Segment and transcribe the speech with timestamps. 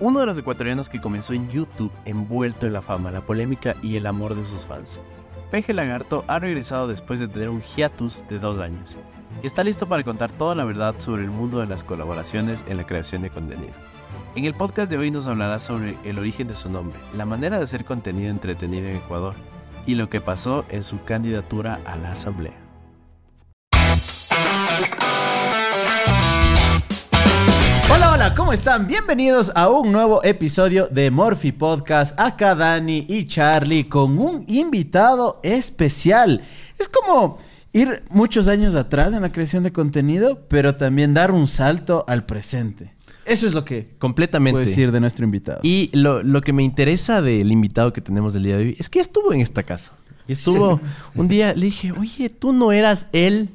[0.00, 3.96] uno de los ecuatorianos que comenzó en YouTube envuelto en la fama, la polémica y
[3.96, 5.00] el amor de sus fans.
[5.50, 8.98] Peje Lagarto ha regresado después de tener un hiatus de dos años
[9.42, 12.86] está listo para contar toda la verdad sobre el mundo de las colaboraciones en la
[12.86, 13.72] creación de contenido.
[14.34, 17.58] En el podcast de hoy nos hablará sobre el origen de su nombre, la manera
[17.58, 19.34] de hacer contenido entretenido en Ecuador
[19.86, 22.65] y lo que pasó en su candidatura a la asamblea.
[28.26, 28.88] Hola, ¿cómo están?
[28.88, 32.18] Bienvenidos a un nuevo episodio de Morphy Podcast.
[32.18, 36.42] Acá Dani y Charlie con un invitado especial.
[36.76, 37.38] Es como
[37.72, 42.26] ir muchos años atrás en la creación de contenido, pero también dar un salto al
[42.26, 42.92] presente.
[43.24, 44.54] Eso es lo que Completamente.
[44.54, 45.60] puedo decir de nuestro invitado.
[45.62, 48.88] Y lo, lo que me interesa del invitado que tenemos el día de hoy es
[48.88, 49.92] que estuvo en esta casa.
[50.26, 50.80] Y estuvo
[51.14, 53.50] un día, le dije, oye, tú no eras él.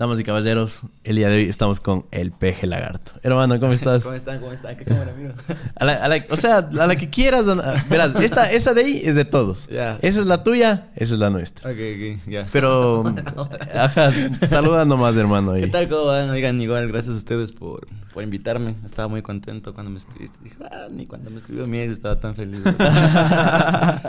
[0.00, 3.12] Damas y caballeros, el día de hoy estamos con el peje lagarto.
[3.22, 4.02] Hermano, ¿cómo estás?
[4.02, 4.40] ¿Cómo están?
[4.40, 4.74] ¿Cómo están?
[4.78, 5.34] ¿Qué cámara miro?
[5.76, 7.44] A la- a la- o sea, a la que quieras.
[7.90, 9.68] Verás, esta, esa de ahí es de todos.
[9.68, 9.98] Ya.
[10.00, 11.70] Esa es la tuya, esa es la nuestra.
[11.70, 12.46] Ok, ok, ya.
[12.50, 13.04] Pero,
[13.74, 14.10] ajá,
[14.48, 15.52] saluda nomás, hermano.
[15.52, 15.70] ¿Qué ahí.
[15.70, 15.86] tal?
[15.90, 16.30] ¿Cómo van?
[16.30, 18.76] Oigan, igual, gracias a ustedes por, por invitarme.
[18.86, 20.38] Estaba muy contento cuando me escribiste.
[20.42, 22.62] Dije, ah, ni cuando me escribió mi estaba tan feliz.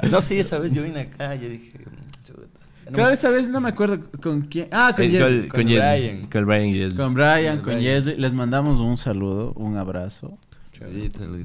[0.10, 1.80] no, sí, esa vez yo vine acá y yo dije,
[2.94, 4.68] Claro, esa vez no me acuerdo con quién.
[4.72, 6.28] Ah, con, Eh, Yes- con, Brian.
[6.28, 7.80] Con Brian y con Brian, con.
[7.80, 8.18] Yesley.
[8.18, 10.38] Les mandamos un saludo, un abrazo.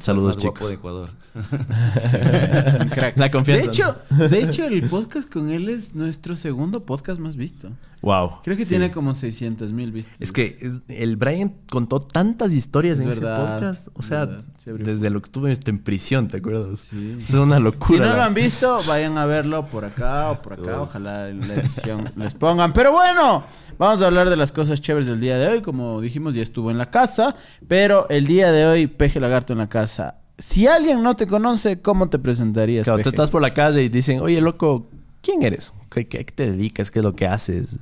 [0.01, 0.69] Saludos, más guapo chicos.
[0.69, 1.11] de Ecuador.
[2.81, 3.17] Un crack.
[3.19, 3.65] La confianza.
[3.65, 3.97] De hecho,
[4.31, 7.71] de hecho, el podcast con él es nuestro segundo podcast más visto.
[8.03, 8.41] Wow.
[8.45, 8.71] Creo que Sí.
[8.71, 10.15] tiene como 600 mil vistas.
[10.21, 13.89] Es que es- el Brian contó tantas historias Es en verdad, ese podcast.
[13.95, 16.81] O sea, desde lo que estuve en prisión, ¿te acuerdas?
[16.81, 17.17] Sí.
[17.19, 18.09] Es una Si locura.
[18.11, 20.81] no lo han visto, vayan a verlo por acá o por acá.
[20.81, 22.73] Ojalá en la edición les pongan.
[22.73, 23.45] Pero bueno,
[23.79, 25.63] vamos a hablar de las cosas chéveres del día de hoy.
[25.63, 27.35] Como dijimos, ya estuvo en la casa.
[27.67, 30.17] Pero el día de hoy, Peje Lagarto en la casa.
[30.39, 32.85] Si alguien no te conoce, ¿cómo te presentarías?
[32.85, 33.09] Claro, tú Peje?
[33.09, 34.87] estás por la calle y dicen, oye, loco,
[35.27, 35.75] ¿quién eres?
[35.91, 36.91] ¿Qué, qué- te dedicas?
[36.91, 37.79] ¿Qué es lo que haces?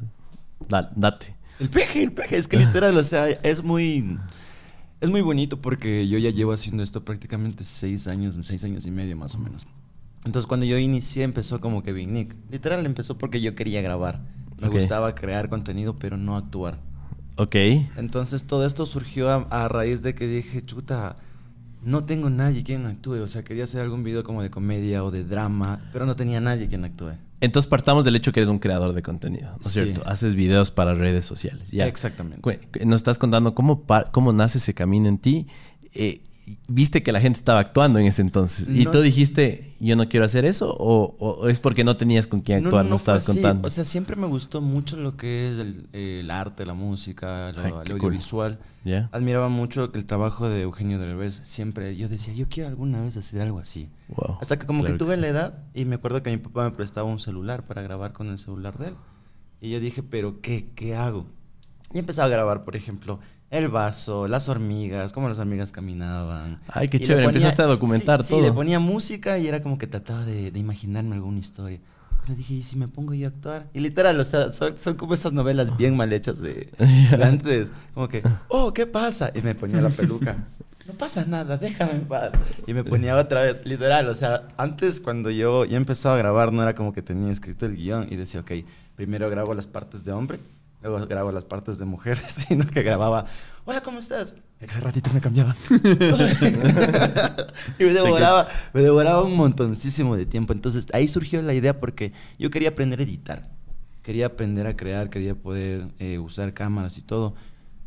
[0.68, 1.36] Da- date.
[1.60, 4.18] El peje, el peje, es que literal, o sea, es muy...
[5.00, 8.90] Es muy bonito porque yo ya llevo haciendo esto prácticamente seis años, seis años y
[8.90, 9.66] medio más o menos.
[10.24, 12.34] Entonces cuando yo inicié empezó como que Big Nick.
[12.50, 14.22] Literal empezó porque yo quería grabar.
[14.58, 16.78] Me gustaba crear contenido pero no actuar.
[17.36, 17.54] Ok.
[17.96, 21.16] Entonces todo esto surgió a, a raíz de que dije, chuta,
[21.82, 23.16] no tengo nadie quien actúe.
[23.20, 26.40] O sea, quería hacer algún video como de comedia o de drama, pero no tenía
[26.40, 27.12] nadie quien actúe.
[27.44, 29.84] Entonces partamos del hecho que eres un creador de contenido, ¿no es Sí.
[29.84, 30.02] cierto?
[30.06, 31.70] Haces videos para redes sociales.
[31.70, 31.86] Ya.
[31.86, 32.40] Exactamente.
[32.84, 35.46] Nos estás contando cómo, cómo nace ese camino en ti.
[35.92, 36.20] Eh,
[36.68, 38.68] Viste que la gente estaba actuando en ese entonces.
[38.68, 40.76] ¿Y No- tú dijiste, yo no quiero hacer eso?
[40.78, 42.84] ¿O, o es porque no tenías con quién actuar?
[42.84, 43.32] No, fue estabas así.
[43.32, 43.66] contando.
[43.66, 47.62] O sea, siempre me gustó mucho lo que es el, el arte, la música, lo,
[47.62, 48.00] Ay, lo qué cool.
[48.10, 48.58] audiovisual.
[48.84, 49.08] ¿Ya?
[49.12, 51.40] Admiraba mucho el trabajo de Eugenio Derbez.
[51.44, 53.88] Siempre yo decía, yo quiero alguna vez hacer algo así.
[54.08, 54.36] Wow.
[54.42, 55.20] Hasta que como Claro que tuve sí.
[55.22, 58.28] la edad y me acuerdo que mi papá me prestaba un celular para grabar con
[58.28, 58.94] el celular de él.
[59.62, 61.26] Y yo dije, pero ¿qué, qué hago?
[61.94, 63.20] Y empezaba a grabar, por ejemplo,
[63.54, 66.60] el vaso, las hormigas, cómo las hormigas caminaban.
[66.68, 68.40] Ay, qué Y le chévere, empezaste a documentar sí, todo.
[68.40, 71.80] Sí, le ponía música y era como que trataba de, de imaginarme alguna historia.
[72.20, 73.68] Pero dije, ¿y si me pongo yo a actuar?
[73.74, 77.70] Y literal, o sea, son, son como esas novelas bien mal hechas de, de antes.
[77.92, 79.30] Como que, oh, ¿qué pasa?
[79.34, 80.36] Y me ponía la peluca.
[80.86, 82.32] No pasa nada, déjame en paz.
[82.66, 86.52] Y me ponía otra vez, literal, o sea, antes cuando yo ya empezaba a grabar
[86.52, 88.52] no era como que tenía escrito el guion y decía, ok,
[88.94, 90.40] primero grabo las partes de hombre,
[90.84, 93.26] luego grabo las partes de mujer, sino que grababa,
[93.64, 94.36] hola, ¿cómo estás?
[94.60, 95.56] Ese ratito me cambiaba.
[95.70, 100.52] y me devoraba, me devoraba un montoncísimo de tiempo.
[100.52, 103.48] Entonces ahí surgió la idea porque yo quería aprender a editar.
[104.02, 107.34] Quería aprender a crear, quería poder eh, usar cámaras y todo.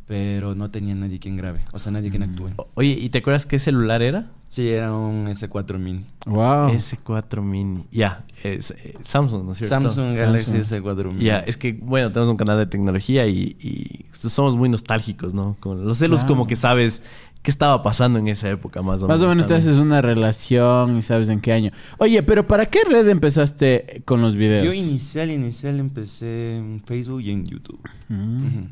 [0.07, 2.51] Pero no tenía nadie quien grabe, o sea, nadie quien actúe.
[2.55, 4.31] O- Oye, ¿y te acuerdas qué celular era?
[4.47, 6.05] Sí, era un S4 Mini.
[6.25, 6.69] Wow.
[6.69, 7.83] S4 Mini.
[7.91, 9.75] Ya, es eh, Samsung, ¿no es cierto?
[9.75, 10.85] Samsung Galaxy Samsung.
[10.85, 11.25] S4 Mini.
[11.25, 15.57] Ya, es que, bueno, tenemos un canal de tecnología y, y somos muy nostálgicos, ¿no?
[15.59, 16.35] Con los celos Claro.
[16.35, 17.01] como que sabes
[17.43, 19.23] qué estaba pasando en esa época, más o Más menos.
[19.33, 21.71] o menos te haces una relación y sabes en qué año.
[21.97, 24.65] Oye, pero ¿para qué red empezaste con los videos?
[24.65, 27.81] Yo inicial, inicial empecé en Facebook y en YouTube.
[28.07, 28.67] Mm.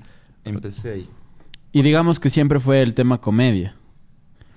[0.45, 1.09] Empecé ahí.
[1.75, 3.75] Y digamos que siempre fue el tema comedia.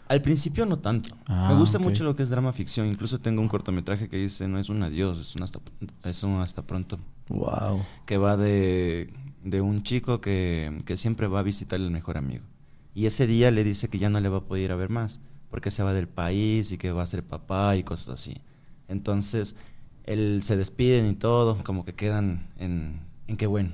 [0.06, 1.16] Al principio no tanto.
[1.26, 2.86] Ah, Me gusta mucho lo que es drama ficción.
[2.86, 5.58] Incluso tengo un cortometraje que dice no es un adiós, es un hasta,
[6.04, 7.00] es un hasta pronto.
[7.28, 7.82] Wow.
[8.06, 9.12] Que va de,
[9.42, 12.44] de un chico que, que siempre va a visitar al mejor amigo.
[12.94, 14.88] Y ese día le dice que ya no le va a poder ir a ver
[14.88, 15.18] más.
[15.50, 18.36] Porque se va del país y que va a ser papá y cosas así.
[18.86, 19.56] Entonces,
[20.04, 23.70] él se despiden y todo, como que quedan en, en qué bueno.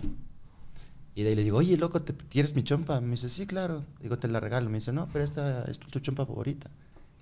[1.14, 3.00] Y de ahí le digo, oye, loco, ¿te quieres mi chompa?
[3.00, 3.84] Me dice, sí, claro.
[4.00, 4.69] Digo, te la regalo.
[4.69, 6.70] Me dice, no, pero esta es tu, tu chompa favorita.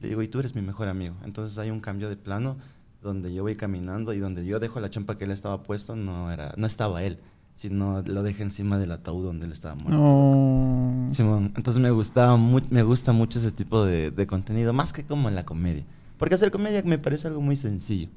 [0.00, 1.14] Le digo, y tú eres mi mejor amigo.
[1.24, 2.56] Entonces hay un cambio de plano
[3.02, 6.30] donde yo voy caminando y donde yo dejo la chompa que él estaba puesto, no,
[6.30, 7.18] era, no estaba él,
[7.54, 11.12] sino lo dejé encima del ataúd donde él estaba muerto.
[11.12, 15.28] Simón, entonces me gustaba me gusta mucho ese tipo de, de contenido, más que como
[15.28, 15.84] en la comedia.
[16.16, 18.08] Porque hacer comedia me parece algo muy sencillo.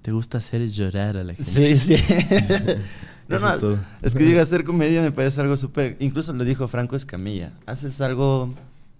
[0.00, 1.78] Te gusta hacer llorar a la gente.
[1.78, 2.02] Sí, sí.
[3.32, 3.78] no, Eso no, es todo.
[4.02, 5.96] es que digo, hacer comedia me parece algo súper...
[6.00, 7.52] Incluso lo dijo Franco Escamilla.
[7.66, 8.54] Haces algo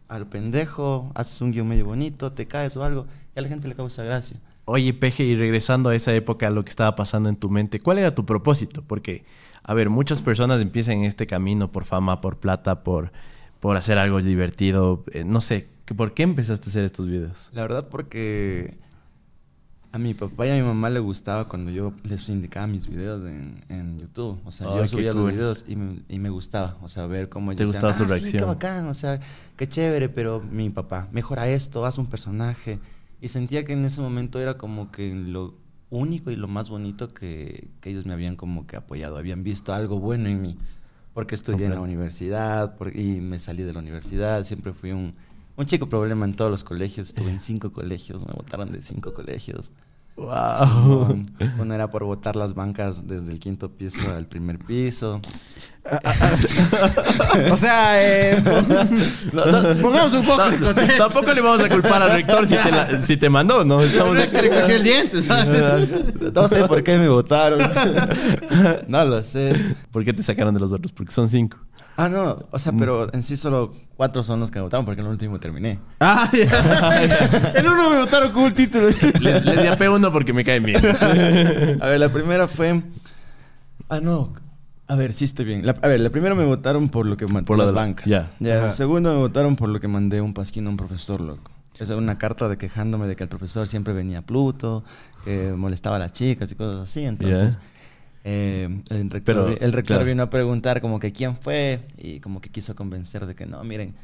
[0.08, 3.68] al pendejo, haces un guion medio bonito, te caes o algo, y a la gente
[3.68, 4.36] le causa gracia.
[4.64, 7.80] Oye, Peje, y regresando a esa época, a lo que estaba pasando en tu mente,
[7.80, 8.82] ¿cuál era tu propósito?
[8.86, 9.24] Porque,
[9.64, 13.10] a ver, muchas personas empiezan en este camino por fama, por plata, por,
[13.58, 15.02] por hacer algo divertido.
[15.12, 17.50] eh, no sé, ¿que- ¿por qué empezaste a hacer estos videos?
[17.54, 18.74] La verdad porque
[19.92, 23.22] a mi papá y a mi mamá le gustaba cuando yo les indicaba mis videos
[23.28, 24.38] en, en YouTube.
[24.44, 26.78] O sea, yo subía los videos y me, y me gustaba.
[26.82, 28.48] O sea, ver cómo Te ellos gustaba su "Ah, sí, qué reacción".
[28.48, 29.20] bacán, o sea,
[29.56, 32.78] qué chévere, pero mi papá, mejora esto, haz un personaje.
[33.20, 35.54] Y sentía que en ese momento era como que lo
[35.90, 39.18] único y lo más bonito que, que ellos me habían como que apoyado.
[39.18, 40.56] Habían visto algo bueno en mí.
[41.12, 44.42] Porque estudié en la universidad por- y me salí de la universidad.
[44.44, 45.14] Siempre fui un,
[45.56, 47.08] un chico problema en todos los colegios.
[47.08, 48.26] Estuve en cinco colegios.
[48.26, 49.72] Me votaron de cinco colegios.
[50.14, 51.34] Simón.
[51.58, 55.20] Uno era por botar las bancas desde el quinto piso al primer piso.
[57.50, 58.42] O sea, eh,
[59.32, 60.98] No, no, pongamos un poco de contexto.
[60.98, 63.82] Tampoco le vamos a culpar al rector si te, la- si te mandó, ¿no?
[63.82, 65.88] Estamos No es que le cogió el diente, ¿sabes?
[66.34, 67.60] no sé por qué me votaron.
[68.88, 69.54] No lo sé.
[69.90, 70.92] ¿Por qué te sacaron de los otros?
[70.92, 71.58] Porque son cinco.
[71.96, 72.46] Ah, no.
[72.50, 75.12] O sea, pero en sí solo cuatro son los que me votaron porque en el
[75.12, 75.78] último terminé.
[76.00, 77.52] Ah, ya.
[77.54, 78.88] El uno me votaron con un título.
[79.20, 80.80] Les, les yapé uno porque me caen bien.
[81.80, 82.80] A ver, la primera fue.
[83.88, 84.32] Ah, no.
[84.88, 85.64] A ver, sí estoy bien.
[85.64, 88.06] La- a ver, la primera me votaron por lo que mandé Por las la- bancas.
[88.06, 88.32] ya.
[88.40, 88.56] Ya.
[88.58, 88.66] Ajá.
[88.66, 91.50] La segunda me votaron por lo que mandé un pasquín a un profesor, loco.
[91.78, 94.84] Esa una carta de quejándome de que el profesor siempre venía a Pluto,
[95.24, 97.04] que molestaba a las chicas y cosas así.
[97.04, 97.58] Entonces,
[98.24, 100.04] eh, el rector, Pero, vi- el rector claro.
[100.04, 103.64] vino a preguntar como que quién fue y como que quiso convencer de que no,
[103.64, 103.94] miren,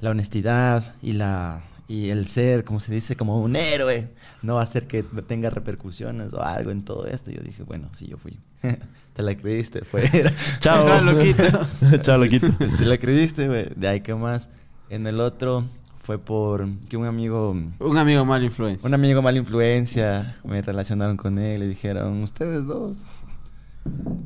[0.00, 4.08] la honestidad y la y el ser, como se dice, como un héroe,
[4.42, 7.30] no va a hacer que tenga repercusiones o algo en todo esto.
[7.32, 8.38] Yo dije, bueno, sí, yo fui.
[9.14, 10.08] Te la creíste, fuera.
[10.60, 10.86] Chao.
[10.88, 11.42] Ah, loquito.
[12.02, 12.46] Chao, loquito.
[12.78, 13.66] Te la creíste, güey.
[13.74, 14.48] De ahí, ¿qué más?
[14.88, 15.64] En el otro
[16.02, 17.50] fue por que un amigo,
[17.80, 18.86] Un amigo mal influencia.
[18.86, 23.06] un amigo mala influencia, me relacionaron con él y dijeron, ustedes dos.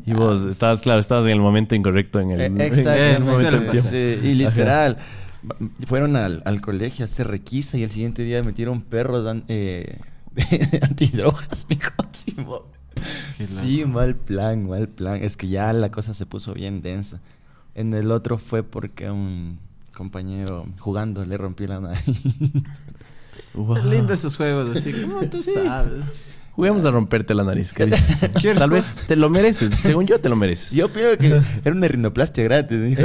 [0.05, 3.17] Y vos, estabas, claro, estabas en el momento incorrecto, en el, Eh, en exacto, el
[3.17, 3.81] eso momento.
[3.83, 4.97] Sí, y literal.
[4.97, 5.24] va-
[5.87, 9.99] Fueron al, al colegio a hacer requisa y el siguiente día metieron perros dan- eh,
[10.83, 12.69] antidrogas, mijo.
[13.39, 15.23] Sí, mal plan, mal plan.
[15.23, 17.21] Es que ya la cosa se puso bien densa.
[17.75, 19.59] En el otro fue porque un
[19.95, 22.05] compañero jugando le rompió la nariz.
[23.53, 23.85] Wow.
[23.89, 24.93] Lindo esos juegos así.
[24.93, 26.05] ¿Cómo tú sabes?
[26.57, 28.29] Juguemos a romperte la nariz, ¿qué dices?
[28.41, 29.71] ¿Quieres Tal vez te lo mereces.
[29.79, 30.73] Según yo, te lo mereces.
[30.73, 32.99] Yo pienso que era una rinoplastia gratis.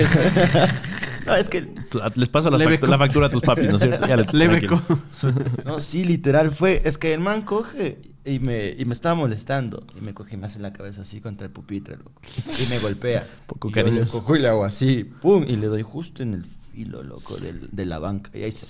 [1.30, 4.08] No, es que Tú- Les paso factu- la factura a tus papis, ¿no es cierto?
[4.08, 4.26] Ya le-
[5.66, 6.82] No, sí, literal fue.
[6.86, 9.86] Es que el man coge y me, y me estaba molestando.
[9.98, 12.12] Y me coge y me hace la cabeza así contra el pupitre, loco.
[12.48, 13.28] Y me golpea.
[13.48, 16.34] Poco y yo le cojo y le hago así, pum, y le doy justo en
[16.36, 18.32] el filo, loco, del- de la banca.
[18.38, 18.66] Y ahí se.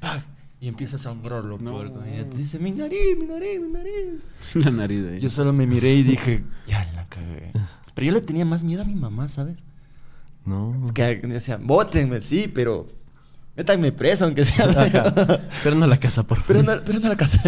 [0.00, 0.22] ¡pac!
[0.60, 1.72] Y empieza a sangrarlo, No.
[1.72, 2.02] puerco.
[2.06, 4.22] Y dice, mi nariz, mi nariz, mi nariz.
[4.54, 7.50] La nariz de Yo solo me miré y dije, ya la cagué.
[7.94, 9.58] Pero yo le tenía más miedo a mi mamá, ¿sabes?
[10.44, 10.80] No.
[10.84, 12.86] Es que decía, bótenme, sí, pero.
[13.56, 15.12] Métanme preso, aunque sea.
[15.62, 16.76] Pero no la casa, por Pero favor.
[16.78, 17.38] no, pero no la casa.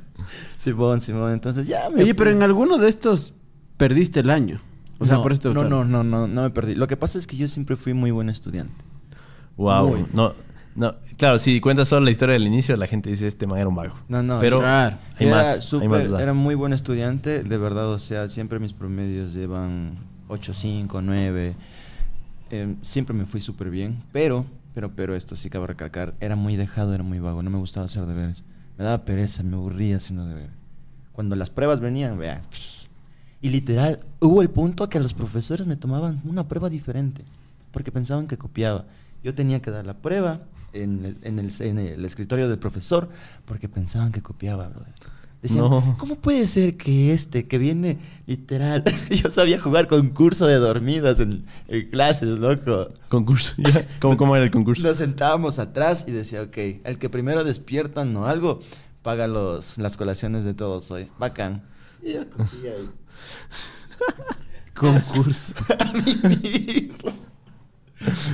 [0.56, 1.32] Simón, Simón.
[1.32, 2.02] Entonces ya me.
[2.02, 3.34] Oye, pero en alguno de estos
[3.76, 4.62] perdiste el año.
[4.98, 5.52] O sea, no, por esto.
[5.52, 6.74] no, no, no, no, no me perdí.
[6.74, 8.72] Lo que pasa es que yo siempre fui muy buen estudiante.
[9.56, 9.88] Wow.
[9.88, 10.06] Muy.
[10.14, 10.32] No,
[10.76, 10.94] no.
[11.18, 13.74] Claro, si cuentas solo la historia del inicio, la gente dice, este man era un
[13.74, 13.94] vago.
[14.08, 14.40] No, no.
[14.40, 14.96] Pero Claro.
[15.18, 15.64] hay era, más.
[15.64, 16.20] súper- hay más.
[16.22, 17.90] era muy buen estudiante, de verdad.
[17.92, 19.98] O sea, siempre mis promedios llevan
[20.28, 21.54] 8, 5, 9.
[22.50, 24.02] Eh, siempre me fui súper bien.
[24.12, 26.14] Pero, pero, pero esto sí cabe recalcar.
[26.20, 27.42] Era muy dejado, era muy vago.
[27.42, 28.42] No me gustaba hacer deberes.
[28.78, 30.50] Me daba pereza, me aburría haciendo deberes.
[31.12, 32.42] Cuando las pruebas venían, vea.
[33.40, 37.24] Y literal, hubo el punto que los profesores me tomaban una prueba diferente.
[37.70, 38.86] Porque pensaban que copiaba.
[39.22, 43.08] Yo tenía que dar la prueba en el, en el, en el escritorio del profesor
[43.44, 44.92] porque pensaban que copiaba, brother.
[45.44, 45.94] Decían, No.
[45.98, 51.44] ¿cómo puede ser que este, que viene literal, yo sabía jugar concurso de dormidas en,
[51.68, 52.88] en clases, loco?
[53.10, 53.52] Concurso.
[53.58, 53.86] ya.
[54.00, 54.82] ¿Cómo, ¿Cómo era el concurso?
[54.82, 58.60] Nos sentábamos atrás y decía, ok, el que primero despiertan o algo,
[59.02, 61.08] paga los, las colaciones de todos hoy.
[61.18, 61.62] Bacán.
[62.02, 62.88] Y yo ahí.
[64.74, 65.52] Concurso.
[65.78, 67.12] a mismo.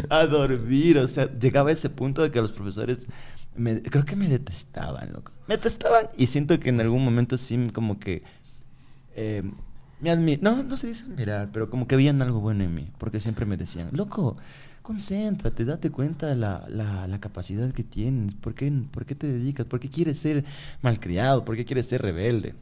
[0.08, 3.08] A dormir, o sea, llegaba a ese punto de que los profesores
[3.56, 5.32] me- creo que me detestaban, loco.
[5.48, 8.22] Me detestaban y siento que en algún momento sí como que
[9.16, 9.42] eh,
[10.00, 12.88] me admi- no, no se dice admirar, pero como que veían algo bueno en mí,
[12.98, 14.36] porque siempre me decían, loco,
[14.82, 19.26] concéntrate, date cuenta de la, la, la capacidad que tienes, ¿por qué, ¿por qué te
[19.26, 19.66] dedicas?
[19.66, 20.44] ¿Por qué quieres ser
[20.82, 21.44] malcriado?
[21.44, 22.54] ¿Por qué quieres ser rebelde?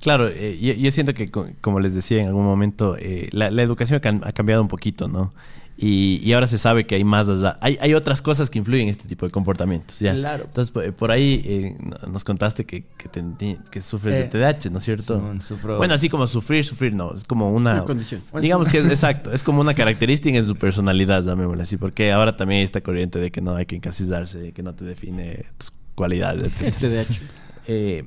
[0.00, 3.62] Claro, eh, yo, siento que, co- como les decía en algún momento, eh, la, la
[3.62, 5.32] educación ha cambiado un poquito, ¿no?
[5.76, 7.56] Y, y ahora se sabe que hay más allá.
[7.60, 10.14] Hay, hay otras cosas que influyen en este tipo de comportamientos, ¿ya?
[10.14, 10.44] Claro.
[10.46, 14.18] Entonces, por, por ahí eh, no- nos contaste que, que, te- ti- que sufres Eh,
[14.18, 15.20] de TDAH, ¿no es cierto?
[15.40, 17.12] Sufro- Bueno, así como sufrir, sufrir, no.
[17.12, 17.72] Es como una...
[17.72, 18.20] Una condición.
[18.40, 19.32] Digamos que es exacto.
[19.32, 21.76] Es como una característica en su personalidad, llamémosle así.
[21.76, 24.84] Porque ahora también hay esta corriente de que no hay que encasillarse, que no te
[24.84, 26.78] define tus cualidades, etc.
[26.82, 27.20] De hecho.
[27.66, 28.04] Eh,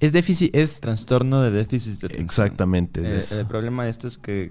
[0.00, 0.80] es déficit, es...
[0.80, 2.24] Trastorno de déficit de atención.
[2.24, 3.40] Exactamente, es Eh, eso.
[3.40, 4.50] El problema de esto es que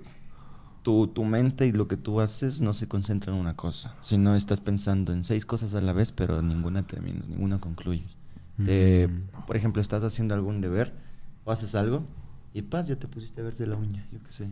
[0.83, 4.35] tu, tu mente y lo que tú haces no se concentra en una cosa, sino
[4.35, 8.17] estás pensando en seis cosas a la vez, pero ninguna terminas, ninguna concluyes.
[8.65, 9.45] Te- Mm.
[9.47, 10.93] por ejemplo, estás haciendo algún deber
[11.45, 12.03] o haces algo
[12.53, 14.50] y paz, ya te pusiste a verte la uña, yo qué sé.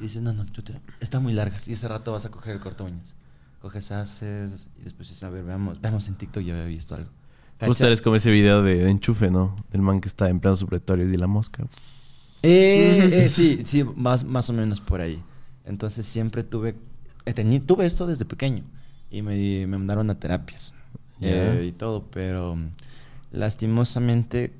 [0.00, 1.56] Y dices, no, no, chuta, está muy larga.
[1.66, 3.14] Y ese rato vas a coger el corta uñas.
[3.60, 7.10] Coges, haces y después dices, a ver, veamos, veamos en TikTok, yo había visto algo.
[7.60, 9.56] Eres como ese video de, de enchufe, ¿no?
[9.72, 11.64] Del man que está en pleno supletorio y la mosca.
[12.42, 15.22] Eh, eh, sí, sí, más, más o menos por ahí.
[15.68, 16.74] Entonces siempre tuve,
[17.26, 18.64] teni- tuve esto desde pequeño
[19.10, 20.72] y me, me mandaron a terapias
[21.20, 22.68] eh, y todo, pero mm,
[23.32, 24.52] lastimosamente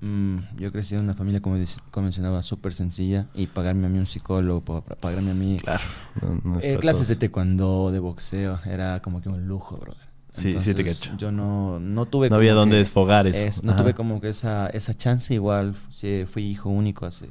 [0.00, 1.56] mm, yo crecí en una familia, como,
[1.90, 5.58] como mencionaba, súper sencilla y pagarme a mí un psicólogo, pa- pa- pagarme a mí
[5.60, 5.82] Claro.
[6.20, 10.12] no- no es eh, clases de taekwondo, de boxeo, era como que un lujo, brother.
[10.30, 11.16] Sí, sí te Entonces, cacho.
[11.18, 13.46] Yo no, no tuve No había dónde desfogar eso.
[13.46, 13.82] es- no Ajá.
[13.82, 15.74] tuve como que esa, esa chance igual.
[15.90, 17.28] Sí, fui hijo único hace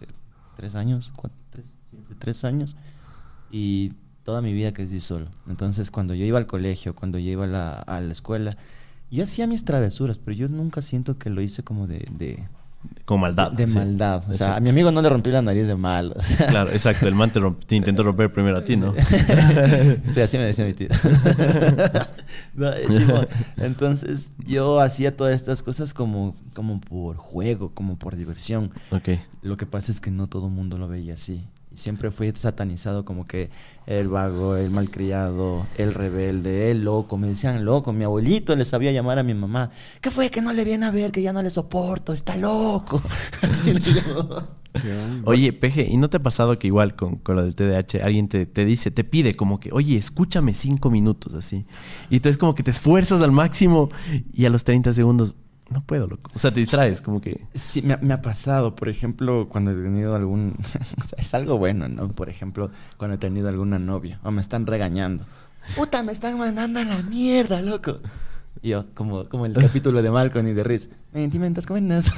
[0.55, 1.35] tres años, cuatro,
[2.21, 2.77] tres, años.
[3.51, 5.27] Y toda mi vida crecí solo.
[5.49, 8.55] Entonces cuando yo iba al colegio, cuando yo iba a la, a la escuela,
[9.11, 12.07] yo hacía mis travesuras, pero yo nunca siento que lo hice como de...
[12.17, 12.47] de
[13.03, 13.51] Con maldad.
[13.51, 13.75] De sí.
[13.75, 14.23] maldad.
[14.29, 16.13] O sea, a mi amigo no le rompí la nariz de mal.
[16.15, 17.09] o sea, Claro, exacto.
[17.09, 18.93] El man te, te intentó romper primero a ti, ¿no?
[20.13, 20.87] sí, así me decía mi tía.
[22.53, 23.27] No, eh.
[23.57, 28.71] Entonces, yo hacía todas estas cosas como, como por juego, como por diversión.
[28.91, 29.09] ok.
[29.41, 31.45] Lo que pasa es que no todo el mundo lo veía así.
[31.73, 33.49] Y siempre fui satanizado como que
[33.87, 37.17] el vago, el malcriado, el rebelde, el loco.
[37.17, 37.93] Me decían loco.
[37.93, 39.71] Mi abuelito le sabía llamar a mi mamá.
[40.01, 40.29] ¿Qué fue?
[40.29, 42.13] Que no le viene a ver, que ya no le soporto.
[42.13, 43.01] Está loco.
[43.41, 44.61] Así le llamó.
[45.25, 48.27] Oye, Peje, ¿y no te ha pasado que igual con, con lo del TDAH alguien
[48.27, 51.65] te, te dice, te pide como que, oye, escúchame cinco minutos así?
[52.09, 53.89] Y entonces como que te esfuerzas al máximo
[54.33, 55.35] y a los 30 segundos,
[55.71, 56.29] no puedo, loco.
[56.35, 57.45] O sea, te distraes, como que...
[57.53, 60.55] Sí, me, ha- pasado, por ejemplo, cuando he tenido algún...
[61.01, 62.09] o sea, es algo bueno, ¿no?
[62.09, 65.25] Por ejemplo, cuando he tenido alguna novia o me están regañando.
[65.75, 67.99] Puta, me están mandando a la mierda, loco.
[68.61, 70.89] Y yo, como, como el capítulo de Malcolm y de Riz.
[71.13, 72.11] Mentimentas buenas.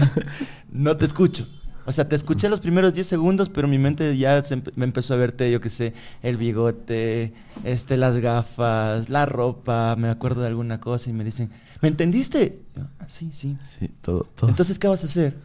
[0.72, 1.46] no te escucho.
[1.88, 4.42] O sea, te escuché los primeros 10 segundos, pero mi mente ya
[4.76, 7.32] me empezó a verte, yo qué sé, el bigote,
[7.64, 11.50] este, las gafas, la ropa, me acuerdo de alguna cosa y me dicen,
[11.80, 12.60] ¿me entendiste?
[12.76, 13.56] "Ah, sí, sí.
[13.64, 14.50] Sí, todo, todo.
[14.50, 15.36] Entonces, ¿qué vas a hacer?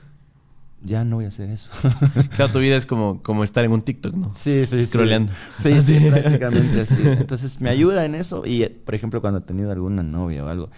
[0.85, 1.69] Ya no voy a hacer eso.
[2.35, 4.31] claro, tu vida es como, como estar en un TikTok, ¿no?
[4.35, 5.31] sí, sí, Scrolleando.
[5.55, 6.99] Sí, sí, prácticamente así.
[7.05, 8.43] Entonces, me ayuda en eso.
[8.45, 10.69] Y, por ejemplo, cuando he tenido alguna novia o algo,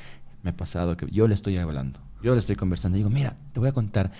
[0.44, 2.00] me ha pasado que yo le estoy hablando.
[2.22, 2.98] Yo le estoy conversando.
[2.98, 4.12] Digo, mira, te voy a contar.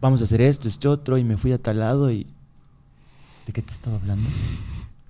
[0.00, 1.18] Vamos a hacer esto, este otro.
[1.18, 2.26] Y me fui a tal lado y...
[3.46, 4.26] ¿De qué te estaba hablando?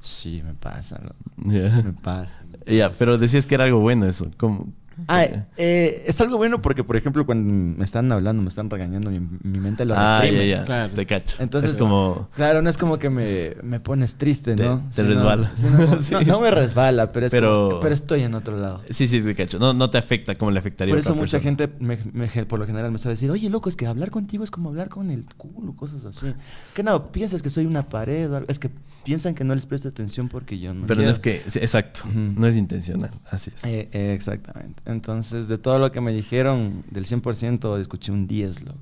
[0.00, 1.52] Sí, me pasa, ¿no?
[1.52, 1.83] Ya.
[1.83, 2.43] Me pasa.
[2.67, 2.99] Ya, pasa.
[2.99, 4.29] pero decías que era algo bueno eso.
[4.38, 4.73] ¿Cómo?
[5.09, 5.25] Ah,
[5.57, 9.21] eh, es algo bueno porque, por ejemplo, cuando me están hablando, me están regañando, mi,
[9.21, 10.49] mi mente lo Ah, ya, reprime.
[10.49, 10.64] ya.
[10.64, 10.92] Claro.
[10.95, 11.42] Te cacho.
[11.42, 12.28] Entonces, es como...
[12.35, 14.80] Claro, no es como que me, me pones triste, Te- ¿no?
[14.88, 15.52] te Sino- resbala.
[15.61, 16.14] como- Sí.
[16.14, 18.80] no, no me resbala, pero es Pero- como- pero estoy en otro lado.
[18.90, 19.59] Sí, sí, te cacho.
[19.59, 21.66] No, no te afecta como le afectaría Por a eso otra mucha persona.
[21.66, 24.45] gente, me, me- por lo general, me sabe decir, oye, loco, es que hablar contigo
[24.45, 26.33] es como hablar con el culo, cosas así.
[26.75, 28.49] Que no, piensas que soy una pared o algo.
[28.49, 28.71] Es que
[29.04, 31.42] piensan que no les presto atención porque yo no Pero no es que...
[31.54, 32.00] exacto.
[32.14, 33.11] No es intencional.
[33.30, 33.64] Así es.
[33.64, 34.83] Eh, eh, exactamente.
[34.92, 38.78] Entonces, de todo lo que me dijeron, del 100%, escuché un 10, loco.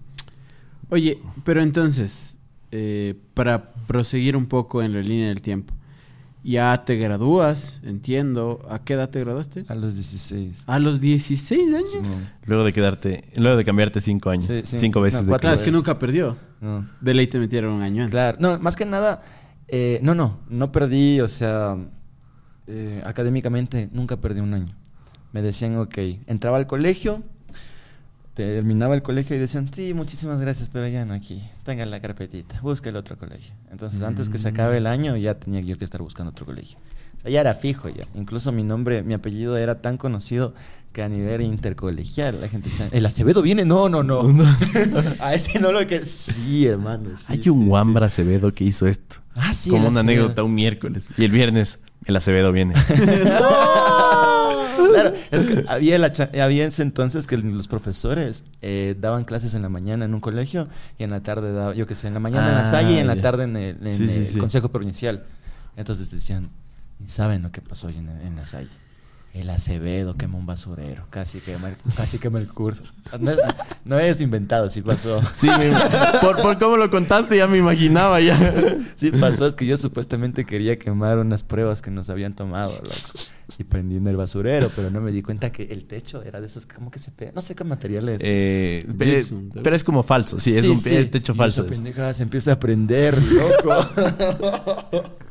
[0.91, 2.39] Oye, pero entonces,
[2.71, 5.75] eh, para proseguir un poco en la línea del tiempo,
[6.43, 8.63] ya te gradúas, entiendo.
[8.71, 9.65] ¿A qué edad te graduaste?
[9.69, 10.65] A los 16.
[10.67, 12.07] A los 16 años.
[12.47, 13.25] Luego de quedarte...
[13.37, 14.47] Luego de cambiarte cinco años.
[14.47, 14.79] Sí, sí.
[14.79, 16.37] Cinco veces No, de cuatro Claro, es que nunca perdió.
[16.61, 16.87] No.
[17.01, 18.13] De ley te metieron un año antes.
[18.13, 19.23] Claro, no, más que nada,
[19.67, 21.77] eh, no, no, no perdí, o sea,
[22.67, 24.75] eh, académicamente nunca perdí un año.
[25.33, 27.23] Me decían, ok, entraba al colegio,
[28.35, 32.61] terminaba el colegio y decían, sí, muchísimas gracias, pero ya no aquí, tenga la carpetita,
[32.63, 33.53] busca el otro colegio.
[33.71, 36.79] Entonces, antes que se acabe el año, ya tenía yo que estar buscando otro colegio.
[37.19, 38.07] O sea, ya era fijo ya.
[38.15, 40.55] Incluso mi nombre, mi apellido era tan conocido
[40.93, 43.65] que a nivel intercolegial la gente decía, ¿el Acevedo viene?
[43.65, 44.23] No, no, no.
[45.21, 46.05] a ese no lo que...
[46.05, 47.11] Sí, hermano.
[47.19, 47.69] sí, Hay sí, un sí.
[47.69, 49.17] Wambra Acevedo que hizo esto.
[49.35, 49.71] Ah, sí.
[49.71, 51.11] Como una anécdota un miércoles.
[51.19, 52.75] Y el viernes, el Acevedo viene.
[54.93, 56.13] Claro, es que había, la
[56.43, 60.69] había ese entonces que los profesores eh, daban clases en la mañana en un colegio
[60.99, 62.95] y en la tarde daba, yo qué sé, en la mañana en la Ah, Salle
[62.95, 63.23] y en la ya.
[63.23, 64.39] tarde en el, en Sí, sí, el sí.
[64.39, 65.25] Consejo Provincial.
[65.77, 66.49] Entonces decían,
[66.99, 68.71] ni saben lo que pasó hoy en, en la Salle.
[69.35, 72.83] El Acevedo quemó un basurero, casi quema el, casi quema el curso.
[73.21, 73.39] No es,
[73.85, 75.21] no es inventado, sí pasó.
[75.33, 75.73] Sí, me-
[76.21, 78.37] por, por cómo lo contaste ya me imaginaba ya.
[78.97, 82.95] Sí pasó, es que yo supuestamente quería quemar unas pruebas que nos habían tomado, loco.
[83.59, 86.47] Y prendí en el basurero, pero no me di cuenta que el techo era de
[86.49, 87.31] esos como que se pega.
[87.35, 88.21] No sé qué material es.
[88.25, 88.85] Eh,
[89.63, 90.95] pero, es como falso, sí, es un sí.
[90.97, 91.63] el techo Y falso.
[91.63, 91.77] esa es.
[91.77, 93.89] pendeja se empieza a prender, loco.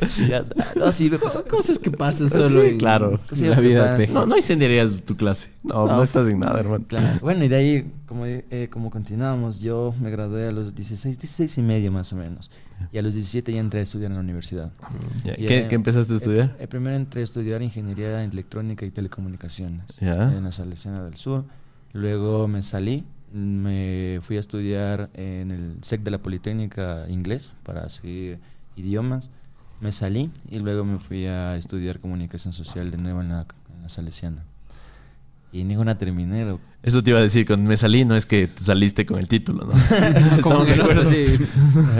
[0.28, 0.44] Ya-
[0.76, 1.40] no, sí, me pasó.
[1.40, 3.20] Son cosas que pasan solo Sí, en, claro.
[3.32, 3.96] en la vida.
[3.96, 4.12] peje.
[4.12, 5.50] No, no incendiarías tu clase.
[5.62, 6.02] No, no, No.
[6.02, 6.84] estás en nada, hermano.
[6.86, 7.18] Claro.
[7.22, 11.58] Bueno, y de ahí, como, eh, como continuamos, yo me gradué a los 16, 16
[11.58, 12.50] y medio más o menos.
[12.92, 14.70] Y a los 17 ya entré a estudiar en la universidad.
[15.24, 16.56] Ya, Y, ¿Qué, eh, qué empezaste a estudiar?
[16.60, 20.32] eh, primero entré a estudiar ingeniería electrónica y telecomunicaciones Ya.
[20.36, 21.44] en la Salesiana del Sur.
[21.92, 27.88] Luego me salí, me fui a estudiar en el SEC de la Politécnica inglés para
[27.88, 28.38] seguir
[28.76, 29.30] idiomas.
[29.80, 33.46] Me salí y luego me fui a estudiar comunicación social de nuevo en la,
[33.86, 34.44] Salesiana.
[35.52, 36.44] Y ninguna terminé.
[36.44, 36.60] loco.
[36.82, 39.28] Eso te iba a decir, cuando me salí no es que te saliste con el
[39.28, 39.72] título, ¿no?
[40.42, 41.10] Como Estamos que de acuerdo.
[41.10, 41.26] sí.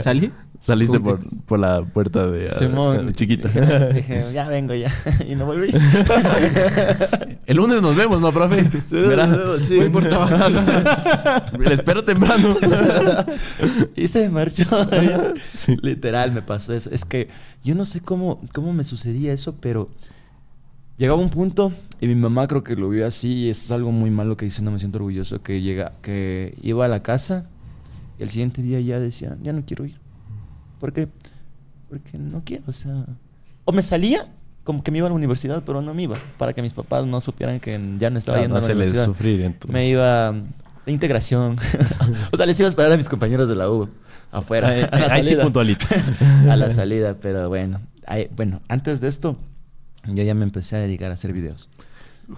[0.03, 0.33] ¿Salí?
[0.61, 3.49] Saliste por, por la puerta de Simón, chiquita.
[3.49, 4.93] Dije, dije, ya vengo ya.
[5.29, 5.69] y no volví.
[7.47, 8.65] El lunes nos vemos, ¿no, profe?
[9.61, 9.77] Sí.
[9.79, 10.61] Voy por tabaco.
[11.59, 12.57] Le espero temprano.
[13.95, 14.65] y se marchó.
[15.47, 15.77] Sí.
[15.81, 16.91] Literal me pasó eso.
[16.91, 17.29] Es que
[17.63, 19.89] yo no sé cómo, cómo me sucedía eso, pero
[20.99, 24.11] llegaba un punto y mi mamá creo que lo vio así y es algo muy
[24.11, 27.47] malo que dice, no me siento orgulloso, que llega, que iba a la casa
[28.19, 29.97] y el siguiente día ya decía, ya no quiero ir.
[30.81, 31.09] ¿Por qué?
[31.89, 33.05] Porque no quiero, o sea...
[33.65, 34.27] O me salía,
[34.65, 37.07] como que me iba a la universidad, pero no me iba, para que mis papás
[37.07, 39.05] no supieran que ya no estaba Claro, yendo no a la se les universidad.
[39.05, 39.55] sufrir.
[39.73, 40.33] Me iba
[40.87, 41.57] de integración.
[42.33, 43.89] o sea, les iba a esperar a mis compañeros de la U
[44.33, 44.69] afuera.
[44.69, 45.43] Ahí- a la ahí sí salida.
[45.45, 45.87] puntualito.
[46.51, 47.81] a la salida, pero bueno.
[48.07, 49.37] Ahí- bueno, antes de esto,
[50.15, 51.69] yo ya me empecé a dedicar a hacer videos.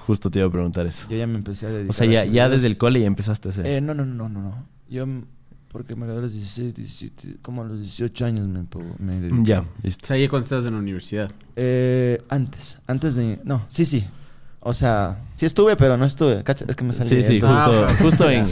[0.07, 1.09] Justo te iba a preguntar eso.
[1.11, 2.51] Yo ya me empecé a dedicar O sea, a ya, hacer ya videos.
[2.63, 3.67] desde el cole ya empezaste a hacer.
[3.67, 4.67] Eh, no, no, no, no, no.
[4.89, 5.25] Yo, m-
[5.73, 8.65] porque me gradué a los 16, 17, como a los 18 años me,
[8.99, 9.51] me dediqué.
[9.51, 10.07] ya, O listo.
[10.07, 11.31] sea, ya cuando estabas en la universidad.
[11.57, 13.41] Eh, antes, antes de...
[13.45, 14.05] No, sí, sí.
[14.61, 16.43] O sea, sí estuve, pero no estuve.
[16.45, 17.09] Cacha, Es que me salí.
[17.09, 18.47] Sí, sí, entonces- justo, Ah, justo en,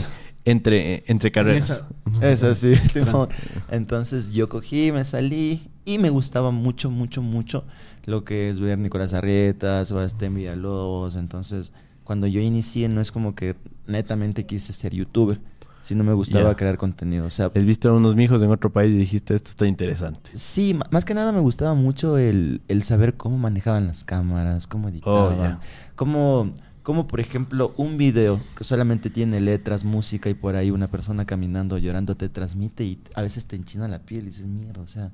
[0.45, 1.83] entre, entre carreras.
[2.21, 3.29] Eso sí, Simón.
[3.69, 7.63] Entonces yo cogí, me salí y me gustaba mucho, mucho, mucho
[8.09, 11.15] lo que es ver Nicolás Arrieta, Sebastián Villalobos.
[11.15, 11.71] Entonces,
[12.03, 13.55] cuando yo inicié, no es como que
[13.87, 15.39] netamente quise ser youtuber,
[15.83, 17.25] sino me gustaba crear contenido.
[17.25, 20.31] O sea, Has visto a unos mijos en otro país y dijiste, esto está interesante.
[20.35, 24.89] sí, más que nada me gustaba mucho el, el saber cómo manejaban las cámaras, cómo
[24.89, 25.59] editaban, ya.
[25.95, 26.51] cómo,
[26.83, 31.25] cómo, por ejemplo, un video que solamente tiene letras, música y por ahí una persona
[31.25, 34.87] caminando, llorando, te transmite y a veces te enchina la piel y dices, mierda, o
[34.87, 35.11] sea,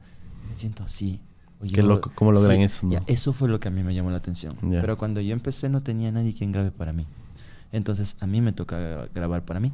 [0.50, 1.22] me siento así.
[1.62, 2.94] O Qué loco, ¿cómo logran eso, no?
[2.94, 4.56] ya, eso fue lo que a mí me llamó la atención.
[4.62, 7.06] Pero cuando yo empecé no tenía nadie quien grabe para mí.
[7.72, 9.72] Entonces a mí me tocaba grabar para mí.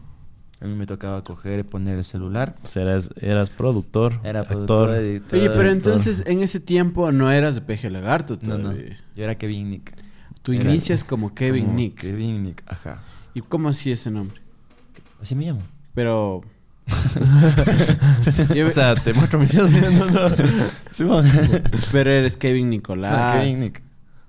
[0.60, 2.56] A mí me tocaba coger, poner el celular.
[2.64, 4.68] O sea, eras, eras productor, Era actor.
[4.68, 5.40] productor, editor.
[5.40, 8.74] Oye, pero entonces en ese tiempo no eras de Peje Lagarto No, no.
[8.74, 9.96] Yo era Kevin Nick.
[10.44, 12.02] Tú Era inicias como Kevin como Nick.
[12.02, 13.02] Kevin Nick, ajá.
[13.34, 14.40] ¿Y cómo así ese nombre?
[15.20, 15.62] Así me llamo.
[15.96, 16.42] Pero...
[18.66, 19.72] O sea, te muestro mis dedos.
[19.72, 21.24] No, no.
[21.92, 23.14] Pero eres Kevin Nicolás.
[23.18, 23.82] Ah, Kevin Nick.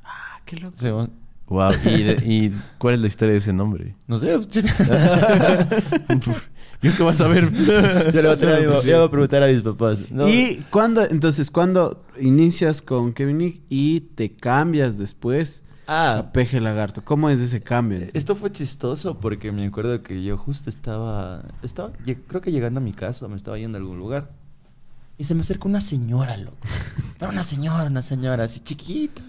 [0.05, 1.11] Ah, qué loco.
[1.48, 3.94] Wow, ¿y, de- y cuál es la historia de ese nombre?
[4.07, 4.38] No sé.
[6.83, 7.53] ¿Yo qué vas a ver?
[7.53, 9.98] Yo le voy a, traer a mi mamá- le voy a preguntar a mis papás.
[10.11, 10.29] No.
[10.29, 15.62] Y cuando, entonces, cuando inicias con Kevin Nick y te cambias después
[15.95, 17.99] Ah, a Peje Lagarto, ¿cómo es ese cambio?
[17.99, 18.19] entonces?
[18.19, 21.91] Esto fue chistoso porque me acuerdo que yo justo estaba, estaba,
[22.29, 24.31] creo que llegando a mi casa, me estaba yendo a algún lugar.
[25.19, 26.57] Y se me acerca una señora, loco.
[27.21, 29.21] Era una señora, una señora así chiquita.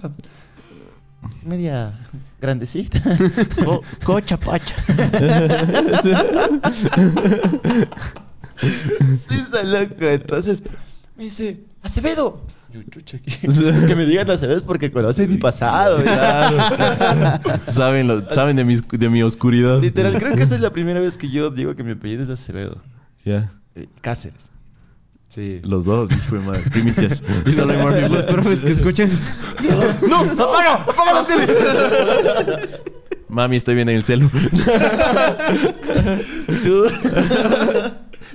[1.44, 2.00] Media
[2.40, 3.02] grandecita.
[3.66, 4.76] Co- cocha pacha.
[8.62, 9.96] sí, está loco.
[10.06, 10.64] Entonces
[11.18, 12.42] me dice, Acevedo.
[12.74, 16.02] Es que me digan Acevedo porque conocen mi pasado.
[16.02, 16.58] Claro.
[17.68, 19.80] saben, lo- saben de, mis- de mi oscuridad.
[19.82, 22.30] Literal, creo que esta es la primera vez que yo digo que mi apellido es
[22.30, 22.82] Acevedo.
[23.24, 23.52] Ya.
[23.76, 24.52] Eh, Cáceres.
[25.30, 25.62] Sí.
[25.64, 26.62] Los dos, de madre.
[26.72, 27.24] Primicias.
[27.46, 28.12] Y solo Plus.
[28.12, 29.20] Los profes que escuchas.
[30.08, 30.20] ¡No!
[30.22, 30.74] ¡Apaga!
[30.84, 31.48] ¡Apaga la tele!
[33.30, 34.30] Mami, estoy bien en el celu.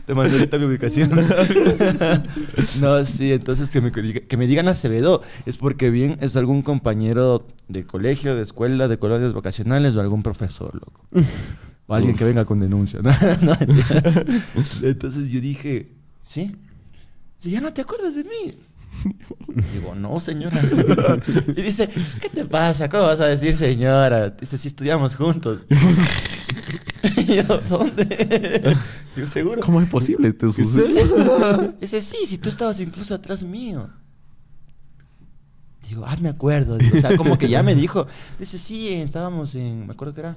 [0.09, 1.11] Te mando ahorita mi ubicación.
[2.81, 6.63] no, sí, entonces que me, diga- que me digan Acevedo es porque bien es algún
[6.63, 11.05] compañero de colegio, de escuela, de colonias vacacionales o algún profesor, loco.
[11.89, 13.01] O alguien que venga con denuncia.
[13.03, 13.11] ¿no?
[14.83, 15.93] Entonces yo dije,
[16.27, 16.57] ¿sí?
[17.39, 18.59] Si ya no te acuerdas de mí.
[19.75, 20.63] Digo, no, señora.
[21.55, 21.91] y dice,
[22.23, 22.89] ¿qué te pasa?
[22.89, 24.31] ¿Cómo vas a decir señora?
[24.31, 25.67] Dice, si estudiamos juntos.
[27.37, 28.77] Yo, ¿dónde?
[29.17, 29.61] Digo, seguro.
[29.61, 31.75] ¿Cómo es posible este suceso?
[31.81, 33.89] Dice, sí, si tú estabas incluso atrás mío.
[35.89, 36.79] Digo, ah, me acuerdo.
[36.79, 38.07] Digo, o sea, como que ya me dijo.
[38.39, 40.37] Dice, sí, estábamos en, me acuerdo que era,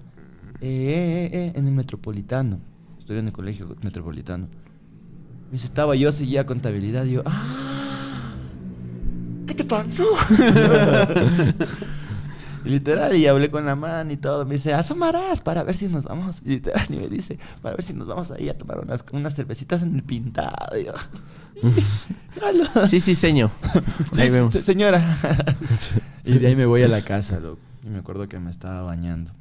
[0.61, 2.59] eh, eh, eh, en el Metropolitano.
[2.99, 4.47] Estoy en el colegio Metropolitano.
[5.47, 7.05] Me dice, estaba yo, seguía contabilidad.
[7.05, 8.33] Digo, ah,
[9.47, 10.05] ¿qué te pasó?
[12.65, 14.45] Y literal, y hablé con la man y todo.
[14.45, 16.41] Me dice, asomarás para ver si nos vamos.
[16.45, 19.35] Y literal, y me dice, para ver si nos vamos ahí a tomar unas, unas
[19.35, 20.77] cervecitas en el pintado.
[20.79, 20.93] Y yo,
[22.39, 22.87] "Jalo".
[22.87, 23.49] Sí, sí, señor.
[24.17, 24.53] Ahí sí, vemos.
[24.53, 25.17] señora.
[26.23, 27.59] y de ahí me voy a la casa, loco.
[27.83, 29.31] Y me acuerdo que me estaba bañando.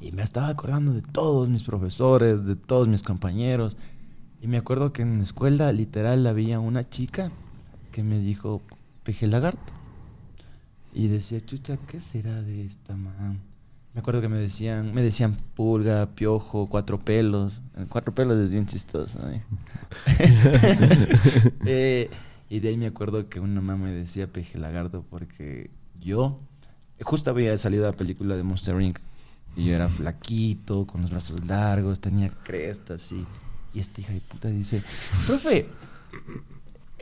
[0.00, 3.76] Y me estaba acordando de todos mis profesores, de todos mis compañeros.
[4.40, 7.30] Y me acuerdo que en la escuela, literal, había una chica
[7.90, 8.62] que me dijo,
[9.02, 9.72] peje lagarto.
[10.98, 13.38] Y decía, chucha, ¿qué será de esta man?
[13.94, 17.60] Me acuerdo que me decían, me decían pulga, piojo, cuatro pelos.
[17.76, 19.20] El cuatro pelos es bien chistoso.
[19.30, 19.40] ¿eh?
[21.66, 22.10] Eh,
[22.50, 26.40] y de ahí me acuerdo que una mamá me decía peje lagarto porque yo
[27.02, 28.98] justo había salido la película de Monster Inc.
[29.54, 33.24] Y yo era flaquito, con los brazos largos, tenía crestas y,
[33.72, 34.82] y esta hija de puta dice,
[35.28, 35.68] profe,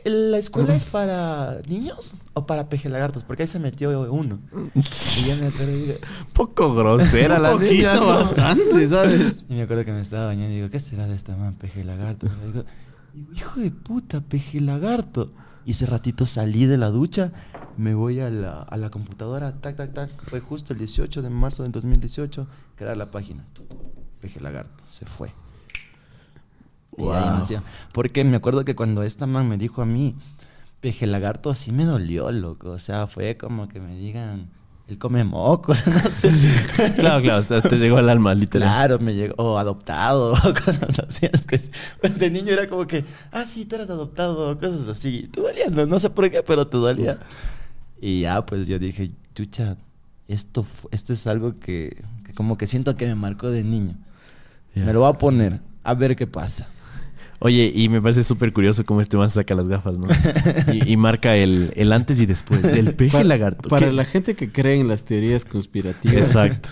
[0.03, 3.23] ¿la escuela es para niños o para peje lagartos?
[3.23, 4.39] Porque ahí se metió uno.
[4.75, 5.93] Y ya me acuerdo y digo,
[6.33, 7.99] Poco grosera la niña.
[7.99, 9.43] bastante, ¿sabes?
[9.49, 11.83] Y me acuerdo que me estaba bañando y digo, ¿qué será de esta man, peje
[11.83, 12.27] lagarto?
[12.27, 12.65] Y digo,
[13.35, 15.31] hijo de puta, peje lagarto.
[15.65, 17.33] Y ese ratito salí de la ducha,
[17.75, 20.09] me voy a la, a la computadora, tac, tac, tac.
[20.29, 23.43] Fue justo el 18 de marzo del 2018, crear la página.
[24.21, 25.31] Peje lagarto, se fue.
[26.97, 27.37] Y ahí Wow.
[27.39, 27.63] nació.
[27.93, 30.15] Porque me acuerdo que cuando esta man me dijo a mí,
[30.81, 32.71] peje lagarto, sí me dolió, loco.
[32.71, 34.49] O sea, fue como que me digan,
[34.87, 36.31] él come mocos, no sé.
[36.97, 38.67] Claro, claro, te llegó al alma, literal.
[38.69, 41.27] Claro, me llegó, o adoptado, o cosas así.
[41.31, 41.59] Es que
[42.09, 45.29] de niño era como que, ah, sí, tú eres adoptado, cosas así.
[45.31, 47.19] Te dolía, no, no sé por qué, pero te dolía.
[48.01, 49.75] Y ya, pues yo dije, chucha,
[50.27, 53.95] esto, esto es algo que, que como que siento que me marcó de niño.
[54.75, 56.67] Me lo voy a poner, a ver qué pasa.
[57.39, 60.07] Oye, y me parece súper curioso cómo este man saca las gafas, ¿no?
[60.73, 63.69] Y, y marca el, el antes y después del peje Para, lagarto.
[63.69, 63.93] para ¿Qué?
[63.93, 66.17] la gente que cree en las teorías conspirativas.
[66.17, 66.69] Exacto.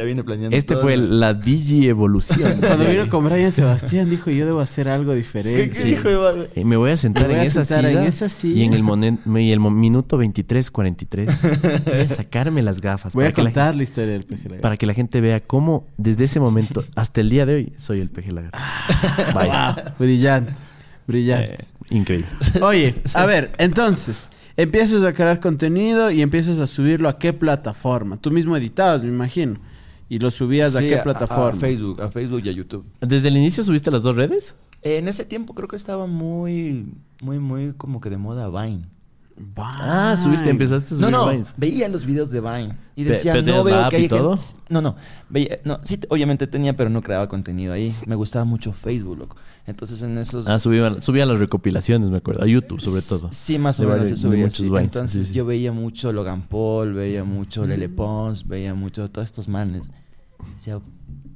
[0.00, 0.84] Ya viene planeando Este todo.
[0.84, 2.54] fue la Digi Evolución.
[2.66, 5.68] Cuando vino con Brian Sebastián dijo yo debo hacer algo ¿Qué, diferente.
[5.68, 5.88] qué Sí.
[5.90, 6.48] dijo madre?
[6.54, 8.60] Eh, Me voy a sentar, Me voy en, a esa sentar en silla, esa silla.
[8.60, 13.34] y en el, y el minuto 23.43 voy a sacarme las gafas Voy a para,
[13.34, 14.62] que la, contar la historia del peje lagarto.
[14.62, 18.00] para que la gente vea cómo desde ese momento hasta el día de hoy soy
[18.00, 18.58] el peje lagarto.
[19.34, 19.74] Vaya.
[19.74, 20.52] Wow, brillante,
[21.06, 21.54] brillante.
[21.54, 21.58] Eh,
[21.90, 22.28] increíble.
[22.62, 28.16] Oye, a ver, entonces, empiezas a crear contenido y empiezas a subirlo a qué plataforma.
[28.16, 29.58] Tú mismo editabas, me imagino.
[30.10, 31.58] Y lo subías a qué A, plataforma.
[31.58, 32.84] Facebook, a Facebook y a YouTube.
[33.00, 34.54] ¿Desde el inicio subiste las dos redes?
[34.82, 36.92] En ese tiempo creo que estaba muy,
[37.22, 38.84] muy, muy como que de moda Vine.
[39.56, 41.54] Ah, subiste, empezaste a subir No, no, Vines.
[41.56, 44.36] veía los videos de Vine y decía, pero no veo que y hay todo?
[44.36, 44.54] gente...
[44.68, 44.96] No, no,
[45.30, 47.94] veía, no, sí, te- obviamente tenía, pero no creaba contenido ahí.
[48.06, 49.36] Me gustaba mucho Facebook, loco.
[49.66, 50.46] Entonces en esos...
[50.46, 52.42] Ah, subía, subía las recopilaciones, me acuerdo.
[52.42, 53.28] A YouTube, sobre todo.
[53.32, 54.64] Sí, más o menos se subía así.
[54.64, 55.34] Vines, Entonces sí, sí.
[55.34, 59.88] yo veía mucho Logan Paul, veía mucho Lele Pons, veía mucho todos estos manes.
[60.56, 60.80] Decía,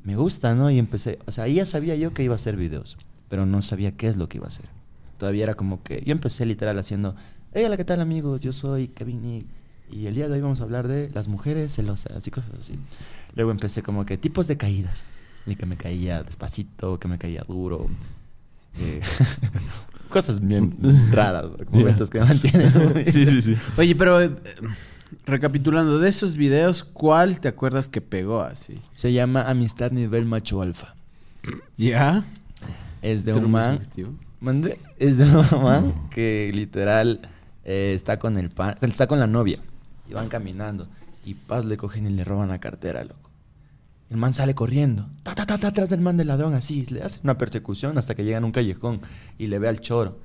[0.05, 0.71] me gusta, ¿no?
[0.71, 2.97] Y empecé, o sea, ahí ya sabía yo que iba a hacer videos,
[3.29, 4.67] pero no sabía qué es lo que iba a hacer.
[5.19, 7.15] Todavía era como que, yo empecé literal haciendo,
[7.55, 8.41] hey, hola, ¿qué tal amigos?
[8.43, 9.47] Yo soy Kevin Nick
[9.91, 12.79] y el día de hoy vamos a hablar de las mujeres celosas y cosas así.
[13.35, 15.05] Luego empecé como que tipos de caídas,
[15.47, 17.87] y que me caía despacito, que me caía duro.
[18.81, 19.01] eh,
[20.09, 20.77] cosas bien
[21.11, 22.73] raras, momentos que me mantienen.
[22.93, 23.57] muy- Sí, sí, sí.
[23.77, 24.31] Oye, pero eh,
[25.27, 28.81] recapitulando de esos videos, ¿cuál te acuerdas que pegó así?
[28.95, 30.95] Se llama Amistad Nivel Macho Alfa.
[31.77, 32.25] ¿Ya?
[33.03, 33.81] Es de ¿Tú lo un man.
[34.99, 37.21] Es de un man que literal
[37.65, 39.59] eh, está con el pan, está con la novia.
[40.09, 40.87] Y van caminando.
[41.25, 43.31] Y paz le cogen y le roban la cartera, loco.
[44.11, 45.09] El man sale corriendo.
[45.23, 46.85] Ta, ta, ta, ta, atrás del man del ladrón, así.
[46.87, 49.01] Le hace una persecución hasta que llegan a un callejón
[49.39, 50.19] y le ve al choro.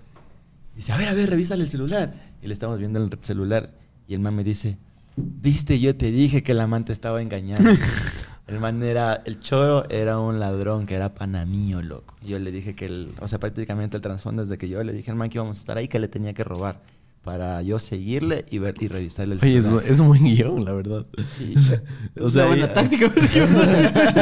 [0.75, 2.13] Dice, a ver, a ver, revísale el celular.
[2.41, 3.71] Y le estamos viendo el celular.
[4.09, 4.77] Y el man me dice,
[5.15, 7.69] viste, yo te dije que el amante estaba engañando.
[8.47, 12.15] el man era, el choro era un ladrón que era pana mío, loco.
[12.25, 14.93] Yo le dije que, el, o sea, prácticamente el trasfondo es de que yo le
[14.93, 16.79] dije al man que íbamos a estar ahí, que le tenía que robar.
[17.23, 20.71] Para yo seguirle y ver y revisarle el Oye, es, es un buen guion, la
[20.71, 21.05] verdad.
[21.39, 21.53] Y-
[22.21, 23.11] O sea, buena ya- táctica.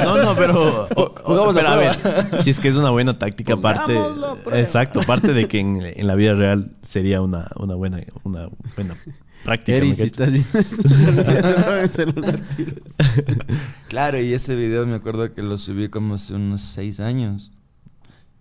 [0.04, 0.88] No, no, pero.
[0.96, 2.44] o- o- la pero a ver, prueba.
[2.44, 4.60] si es que es una buena táctica, la prueba.
[4.60, 8.96] Exacto, aparte de que en, en la vida real sería una, una buena, una buena.
[9.48, 9.94] Eri.
[13.88, 17.52] Claro, y ese video me acuerdo que lo subí como hace unos 6 años.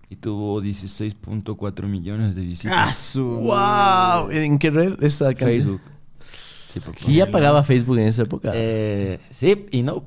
[0.08, 3.16] Y tuvo 16.4 millones de ¡Ah, visitas.
[3.16, 4.30] ¡Wow!
[4.30, 5.02] ¿En qué red?
[5.02, 5.32] Esa?
[5.32, 5.80] Facebook.
[6.24, 8.52] Sí, por ¿Y ya pagaba Facebook en esa época?
[8.54, 10.04] Eh, sí y no.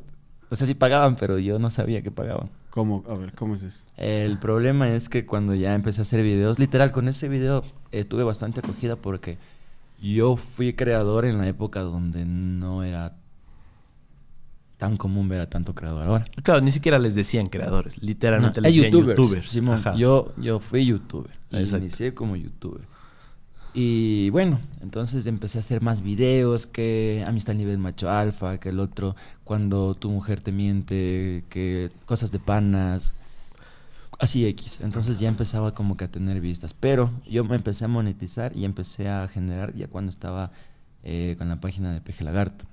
[0.49, 2.49] O sea, sí pagaban, pero yo no sabía que pagaban.
[2.69, 3.03] ¿Cómo?
[3.09, 3.83] A ver, ¿cómo es eso?
[3.97, 8.03] El problema es que cuando ya empecé a hacer videos, literal, con ese video eh,
[8.03, 9.37] tuve bastante acogida porque
[10.01, 13.15] yo fui creador en la época donde no era
[14.77, 16.25] tan común ver a tanto creador ahora.
[16.41, 18.01] Claro, ni siquiera les decían creadores.
[18.01, 19.49] Literalmente No, les decían youtubers.
[19.49, 19.81] Simón.
[19.97, 21.31] Yo, yo fui youtuber.
[21.51, 21.85] Exacto.
[21.85, 22.81] Inicié como youtuber.
[23.73, 28.79] Y bueno, entonces empecé a hacer más videos que Amistad nivel macho alfa, que el
[28.79, 33.13] otro, cuando tu mujer te miente, que cosas de panas,
[34.19, 34.79] así X.
[34.81, 36.73] Entonces ya empezaba como que a tener vistas.
[36.73, 40.51] Pero yo me empecé a monetizar y empecé a generar ya cuando estaba
[41.03, 42.65] eh, con la página de Peje Lagarto.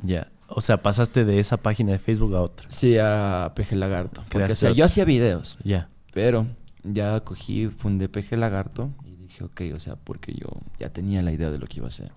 [0.00, 0.28] Ya.
[0.48, 2.66] O sea, pasaste de esa página de Facebook a otra.
[2.70, 4.24] Sí, a Peje Lagarto.
[4.28, 5.58] Porque, o sea, yo hacía videos.
[5.62, 5.88] Ya.
[6.12, 6.46] Pero
[6.84, 11.32] ya cogí, fundé PG Lagarto y dije, ok, o sea, porque yo ya tenía la
[11.32, 12.12] idea de lo que iba a hacer.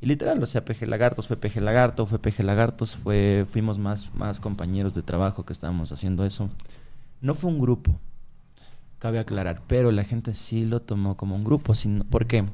[0.00, 4.14] Y literal, o sea, PG Lagartos fue PG Lagarto, fue PG Lagartos, fue, fuimos más,
[4.14, 6.48] más compañeros de trabajo que estábamos haciendo eso.
[7.20, 7.98] No fue un grupo,
[8.98, 11.74] cabe aclarar, pero la gente sí lo tomó como un grupo.
[11.74, 12.44] sino- ¿Por qué?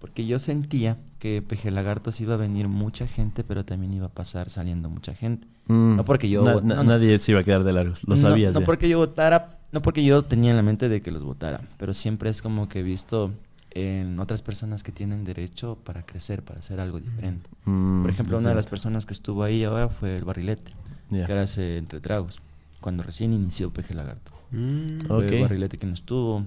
[0.00, 4.10] Porque yo sentía que PG Lagartos iba a venir mucha gente, pero también iba a
[4.10, 5.46] pasar saliendo mucha gente.
[5.66, 5.96] Mm.
[5.96, 6.84] No porque yo- Na- no, na- no.
[6.84, 8.02] Nadie se iba a quedar de largos.
[8.06, 8.66] Lo No- sabías No, ya.
[8.66, 11.94] porque yo votara, no porque yo tenía en la mente de que los votara, pero
[11.94, 13.32] siempre es como que he visto
[13.70, 17.48] en otras personas que tienen derecho para crecer, para hacer algo diferente.
[17.64, 20.72] Mm, Por ejemplo, una de las personas que estuvo ahí ahora fue el Barrilete,
[21.10, 22.40] que ahora hace Entre Tragos,
[22.86, 24.30] cuando recién inició PG Lagarto.
[24.52, 25.00] Mm.
[25.08, 25.32] Fue Ok.
[25.32, 26.44] el Barrilete quien estuvo.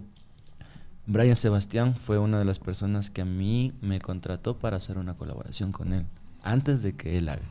[1.05, 5.15] Brian Sebastián fue una de las personas que a mí me contrató para hacer una
[5.15, 6.05] colaboración con él,
[6.41, 7.41] antes de que él haga.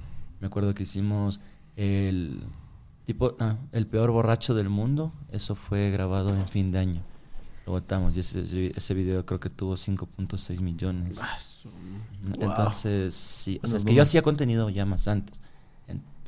[0.40, 1.38] Me acuerdo que hicimos
[1.76, 2.40] el
[3.04, 7.02] tipo, ah, el peor borracho del mundo, eso fue grabado en fin de año.
[7.66, 11.18] Lo votamos y ese, ese video creo que tuvo 5.6 millones.
[11.22, 11.68] Ah, su-
[12.40, 15.42] Entonces, sí, o sea, es que yo hacía contenido ya más antes,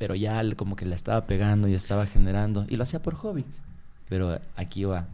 [0.01, 3.45] pero ya como que la estaba pegando y estaba generando, y lo hacía por hobby.
[4.09, 5.05] Pero aquí va.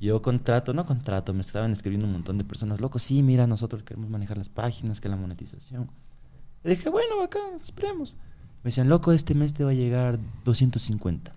[0.00, 3.84] Yo contrato, no contrato, me estaban escribiendo un montón de personas, loco, sí, mira, nosotros
[3.84, 5.88] queremos manejar las páginas, que la monetización.
[6.64, 8.16] Y dije, bueno, acá, esperemos.
[8.64, 11.32] Me decían, loco, este mes te va a llegar 250.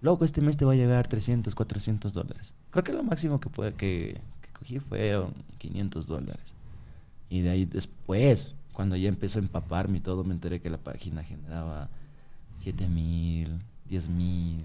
[0.00, 2.54] Loco, este mes te va a llegar 300, 400 dólares.
[2.70, 6.54] Creo que lo máximo que, puede, que, que cogí fueron 500 dólares.
[7.30, 10.78] Y de ahí después, cuando ya empezó a empaparme y todo, me enteré que la
[10.78, 11.88] página generaba
[12.62, 13.50] 7 mil,
[13.88, 14.62] 10 mil.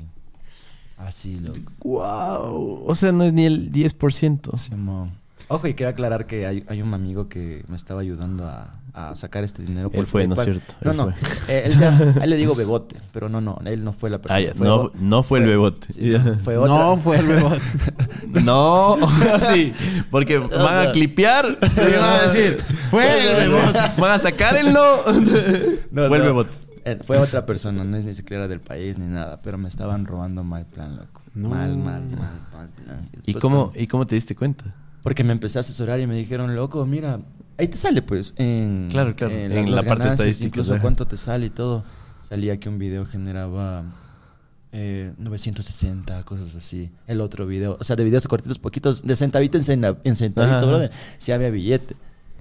[0.97, 1.59] Así, loco.
[1.83, 2.83] ¡Wow!
[2.87, 4.55] O sea, no es ni el 10%.
[4.57, 5.11] Simón.
[5.49, 9.13] Ojo, y quiero aclarar que hay, hay un amigo que me estaba ayudando a, a
[9.15, 9.91] sacar este dinero.
[9.93, 10.75] Él fue, ¿no es cierto?
[10.81, 11.09] No, Él no.
[11.49, 13.59] eh, él ya- a él le digo bebote, pero no, no.
[13.65, 14.37] Él no fue la persona.
[14.37, 15.91] Ah, ya, fue no, no fue el bebote.
[15.91, 16.73] sí, no, fue otra.
[16.73, 17.59] No fue el bebot.
[18.43, 18.97] No,
[19.53, 19.73] sí,
[20.09, 21.59] porque van a clipear.
[21.59, 22.57] Te iba a decir,
[22.89, 23.05] fue
[23.43, 23.97] el bebot.
[23.97, 24.97] Van a sacar el no.
[25.91, 26.51] No, fue el bebote.
[26.85, 30.05] Eh, fue otra persona, no es ni siquiera del país ni nada, pero me estaban
[30.05, 31.21] robando mal plan, loco.
[31.33, 31.49] No.
[31.49, 33.09] Mal, mal, mal, mal plan.
[33.25, 34.65] ¿Y cómo, ¿Y cómo te diste cuenta?
[35.01, 37.19] Porque me empecé a asesorar y me dijeron, loco, mira,
[37.57, 41.17] ahí te sale pues en, Claro, claro, en las la parte estadística, Incluso cuánto te
[41.17, 41.83] sale y todo.
[42.21, 43.83] Salía que un video generaba
[44.71, 46.89] eh, 960, cosas así.
[47.07, 50.67] El otro video, o sea, de videos cortitos, poquitos, de centavito en, cena- en centavito,
[50.67, 50.91] brother.
[51.17, 51.95] Sí había billete.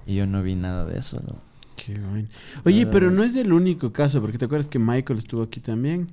[0.05, 1.35] Y yo no vi nada de eso, ¿no?
[1.75, 2.27] Qué vaina.
[2.65, 6.07] Oye, pero no es el único caso, porque te acuerdas que Michael estuvo aquí también.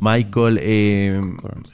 [0.00, 1.18] Michael, eh,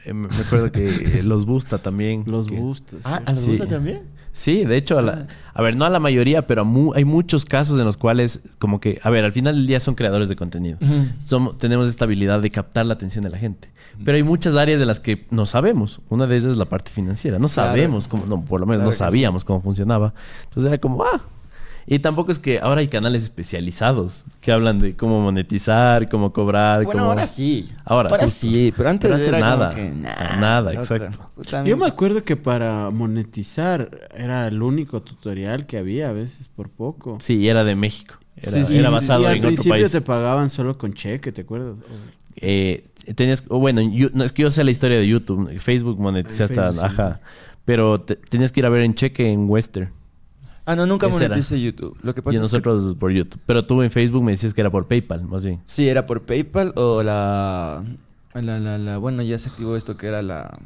[0.05, 2.23] eh, me acuerdo que los Busta también.
[2.27, 3.01] Los que- bustos.
[3.05, 3.31] Ah, ¿cierto?
[3.31, 3.51] ¿a los Sí.
[3.51, 4.03] gusta también?
[4.31, 5.53] Sí, de hecho, a, la- Ah.
[5.55, 8.41] a ver, no a la mayoría, pero a mu- hay muchos casos en los cuales,
[8.61, 10.79] como que, a ver, al final del día son creadores de contenido.
[11.19, 13.69] Somos, tenemos esta habilidad de captar la atención de la gente.
[14.05, 16.01] Pero hay muchas áreas de las que no sabemos.
[16.09, 17.41] Una de ellas es la parte financiera.
[17.41, 17.71] No Claro.
[17.71, 18.99] sabemos cómo, no, por lo menos Claro no sí.
[18.99, 20.15] sabíamos cómo funcionaba.
[20.45, 21.21] Entonces era como, ah.
[21.91, 26.85] Y tampoco es que ahora hay canales especializados que hablan de cómo monetizar, cómo cobrar.
[26.85, 27.71] Bueno, cómo- ahora sí.
[27.87, 28.47] Ahora, Ahora justo.
[28.47, 29.75] sí, pero antes, Pero antes era como nada.
[29.75, 31.31] que, nah, Nada, exacto.
[31.65, 36.69] Yo me acuerdo que para monetizar era el único tutorial que había, a veces por
[36.69, 37.17] poco.
[37.21, 38.17] Sí, y era de México.
[38.37, 39.91] Era, Sí, sí, era sí, basado al en otro principio país.
[39.91, 41.79] te pagaban solo con cheque, ¿te acuerdas?
[42.37, 45.59] Eh, tenías, o bueno, yo- no, es que yo sé la historia de YouTube.
[45.59, 47.21] Facebook monetiza hasta, ajá.
[47.65, 49.91] Pero te- tenías que ir a ver en cheque en Western.
[50.71, 51.97] Ah, no, nunca moneticé YouTube.
[52.03, 53.41] Lo que pasa Y es que- nosotros por YouTube.
[53.47, 55.61] Pero tú en Facebook me decías que era por PayPal, más bien.
[55.65, 57.83] Sí, era por PayPal o la,
[58.35, 60.59] la, la, la- Bueno, ya se activó esto que era la...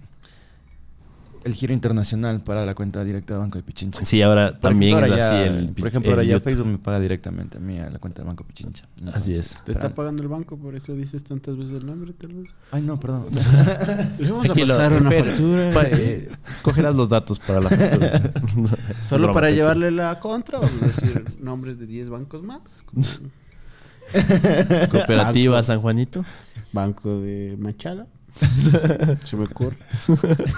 [1.44, 4.04] El giro internacional para la cuenta directa de Banco de Pichincha.
[4.04, 6.44] Sí, ahora Por también ejemplo, es ahora así ya- el Por ejemplo, ahora ya YouTube.
[6.44, 8.86] Facebook me paga directamente a mí a la cuenta de Banco Pichincha.
[9.12, 9.58] Así es.
[9.64, 12.48] Te está pagando el banco, por eso dices tantas veces el nombre, tal vez.
[12.70, 13.26] Ay, no, perdón.
[14.20, 15.30] Le vamos a pasar una espera.
[15.32, 15.70] factura.
[15.72, 16.28] Pa- eh,
[16.62, 18.22] cogerás los datos para la factura.
[19.00, 22.84] Solo Broma, para llevarle la contra, a decir nombres de 10 bancos más.
[24.90, 26.24] Cooperativa San Juanito.
[26.72, 28.06] Banco de Machada.
[29.24, 29.76] Se me ocurre.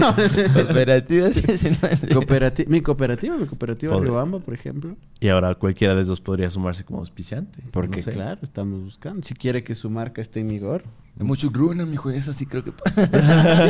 [0.54, 1.96] Cooperativa 19.
[2.08, 3.98] Cooperati- mi cooperativa, mi cooperativa.
[3.98, 4.96] Riobamba, por ejemplo.
[5.20, 7.58] Y ahora cualquiera de esos podría sumarse como auspiciante.
[7.70, 8.12] Porque, No sé.
[8.12, 9.22] claro, estamos buscando.
[9.26, 10.84] Si quiere que su marca esté en vigor.
[11.16, 12.10] Mucho gruna, mijo.
[12.10, 12.70] Esa sí creo que...
[12.96, 13.08] Yo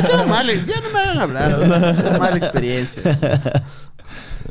[0.08, 1.94] tengo mal, ya no me hagan hablar.
[2.02, 3.02] tengo mala experiencia.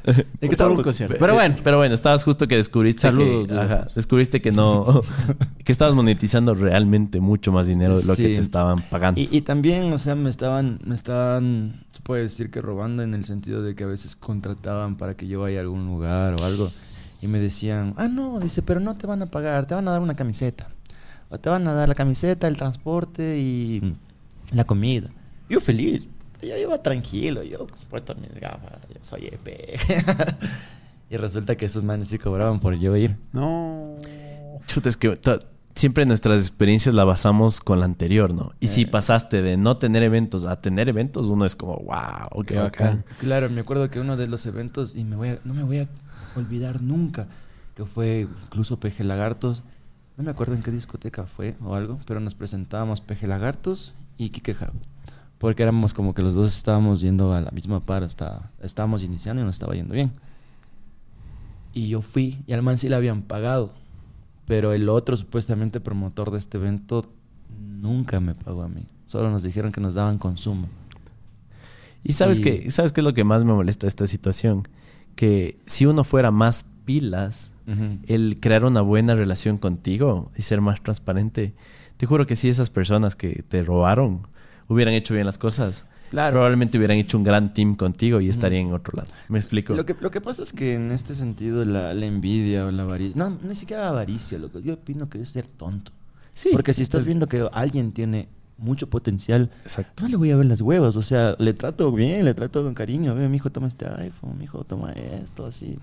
[0.41, 1.15] Un concierto.
[1.19, 5.01] Pero bueno, Pero bueno, estabas justo que descubriste Saludos, que, ajá, descubriste que no
[5.63, 9.19] que estabas monetizando realmente mucho más dinero de lo que te estaban pagando.
[9.19, 13.13] Y, y también, o sea, me estaban, me estaban, se puede decir que robando en
[13.13, 16.45] el sentido de que a veces contrataban para que yo vaya a algún lugar o
[16.45, 16.71] algo
[17.23, 19.91] y me decían, ah, no, dice, pero no te van a pagar, te van a
[19.91, 20.69] dar una camiseta.
[21.29, 23.95] O te van a dar la camiseta, el transporte y
[24.51, 25.09] la comida.
[25.49, 26.05] Yo feliz,
[26.43, 29.47] yo iba tranquilo, yo puesto mis gafas, yo soy EP.
[31.09, 33.15] y resulta que esos manes sí cobraban por yo ir.
[33.31, 33.95] no.
[34.67, 35.19] Chuta, es que
[35.75, 38.53] siempre nuestras experiencias la basamos con la anterior, ¿no?
[38.61, 38.87] Y si Eh.
[38.87, 42.97] pasaste de no tener eventos a tener eventos, uno es como, wow, qué Qué bacán.
[42.99, 43.05] bacán.
[43.19, 45.79] Claro, me acuerdo que uno de los eventos, y me voy a- no me voy
[45.79, 45.87] a
[46.35, 47.27] olvidar nunca,
[47.75, 49.63] que fue incluso Peje Lagartos.
[50.15, 54.29] No me acuerdo en qué discoteca fue o algo, pero nos presentábamos Peje Lagartos y
[54.29, 54.73] Kike Hub.
[55.43, 59.41] Porque éramos como que los dos estábamos yendo a la misma par, hasta, estábamos iniciando
[59.41, 60.13] y nos estaba yendo bien.
[61.73, 63.73] Y yo fui, y al man sí le habían pagado.
[64.47, 67.11] Pero el otro supuestamente promotor de este evento
[67.59, 68.87] nunca me pagó a mí.
[69.05, 70.69] Solo nos dijeron que nos daban consumo.
[72.05, 74.65] Y sabes Y- que sabes qué es lo que más me molesta de esta situación,
[75.17, 77.51] que si uno fuera más pilas,
[78.07, 81.53] el crear una buena relación contigo y ser más transparente,
[81.97, 84.25] te juro que si esas personas que te robaron
[84.67, 86.33] hubieran hecho bien las cosas, Claro.
[86.33, 89.09] probablemente hubieran hecho un gran team contigo y estarían en otro lado.
[89.29, 89.73] ¿Me explico?
[89.73, 92.83] Lo que, lo que pasa es que en este sentido la, la envidia o la
[92.83, 93.15] avaricia...
[93.17, 94.59] No, ni siquiera avaricia, loco.
[94.59, 95.91] Yo opino que es ser tonto.
[96.35, 98.27] Sí, Porque si estás viendo que alguien tiene
[98.59, 100.03] mucho potencial, Exacto.
[100.03, 100.95] no le voy a ver las huevas.
[100.95, 103.15] O sea, le trato bien, le trato con cariño.
[103.15, 105.79] Ve, mi hijo toma este iPhone, mi hijo toma esto, así.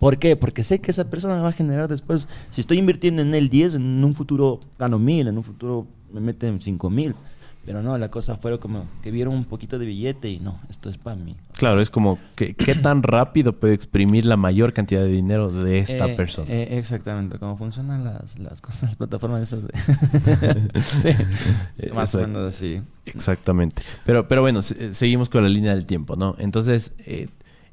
[0.00, 0.34] ¿Por qué?
[0.36, 2.26] Porque sé que esa persona me va a generar después...
[2.50, 6.20] Si estoy invirtiendo en él 10, en un futuro gano mil, en un futuro me
[6.20, 7.14] meten 5 mil.
[7.70, 10.90] Pero no, la cosa fue como que vieron un poquito de billete y no, esto
[10.90, 11.36] es para mí.
[11.56, 15.78] Claro, es como que qué tan rápido puede exprimir la mayor cantidad de dinero de
[15.78, 16.50] esta Eh, persona.
[16.50, 19.70] eh, exactamente, cómo funcionan las, las cosas, las plataformas esas de...
[20.80, 22.82] sí, más o menos así.
[23.06, 23.82] Exactamente.
[24.04, 26.34] Pero, pero bueno, se- seguimos con la línea del tiempo, ¿no?
[26.38, 27.28] Entonces, eh,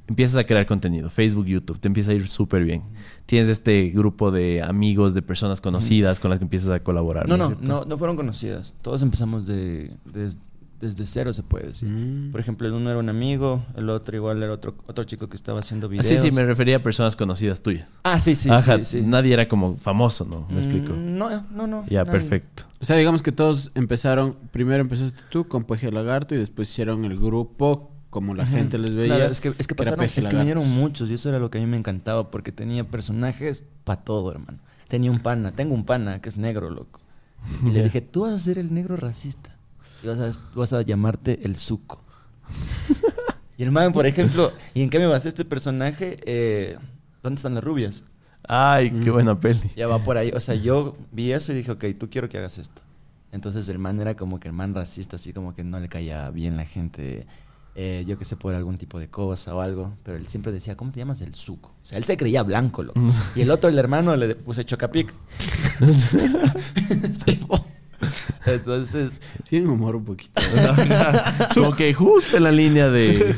[0.08, 2.84] empiezas a crear contenido, Facebook, YouTube, te empieza a ir súper bien.
[3.26, 7.28] Tienes este grupo de amigos, de personas conocidas con las que empiezas a colaborar.
[7.28, 8.74] No, no, no, no fueron conocidas.
[8.82, 10.38] Todos empezamos de, des-
[10.80, 11.90] desde cero, se puede decir.
[11.90, 12.32] Mm.
[12.32, 15.36] Por ejemplo, el uno era un amigo, el otro igual era otro, otro chico que
[15.36, 16.06] estaba haciendo Ah, videos.
[16.06, 17.90] Sí, sí, me refería a personas conocidas tuyas.
[18.04, 19.02] Ah, sí, sí, Ajá, sí, sí.
[19.02, 20.48] nadie era como famoso, ¿no?
[20.50, 20.94] Me explico.
[20.94, 21.86] Mm, No, no, no.
[21.90, 22.12] Ya, nadie.
[22.20, 22.64] perfecto.
[22.80, 27.04] O sea, digamos que todos empezaron, primero empezaste tú con Peje Lagarto y después hicieron
[27.06, 29.16] el grupo como la gente les veía.
[29.16, 31.58] Claro, es que, es que pasaron, es que vinieron muchos y eso era lo que
[31.58, 34.60] a mí me encantaba porque tenía personajes para todo, hermano.
[34.88, 37.02] Tenía un pana, tengo un pana que es negro, loco.
[37.66, 39.56] Y le dije, tú vas a ser el negro racista.
[40.04, 42.04] Y vas a, vas a llamarte el suco.
[43.58, 46.16] y el man, por ejemplo, ¿y en qué me basé este personaje?
[46.26, 46.78] Eh,
[47.24, 48.04] ¿Dónde están las rubias?
[48.48, 49.14] Ay, qué Mm.
[49.14, 49.72] buena peli.
[49.76, 50.32] Ya va por ahí.
[50.34, 52.82] O sea, yo vi eso y dije, ok, tú quiero que hagas esto.
[53.32, 56.30] Entonces el man era como que el man racista, así como que no le caía
[56.30, 57.28] bien la gente.
[57.80, 59.94] Eh, yo que sé, por algún tipo de cosa o algo.
[60.04, 61.22] Pero él siempre decía, ¿cómo te llamas?
[61.22, 61.76] El suco.
[61.84, 63.00] O sea, él se creía blanco, loco.
[63.36, 65.14] Y el otro, el hermano, le puse chocapic.
[68.46, 69.20] Entonces,
[69.50, 70.42] Tienen humor un poquito.
[71.54, 73.36] Como que justo en la línea de,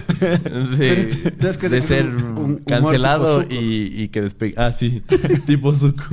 [0.78, 4.54] de, ¿Te das cuenta de que ser un- un cancelado y, y que despegue.
[4.58, 5.02] Ah, sí.
[5.46, 6.04] tipo Zuko.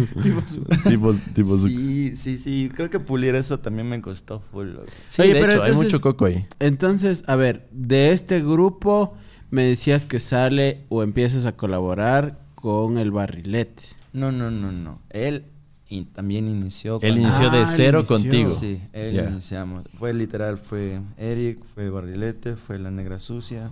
[0.85, 1.69] tipo, tipo Zuko.
[1.69, 2.71] sí, sí, sí.
[2.75, 4.69] Creo que pulir eso también me costó full.
[5.07, 6.47] Sí, Oye, de pero hecho, hay entonces- mucho coco ahí.
[6.61, 9.15] Entonces, a ver, de este grupo
[9.51, 13.83] me decías que sale o empiezas a colaborar con el barrilete.
[14.13, 15.01] No, no, no, no.
[15.11, 15.45] Él
[15.89, 16.99] y también inició.
[17.03, 18.17] Él inició de Ah, él cero inició.
[18.17, 18.51] contigo.
[18.51, 19.31] Sí, él Ya.
[19.31, 19.85] iniciamos.
[19.99, 23.71] Fue literal, fue Eric, fue Barrilete, fue La Negra Sucia.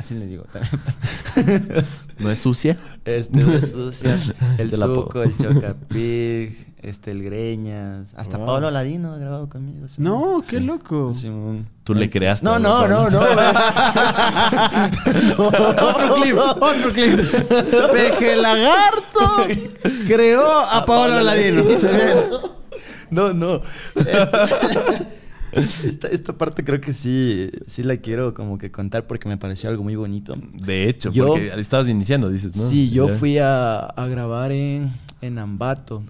[0.00, 1.84] Así le digo también.
[2.18, 2.78] ¿No es sucia?
[3.04, 4.18] Este, la Sucia,
[4.58, 4.70] el.
[4.72, 8.14] Zuco, el Chocapig, este, el Greñas.
[8.16, 8.46] Hasta Wow.
[8.46, 9.88] Pablo Ladino ha grabado conmigo.
[9.88, 10.12] Simón.
[10.12, 10.64] No, qué Sí.
[10.64, 11.12] loco.
[11.12, 11.68] Simón.
[11.84, 12.44] Tú le creaste.
[12.46, 13.20] No, a no, no, Pablo.
[15.36, 15.44] no.
[15.44, 17.20] otro clip, otro clip.
[17.92, 19.46] Peje Lagarto
[20.06, 21.62] creó a Paolo Ladino.
[23.10, 23.60] No, no.
[25.52, 29.68] Esta, esta parte creo que sí, sí la quiero como que contar porque me pareció
[29.70, 30.34] algo muy bonito.
[30.54, 32.68] De hecho, Yo- porque estabas iniciando, dices, ¿no?
[32.68, 33.14] Sí, yo Ya.
[33.16, 36.02] fui a, a grabar en, en Ambato.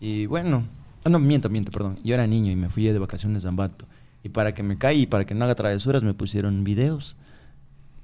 [0.00, 0.64] Y bueno,
[1.04, 1.98] ah, no, miento, miento, perdón.
[2.04, 3.86] Yo era niño y me fui de vacaciones a Ambato.
[4.22, 7.16] Y para que me caiga y para que no haga travesuras me pusieron videos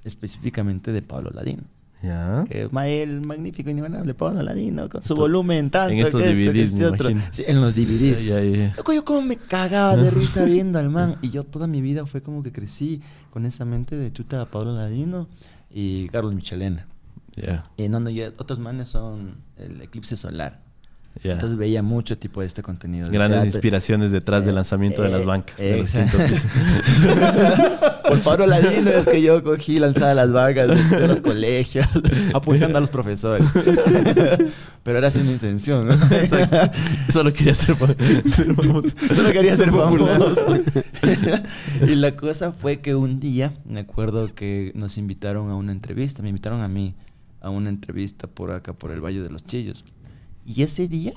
[0.04, 1.62] específicamente de Pablo Ladino.
[2.02, 2.44] Ya.
[2.48, 5.92] Que es ma- el magnífico, inigualable Pablo Ladino, con su volumen tanto.
[5.92, 7.10] en estos que DVDs, este otro.
[7.10, 7.32] imagino.
[7.34, 8.24] Sí, en los DVDs.
[8.24, 8.74] Ya, ya, ya.
[8.76, 11.16] Loco, yo como me cagaba de risa viendo al man.
[11.20, 14.72] Y yo toda mi vida fue como que crecí con esa mente de chuta Pablo
[14.72, 15.28] Ladino
[15.70, 16.86] y Carlos Michelena.
[17.36, 20.60] Ya, Y no, no, y otros manes son el eclipse solar.
[21.22, 23.08] Entonces veía mucho tipo de este contenido.
[23.08, 25.56] de Grandes inspiraciones detrás del Eh, lanzamiento de las eh, bancas.
[25.58, 25.90] de los.
[28.08, 31.86] Por Pablo Ladino es que yo cogí lanzada las vagas de, de los colegios,
[32.34, 33.46] apoyando a los profesores.
[34.82, 35.88] Pero era sin intención.
[35.88, 35.94] ¿no?
[35.94, 36.72] Exacto.
[37.10, 37.76] Solo quería ser,
[38.26, 38.88] ser famoso.
[39.14, 40.46] Solo quería ser famoso.
[41.86, 46.22] y la cosa fue que un día, me acuerdo que nos invitaron a una entrevista,
[46.22, 46.94] me invitaron a mí
[47.40, 49.84] a una entrevista por acá, por el Valle de los Chillos.
[50.50, 51.12] Y ese día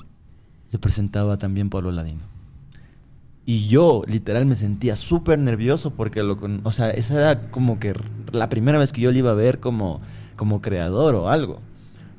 [0.68, 2.22] se presentaba también Pablo Ladino.
[3.48, 6.62] Y yo, literal, me sentía súper nervioso porque lo con...
[6.64, 7.96] O sea, esa era como que
[8.32, 10.02] la primera vez que yo le iba a ver como,
[10.36, 11.60] como creador o algo.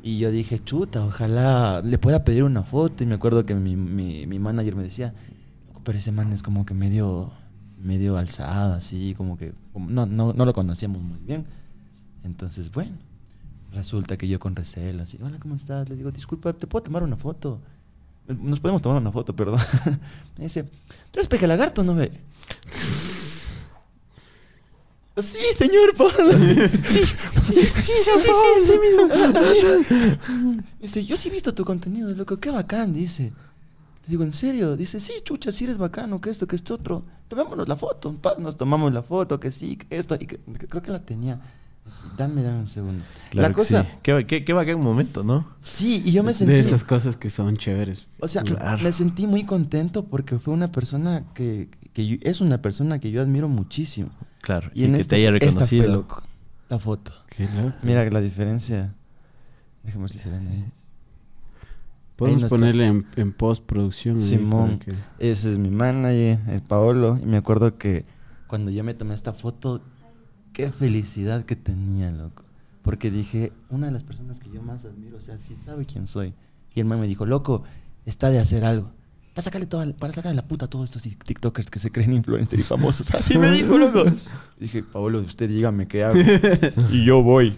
[0.03, 3.05] Y yo dije, chuta, ojalá le pueda pedir una foto.
[3.05, 5.15] Y me acuerdo que mi, mi, mi manager me decía,
[5.85, 7.31] pero ese man es como que medio,
[7.81, 9.55] medio alzado, así, como que...
[9.75, 11.47] no, no, no lo conocíamos muy bien.
[12.25, 12.97] Entonces, bueno,
[13.75, 15.89] resulta que yo con recelo, así, hola, ¿cómo estás?
[15.89, 17.61] Le digo, disculpa, ¿te puedo tomar una foto?
[18.27, 19.61] Nos podemos tomar una foto, perdón.
[20.39, 22.13] me dice, ¿tú eres peje lagarto, no ve?
[25.17, 26.33] Sí, señor Pablo.
[26.85, 29.09] Sí, sí, sí, sí, sí, sí, sí, mismo.
[30.81, 33.25] Dice, yo sí he visto tu contenido, loco, qué bacán, dice.
[33.25, 34.77] Le digo, ¿en serio?
[34.77, 37.05] Dice, sí, chucha, sí eres bacano, que esto, que esto otro.
[37.29, 40.91] Tomémonos la foto, nos tomamos la foto, que sí, que esto, y que creo que
[40.91, 41.41] la tenía.
[42.17, 43.05] Dame, dame un segundo.
[43.31, 43.89] Claro la cosa, sí.
[44.03, 45.47] Qué, qué, qué bacán momento, ¿no?
[45.61, 46.53] sí, y yo me sentí...
[46.53, 48.07] De esas cosas que son chéveres.
[48.21, 48.83] O sea, Claro.
[48.83, 53.11] me sentí muy contento porque fue una persona que, que yo- es una persona que
[53.11, 54.11] yo admiro muchísimo.
[54.43, 54.71] Claro.
[54.75, 55.93] Y, en que este- te haya esta fue, reconocido.
[55.93, 56.23] loco,
[56.69, 57.13] la foto.
[57.37, 57.75] Qué loco.
[57.83, 58.95] Mira la diferencia.
[59.83, 60.65] Déjame ver si se ven ahí.
[62.17, 64.19] Podemos no ponerle en, en postproducción.
[64.21, 67.19] Simón, que- ese es mi manager, es Paolo.
[67.21, 68.05] Y me acuerdo que
[68.47, 69.83] cuando yo me tomé esta foto,
[70.55, 72.45] qué felicidad que tenía, loco.
[72.83, 76.07] Porque dije, una de las personas que yo más admiro, o sea, sí sabe quién
[76.07, 76.33] soy.
[76.75, 77.65] Y el man me dijo, loco,
[78.07, 78.91] está de hacer algo.
[79.35, 82.63] Para sacarle, toda, para sacarle la puta a todos estos TikTokers que se creen influencers
[82.63, 83.11] y famosos.
[83.15, 84.05] Así me dijo, loco.
[84.59, 86.19] dije, Paolo, usted dígame qué hago.
[86.91, 87.57] y yo voy.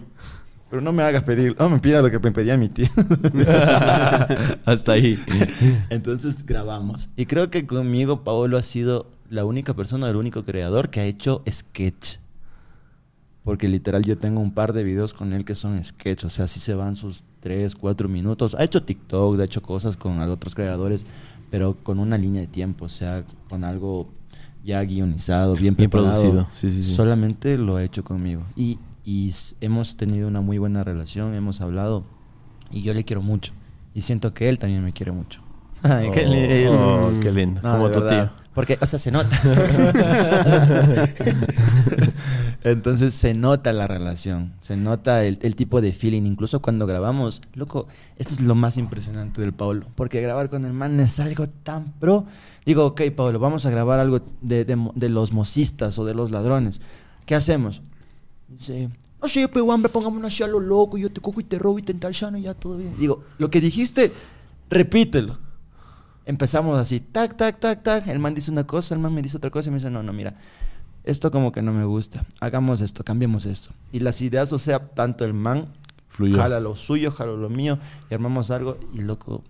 [0.69, 2.89] Pero no me hagas pedir, no me pida lo que me pedía mi tía.
[4.65, 5.17] Hasta ahí.
[5.89, 7.07] Entonces grabamos.
[7.15, 11.05] Y creo que conmigo Paolo ha sido la única persona, el único creador que ha
[11.05, 12.17] hecho sketch.
[13.47, 16.25] Porque literal yo tengo un par de videos con él que son sketch.
[16.25, 18.55] O sea, así se van sus 3, 4 minutos.
[18.55, 21.05] Ha hecho TikTok, ha hecho cosas con otros creadores,
[21.49, 22.83] pero con una línea de tiempo.
[22.83, 24.09] O sea, con algo
[24.65, 26.45] ya guionizado, bien, Bien producido.
[26.51, 26.93] Sí, sí, sí.
[26.93, 28.43] Solamente lo ha hecho conmigo.
[28.57, 32.03] Y, y hemos tenido una muy buena relación, hemos hablado.
[32.69, 33.53] Y yo le quiero mucho.
[33.95, 35.39] Y siento que él también me quiere mucho.
[35.83, 37.17] Ay, qué Oh, lindo.
[37.17, 37.61] oh, qué lindo.
[37.61, 38.31] No, Como tu verdad.
[38.35, 38.46] tío.
[38.57, 39.39] Porque, o sea, se nota.
[42.63, 46.23] Entonces se nota la relación, se nota el, tipo de feeling.
[46.23, 47.85] Incluso cuando grabamos, loco,
[48.15, 49.85] esto es lo más impresionante del Paulo.
[49.93, 52.25] Porque grabar con el man es algo tan pro.
[52.65, 56.81] Digo, ok, Pablo, vamos a grabar algo de, de los mocistas o de los ladrones.
[57.27, 57.83] ¿Qué hacemos?
[58.47, 58.89] Dice,
[59.21, 61.83] no sé, pues, hombre, pongámonos a lo loco, yo te cojo y te robo y
[61.83, 62.95] te entalchano y ya todo bien.
[62.97, 64.11] Digo, lo que dijiste,
[64.67, 65.45] repítelo.
[66.27, 68.07] Empezamos así, tac, tac, tac, tac.
[68.07, 70.03] El man dice una cosa, el man me dice otra cosa y me dice, no,
[70.03, 70.35] no, mira,
[71.03, 72.25] esto como que no me gusta.
[72.41, 73.69] Hagamos esto, cambiemos esto.
[73.91, 75.67] Y las ideas, o sea, tanto el man
[76.09, 76.37] Fluyó.
[76.37, 77.79] jala lo suyo, jala lo mío
[78.11, 78.77] y armamos algo.
[78.93, 79.43] Y loco,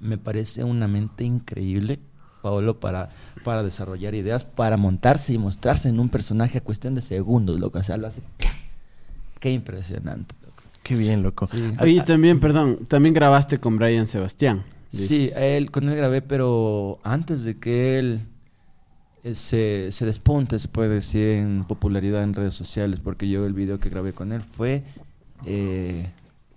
[0.00, 1.98] me parece una mente increíble,
[2.42, 3.08] Paolo, para,
[3.42, 7.78] para desarrollar ideas, para montarse y mostrarse en un personaje a cuestión de segundos, loco.
[7.78, 8.22] O sea, lo hace.
[9.40, 10.62] Qué impresionante, loco.
[10.82, 11.46] Qué bien, loco.
[11.46, 11.72] Sí.
[11.80, 14.62] Oye, también, perdón, también grabaste con Brian Sebastián.
[14.92, 18.20] Sí, a él, con él grabé, pero antes de que él
[19.24, 23.54] eh, se, se despunte, se puede decir, en popularidad en redes sociales, porque yo el
[23.54, 24.82] video que grabé con él fue,
[25.46, 26.10] eh,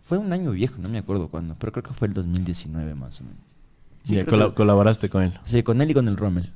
[0.04, 3.22] fue un año viejo, no me acuerdo cuándo, pero creo que fue el 2019 más
[3.22, 3.40] o menos.
[4.04, 5.34] Sí, que- colaboraste con él.
[5.46, 6.52] Sí, con él y con el Rommel.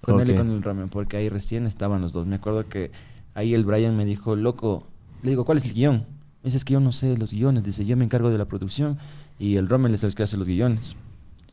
[0.00, 2.26] Con él y con el Rommel, porque ahí recién estaban los dos.
[2.26, 2.90] Me acuerdo que
[3.34, 4.86] ahí el Brian me dijo, loco,
[5.22, 5.96] le digo, ¿cuál es el guion?
[6.42, 7.62] Me dice, es que yo no sé los guiones.
[7.62, 8.98] Dice, yo me encargo de la producción
[9.38, 10.96] y el Rommel es el que hace los guiones.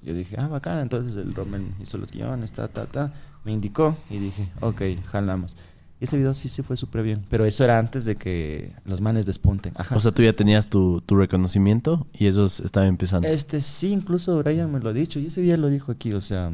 [0.02, 0.80] Yo dije, ah, bacán.
[0.80, 3.14] Entonces el Rommel hizo los guiones, ta, ta, ta.
[3.44, 5.56] Me indicó y dije, ok, jalamos.
[6.00, 7.26] Y ese video sí se fue súper bien.
[7.30, 9.74] Pero eso era antes de que los manes despunten.
[9.76, 9.96] Ajá.
[9.96, 13.28] O sea, tú ya tenías tu, tu reconocimiento y ellos estaban empezando.
[13.28, 16.22] Este sí, incluso Brian me lo ha dicho y ese día lo dijo aquí, o
[16.22, 16.52] sea,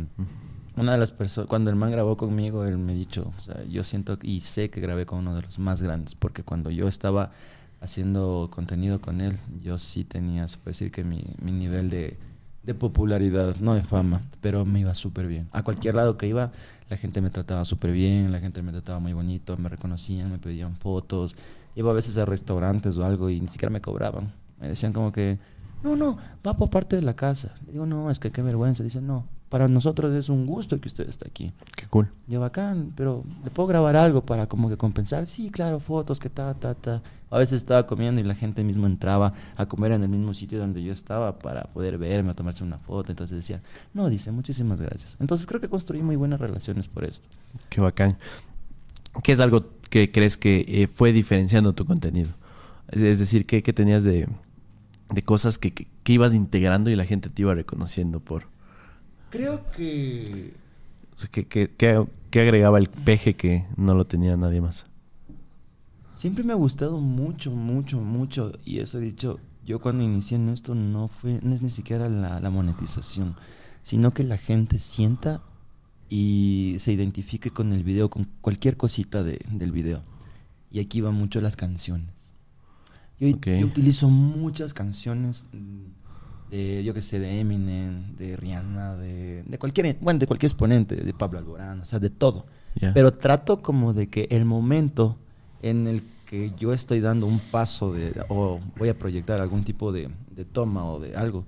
[0.77, 3.63] una de las personas, cuando el man grabó conmigo, él me ha dicho, o sea,
[3.65, 6.87] yo siento y sé que grabé con uno de los más grandes, porque cuando yo
[6.87, 7.31] estaba
[7.81, 12.17] haciendo contenido con él, yo sí tenía, se puede decir que mi, mi nivel de,
[12.63, 15.47] de popularidad, no de fama, pero me iba súper bien.
[15.51, 16.51] A cualquier lado que iba,
[16.89, 20.37] la gente me trataba súper bien, la gente me trataba muy bonito, me reconocían, me
[20.37, 21.35] pedían fotos,
[21.75, 24.31] iba a veces a restaurantes o algo y ni siquiera me cobraban.
[24.59, 25.39] Me decían como que,
[25.83, 27.53] no, no, va por parte de la casa.
[27.65, 28.83] Le digo, no, es que qué vergüenza.
[28.83, 31.51] Dice, no, para nosotros es un gusto que usted esté aquí.
[31.75, 32.09] Qué cool.
[32.27, 35.27] Yo, bacán, pero ¿le puedo grabar algo para como que compensar?
[35.27, 37.01] Sí, claro, fotos, que ta, ta, ta.
[37.29, 40.57] A veces estaba comiendo y la gente mismo entraba a comer en el mismo sitio
[40.57, 43.11] donde yo estaba para poder verme, a tomarse una foto.
[43.11, 43.61] Entonces decía,
[43.93, 45.17] no, dice, muchísimas gracias.
[45.19, 47.27] Entonces creo que construí muy buenas relaciones por esto.
[47.69, 48.17] Qué bacán.
[49.21, 52.29] ¿Qué es algo que crees que eh, fue diferenciando tu contenido?
[52.89, 54.27] Es, es decir, ¿qué, qué tenías de,
[55.13, 58.47] de cosas que, que- que ibas integrando y la gente te iba reconociendo por...
[59.29, 60.53] Creo que
[61.15, 64.85] O sea, ¿qué, qué- qué- qué agregaba el peje que no lo tenía nadie más?
[66.13, 68.51] Siempre me ha gustado mucho, mucho, mucho.
[68.65, 72.09] Y eso he dicho, yo cuando inicié en esto no fue, no es ni siquiera
[72.09, 73.35] la, la monetización,
[73.81, 75.41] sino que la gente sienta
[76.09, 80.03] y se identifique con el video, con cualquier cosita de- del video.
[80.71, 82.22] Y aquí van mucho las canciones.
[83.31, 85.45] Yo, utilizo muchas canciones
[86.51, 90.95] de, yo que sé, de Eminem, de Rihanna, de, de cualquier, bueno, de cualquier exponente,
[90.95, 92.45] de Pablo Alborán, o sea, de todo.
[92.93, 95.17] Pero trato como de que el momento
[95.61, 99.91] en el que yo estoy dando un paso de, o voy a proyectar algún tipo
[99.91, 101.45] de, de toma o de algo,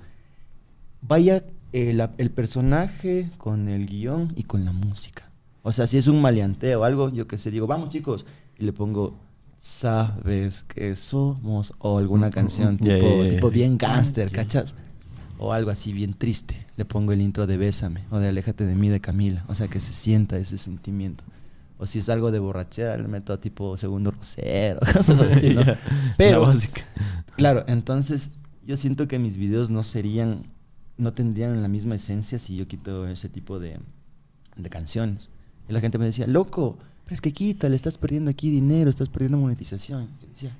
[1.01, 5.29] vaya el, el personaje con el guion y con la música.
[5.63, 8.25] O sea, si es un maleanteo o algo, yo que sé, digo, vamos chicos,
[8.57, 9.17] y le pongo,
[9.65, 13.53] sabes que somos, o alguna canción tipo, Ya, ya, ya, tipo ya.
[13.53, 14.75] bien gángster, ¿cachas?
[15.39, 16.65] O algo así bien triste.
[16.77, 19.43] Le pongo el intro de Bésame o de Aléjate de mí de Camila.
[19.47, 21.23] O sea, que se sienta ese sentimiento.
[21.79, 25.63] O si es algo de borrachera, le meto a tipo segundo rosero, cosas así, ¿no?
[26.17, 26.83] Pero, La básica.
[27.35, 28.29] claro, entonces
[28.67, 30.43] yo siento que mis videos no serían,
[30.97, 33.79] no tendrían la misma esencia si yo quito ese tipo de,
[34.55, 35.29] de canciones.
[35.67, 38.89] Y la gente me decía, loco, pero es que quita, le estás perdiendo aquí dinero,
[38.89, 40.09] estás perdiendo monetización.
[40.29, 40.51] Decía.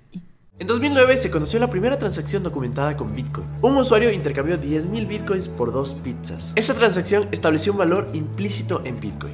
[0.58, 3.46] En 2009 se conoció la primera transacción documentada con Bitcoin.
[3.62, 6.54] Un usuario intercambió 10.000 Bitcoins por dos pizzas.
[6.56, 9.34] Esta transacción estableció un valor implícito en Bitcoin,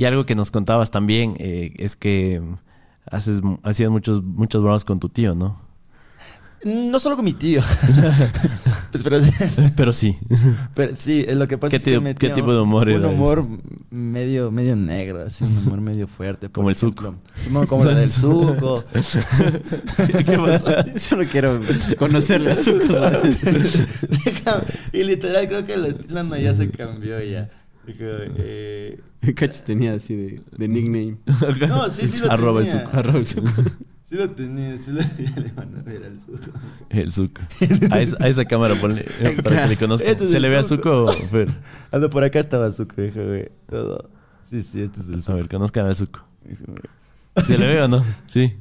[0.00, 2.40] Y algo que nos contabas también eh, es que
[3.04, 5.60] haces, hacías muchos, muchas bromas con tu tío, ¿no?
[6.64, 7.60] No solo con mi tío.
[8.90, 9.30] Pues, pero, sí-
[9.76, 10.18] Pero sí.
[10.74, 12.94] pero sí, es lo que pasa ¿Qué es que metía qué tipo de humor Un
[12.94, 13.14] era ese?
[13.14, 13.46] humor
[13.90, 16.48] medio, medio negro, así, un humor medio fuerte.
[16.48, 17.14] Como el ejemplo.
[17.36, 18.82] Simón, como el del suco.
[18.92, 20.86] ¿Qué pasó?
[20.92, 21.60] Yo solo quiero
[21.96, 23.22] conocerle a su cosa.
[23.22, 27.48] Déjame- y literal creo que el estilo ya se cambió ya.
[27.92, 28.04] Dijo,
[28.38, 29.00] eh,
[29.34, 31.16] Cacho tenía así de, de nickname.
[31.68, 32.84] No, sí, sí lo Arroba el tenía.
[32.84, 32.96] suco.
[32.96, 33.48] Arroba el suco.
[34.10, 36.50] Sí lo tenía, sí lo tenía, le van a ver al suco.
[36.88, 37.42] El suco.
[37.92, 40.10] A esa, a esa cámara ponle eh, para que le conozcan.
[40.10, 41.06] Este es ¿Se el le ve al suco.
[41.12, 41.48] Fer?
[41.92, 43.52] Ando por acá estaba suco, déjame.
[43.68, 44.10] Todo.
[44.42, 45.36] Sí, sí, este es el A suco.
[45.36, 46.24] ver, conozcan al suco.
[46.44, 46.80] Déjame.
[47.44, 48.04] ¿Se le ve o no?
[48.26, 48.52] Sí.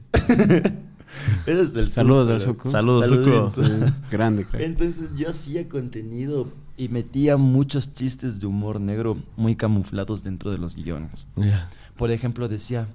[1.48, 2.46] Ese es el Saludos suco, al ¿no?
[2.46, 2.70] suco.
[2.70, 3.92] Saludos, suco.
[4.12, 4.64] Grande, creo.
[4.64, 6.48] Entonces yo hacía contenido
[6.80, 11.26] y metía muchos chistes de humor negro muy camuflados dentro de los guiones.
[11.36, 11.70] Ya.
[11.98, 12.88] Por ejemplo, decía,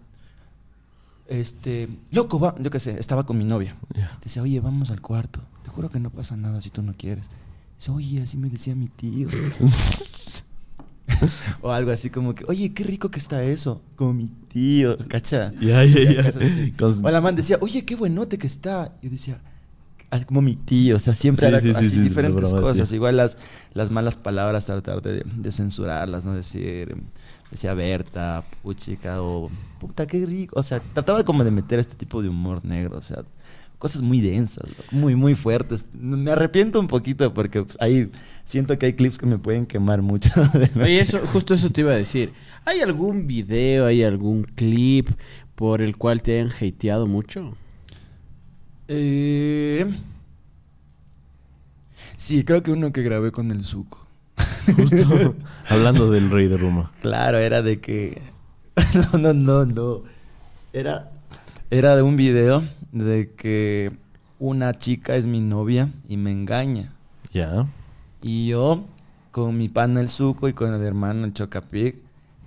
[1.29, 3.77] este, loco, va, yo qué sé, estaba con mi novia.
[3.95, 4.19] Ya.
[4.23, 5.41] Decía, oye, vamos al cuarto.
[5.63, 7.27] Te juro que no pasa nada si tú no quieres.
[7.79, 9.29] Dice, oye, así me decía mi tío.
[11.61, 13.83] o algo así como que, oye, qué rico que está eso.
[13.97, 15.53] Como mi tío, ¿cacha?
[16.79, 18.97] Con- O la man decía, oye, qué buenote que está.
[19.03, 19.51] Yo decía, "Ah,
[20.27, 22.93] como mi tío, o sea, siempre Sí, era sí, sí, así sí, sí, diferentes cosas.
[22.93, 23.37] Igual las,
[23.73, 26.35] las malas palabras, tratar de, de censurarlas, ¿no?
[26.35, 26.97] Decir,
[27.51, 29.51] decía Berta, puchica, o
[29.81, 30.59] puta, qué rico.
[30.59, 33.25] O sea, trataba como de meter este tipo de humor negro, o sea,
[33.79, 35.85] cosas muy densas, muy, muy fuertes.
[35.93, 38.11] Me arrepiento un poquito porque pues, ahí
[38.45, 40.31] siento que hay clips que me pueden quemar mucho.
[40.81, 42.33] Oye, eso, justo eso te iba a decir.
[42.65, 45.11] ¿Hay algún video, hay algún clip
[45.55, 47.57] por el cual te hayan hateado mucho?
[48.89, 49.93] Eh,
[52.17, 54.07] sí, creo que uno que grabé con el suco.
[54.77, 55.35] Justo
[55.69, 56.93] hablando del rey de Roma.
[57.01, 58.23] Claro, era de que.
[59.13, 60.03] No, no, no, no.
[60.73, 61.11] Era,
[61.71, 63.93] era de un video de que
[64.39, 66.93] una chica es mi novia y me engaña.
[67.33, 67.67] Ya.
[68.23, 68.85] Y yo,
[69.31, 71.97] con mi pana el suco y con el hermano el chocapic,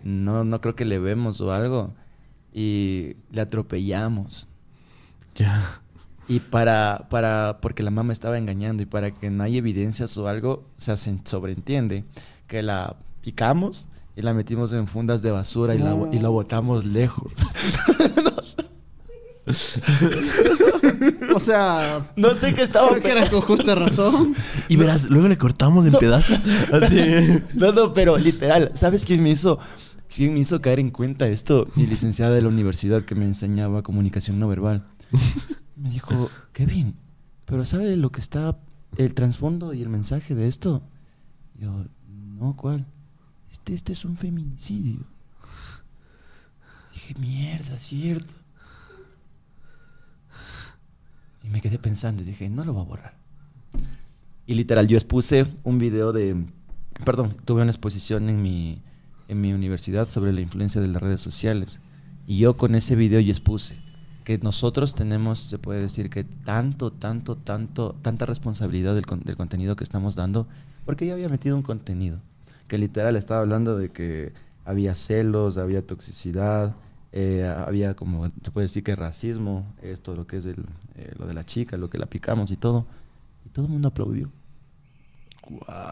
[0.03, 1.93] no, no creo que le vemos o algo.
[2.53, 4.47] Y le atropellamos.
[5.35, 5.81] Ya.
[6.30, 10.28] Y para, para, porque la mamá estaba engañando y para que no haya evidencias o
[10.28, 12.03] algo, se hace- sobreentiende
[12.47, 16.30] que la picamos y la metimos en fundas de basura y la, bo- y la
[16.30, 17.32] botamos lejos.
[21.34, 24.36] O sea, No sé qué estaba porque era con justa razón.
[24.67, 26.39] Y verás, luego le cortamos en pedazos.
[26.71, 26.99] Así.
[27.53, 29.59] No, no, pero literal, ¿sabes quién me hizo?
[30.13, 31.67] ¿Quién me hizo caer en cuenta esto?
[31.75, 34.84] Mi licenciada de la universidad que me enseñaba comunicación no verbal.
[35.78, 36.95] Me dijo, Kevin,
[37.45, 38.59] pero ¿sabe lo que está
[38.97, 40.82] el trasfondo y el mensaje de esto?
[41.53, 42.88] Yo, no, ¿cuál?
[43.51, 45.05] Este, este es un feminicidio.
[46.93, 48.34] Dije, mierda, cierto.
[51.43, 53.17] Y me quedé pensando y dije, no lo voy a borrar.
[54.47, 56.43] Y literal, yo expuse un video de...
[57.05, 58.82] Perdón, tuve una exposición en mi,
[59.28, 61.80] en mi universidad sobre la influencia de las redes sociales.
[62.25, 63.86] Y yo con ese video yo expuse
[64.28, 69.38] que nosotros tenemos, se puede decir que tanto, tanto, tanto, tanta responsabilidad del, con- del
[69.38, 70.47] contenido que estamos dando,
[70.86, 72.19] porque yo había metido un contenido
[72.67, 74.34] que literal estaba hablando de que
[74.65, 76.75] había celos, había toxicidad,
[77.13, 80.65] eh, había como, se puede decir que racismo, esto, lo que es el,
[80.95, 82.86] eh, lo de la chica, lo que la picamos y todo.
[83.45, 84.30] Y todo el mundo aplaudió.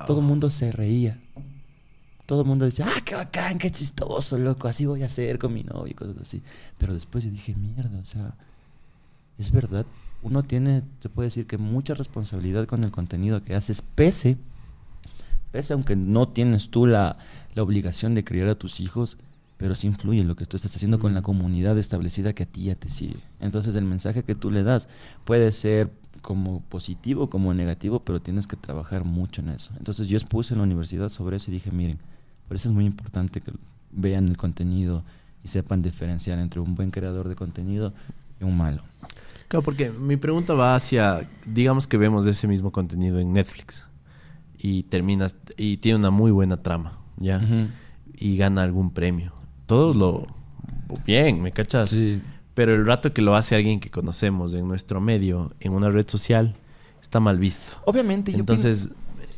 [0.07, 1.21] Todo el mundo se reía.
[2.25, 5.53] Todo el mundo decía, ah, qué bacán, qué chistoso, loco, así voy a hacer con
[5.53, 6.41] mi novio y cosas así.
[6.77, 8.33] Pero después yo dije, mierda, o sea,
[9.37, 9.85] es verdad,
[10.23, 14.37] uno tiene, se puede decir que mucha responsabilidad con el contenido que haces, pese,
[15.51, 17.17] pese aunque no tienes tú la,
[17.53, 19.17] la obligación de criar a tus hijos,
[19.57, 22.65] pero sí influye lo que tú estás haciendo con la comunidad establecida que a ti
[22.65, 23.19] ya te sigue.
[23.39, 24.87] Entonces el mensaje que tú le das
[25.23, 29.71] puede ser como positivo, como negativo, pero tienes que trabajar mucho en eso.
[29.77, 31.99] Entonces yo expuse en la universidad sobre eso y dije, miren,
[32.47, 33.51] por eso es muy importante que
[33.91, 35.03] vean el contenido
[35.43, 37.93] y sepan diferenciar entre un buen creador de contenido
[38.39, 38.83] y un malo.
[39.47, 43.83] Claro, porque mi pregunta va hacia, digamos que vemos ese mismo contenido en Netflix
[44.57, 47.41] y terminas y tiene una muy buena trama, ¿ya?
[48.15, 49.33] Y gana algún premio.
[49.67, 50.27] Todos lo
[51.05, 51.89] bien, ¿me cachas?
[51.89, 52.21] Sí.
[52.55, 56.07] Pero el rato que lo hace alguien que conocemos en nuestro medio, en una red
[56.07, 56.55] social,
[57.01, 57.77] está mal visto.
[57.85, 58.89] Obviamente yo Entonces,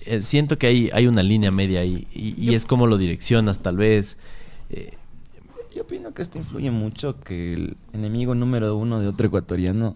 [0.07, 3.77] eh, siento que hay, hay una línea media ahí y, es como lo direccionas tal
[3.77, 4.17] vez.
[4.69, 4.93] Eh,
[5.75, 9.95] Yo opino que esto influye mucho que el enemigo número uno de otro ecuatoriano,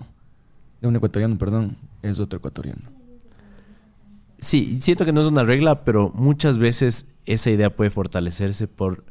[0.82, 2.82] de un ecuatoriano, perdón, es otro ecuatoriano.
[4.40, 9.04] Sí, siento que no es una regla, pero muchas veces esa idea puede fortalecerse por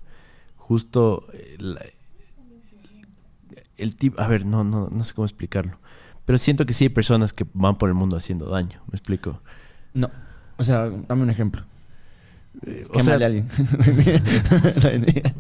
[0.57, 1.85] justo eh, la-
[3.77, 5.79] el tipo, a ver, no, no, no sé cómo explicarlo,
[6.27, 9.41] pero siento que sí hay personas que van por el mundo haciendo daño, ¿me explico?
[9.95, 10.11] No,
[10.61, 11.63] O sea, dame un ejemplo.
[12.67, 13.49] Eh, o, sea, a alguien.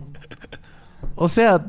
[1.14, 1.62] o sea,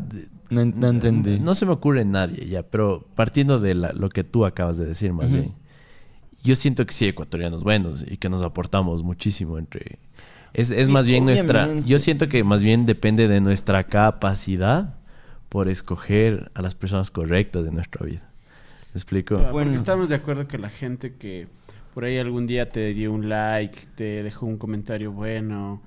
[0.50, 1.38] no, no entendí.
[1.38, 4.86] no se me ocurre nadie ya, pero partiendo de la- lo que tú acabas de
[4.86, 5.54] decir más bien,
[6.42, 10.00] yo siento que sí ecuatorianos buenos y que nos aportamos muchísimo entre...
[10.54, 11.68] Es, más bien nuestra...
[11.86, 14.96] Yo siento que más bien depende de nuestra capacidad
[15.50, 18.32] por escoger a las personas correctas de nuestra vida.
[18.94, 19.36] ¿Me explico?
[19.36, 19.52] Bueno.
[19.52, 21.48] Porque estamos de acuerdo que la gente que
[21.94, 25.82] por ahí algún día te dio un like, te dejó un comentario bueno,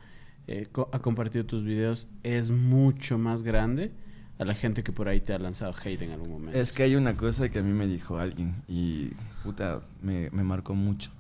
[0.47, 3.93] eh, co- ha compartido tus videos, es mucho más grande
[4.39, 6.59] a la gente que por ahí te ha lanzado hate en algún momento.
[6.59, 9.11] Es que hay una cosa que a mí me dijo alguien y
[9.43, 11.11] puta, me, me marcó mucho.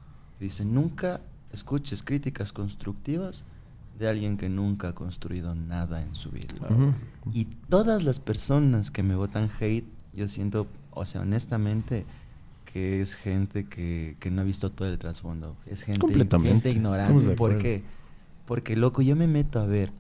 [0.40, 1.20] Dice, nunca
[1.52, 3.44] escuches críticas constructivas
[3.98, 6.52] de alguien que nunca ha construido nada en su vida.
[7.32, 12.04] Y todas las personas que me votan hate, yo siento, o sea, honestamente,
[12.74, 15.56] que es gente que, que no ha visto todo el trasfondo.
[15.64, 16.04] Es gente,
[16.68, 17.30] ignorante.
[17.36, 17.84] ¿Por qué?
[18.46, 19.92] Porque, loco, yo me meto a ver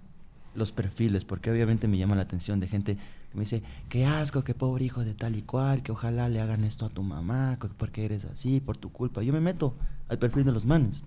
[0.56, 4.42] los perfiles, porque obviamente me llama la atención de gente que me dice, qué asco,
[4.42, 7.60] qué pobre hijo de tal y cual, que ojalá le hagan esto a tu mamá,
[7.76, 9.22] porque eres así, por tu culpa.
[9.22, 9.76] Yo me meto
[10.08, 11.02] al perfil de los manes.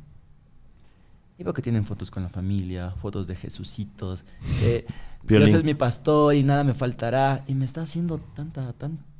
[1.38, 4.24] Y veo que tienen fotos con la familia, fotos de Jesucitos,
[4.61, 4.86] que
[5.24, 7.43] Dios es mi pastor y nada me faltará.
[7.45, 8.72] Y me está haciendo tanta,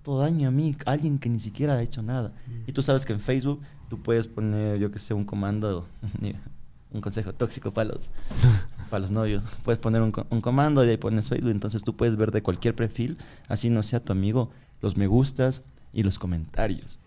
[0.07, 2.31] tanto daño a mí, alguien que ni siquiera ha hecho nada.
[2.65, 5.85] Y tú sabes que en Facebook tú puedes poner, yo que sé, un comando,
[6.91, 8.09] un consejo tóxico para los,
[8.89, 9.43] para los novios.
[9.63, 11.51] Puedes poner un, un comando y ahí pones Facebook.
[11.51, 13.17] Entonces tú puedes ver de cualquier perfil,
[13.49, 14.49] así no sea tu amigo,
[14.81, 16.99] los me gustas y los comentarios.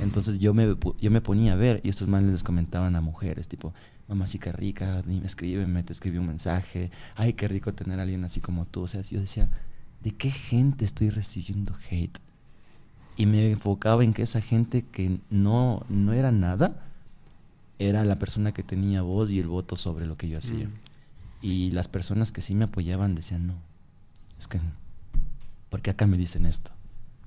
[0.00, 3.46] Entonces yo me, yo me ponía a ver y estos manes les comentaban a mujeres,
[3.46, 3.74] tipo,
[4.08, 8.24] mamacita rica, ni me escríbeme, te escribí un mensaje, ay, qué rico tener a alguien
[8.24, 8.82] así como tú.
[8.82, 9.50] O sea, yo decía,
[10.02, 12.18] ¿de qué gente estoy recibiendo hate?
[13.16, 16.86] Y me enfocaba en que esa gente que no, no era nada,
[17.78, 20.66] era la persona que tenía voz y el voto sobre lo que yo hacía.
[20.66, 20.72] Mm.
[21.42, 23.54] Y las personas que sí me apoyaban decían, no,
[24.38, 24.60] es que,
[25.68, 26.70] ¿por qué acá me dicen esto?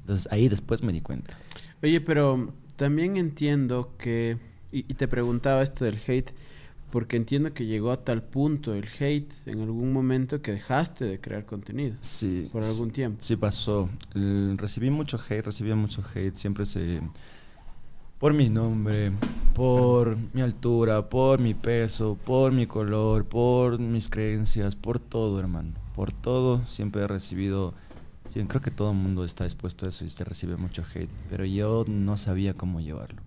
[0.01, 1.37] Entonces ahí después me di cuenta.
[1.83, 4.37] Oye, pero también entiendo que,
[4.71, 6.31] y, y te preguntaba esto del hate,
[6.95, 11.19] porque entiendo que llegó a tal punto el hate en algún momento que dejaste de
[11.19, 12.47] crear contenido Sí.
[12.53, 13.17] por algún tiempo.
[13.19, 13.89] Sí pasó.
[14.13, 16.37] El- recibí mucho hate, recibí mucho hate.
[16.37, 17.01] Siempre se...
[18.17, 19.11] Por mi nombre,
[19.53, 25.73] por mi altura, por mi peso, por mi color, por mis creencias, por todo, hermano.
[25.95, 27.73] Por todo, siempre he recibido...
[28.29, 31.11] Sí, creo que todo el mundo está expuesto a eso y se recibe mucho hate.
[31.29, 33.21] Pero yo no sabía cómo llevarlo.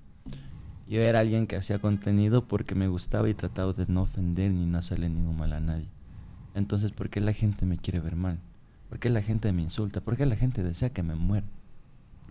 [0.88, 4.64] Yo era alguien que hacía contenido porque me gustaba y trataba de no ofender ni
[4.64, 5.86] no hacerle ningún mal a nadie.
[6.54, 8.38] Entonces, ¿por qué la gente me quiere ver mal?
[8.88, 10.00] ¿Por qué la gente me insulta?
[10.00, 11.46] ¿Por qué la gente desea que me muera?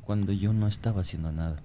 [0.04, 1.58] Cuando yo no estaba haciendo nada.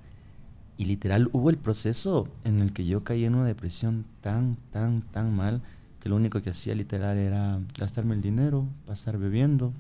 [0.77, 5.01] Y literal hubo el proceso en el que yo caí en una depresión tan, tan,
[5.01, 5.63] tan mal
[6.01, 9.73] que lo único que hacía literal era gastarme el dinero, pasar bebiendo,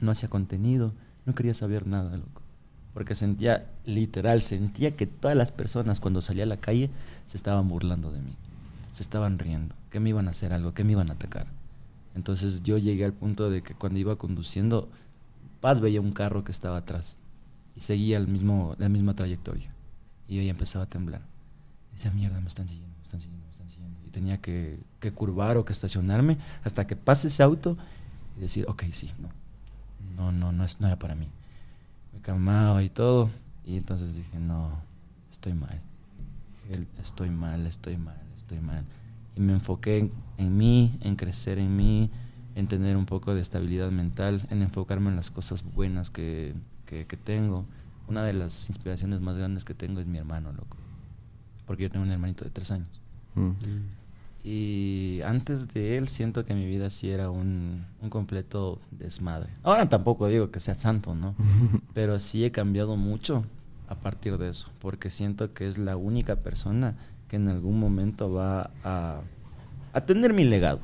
[0.00, 0.94] no hacía contenido,
[1.26, 2.42] no quería saber nada, loco.
[2.92, 6.90] Porque sentía, literal, sentía que todas las personas cuando salía a la calle
[7.26, 8.36] se estaban burlando de mí,
[8.92, 11.46] se estaban riendo, que me iban a hacer algo, que me iban a atacar.
[12.14, 14.88] Entonces yo llegué al punto de que cuando iba conduciendo,
[15.60, 17.16] Paz veía un carro que estaba atrás
[17.74, 19.72] y seguía el mismo, la misma trayectoria.
[20.28, 21.22] Y yo empezaba a temblar.
[21.92, 23.98] Decía, mierda, me están siguiendo, me están siguiendo, me están siguiendo.
[24.06, 27.76] Y tenía que, que curvar o que estacionarme hasta que pase ese auto
[28.36, 29.30] y decir, ok, sí, no.
[30.16, 31.28] No, no, no, es, no era para mí.
[32.12, 33.30] Me calmaba y todo.
[33.66, 34.70] Y entonces dije, no,
[35.30, 35.80] estoy mal.
[37.00, 38.84] Estoy mal, estoy mal, estoy mal.
[39.36, 42.10] Y me enfoqué en, en mí, en crecer en mí,
[42.54, 46.54] en tener un poco de estabilidad mental, en enfocarme en las cosas buenas que,
[46.86, 47.66] que, que tengo.
[48.08, 50.76] Una de las inspiraciones más grandes que tengo es mi hermano, loco.
[51.66, 53.00] Porque yo tengo un hermanito de tres años.
[53.34, 53.52] Mm.
[54.44, 59.48] Y antes de él siento que mi vida sí era un, un completo desmadre.
[59.62, 61.34] Ahora tampoco digo que sea santo, ¿no?
[61.94, 63.44] Pero sí he cambiado mucho
[63.88, 66.94] a partir de eso, porque siento que es la única persona
[67.28, 69.20] que en algún momento va a,
[69.94, 70.80] a tener mi legado.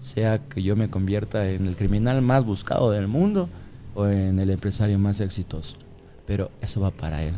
[0.00, 3.48] Sea que yo me convierta en el criminal más buscado del mundo
[3.94, 5.76] o en el empresario más exitoso.
[6.26, 7.34] Pero eso va para él.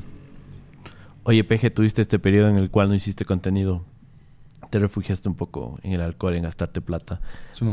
[1.25, 3.83] Oye, PG, tuviste este periodo en el cual no hiciste contenido.
[4.75, 7.21] Te refugiaste un poco en el alcohol, en gastarte plata.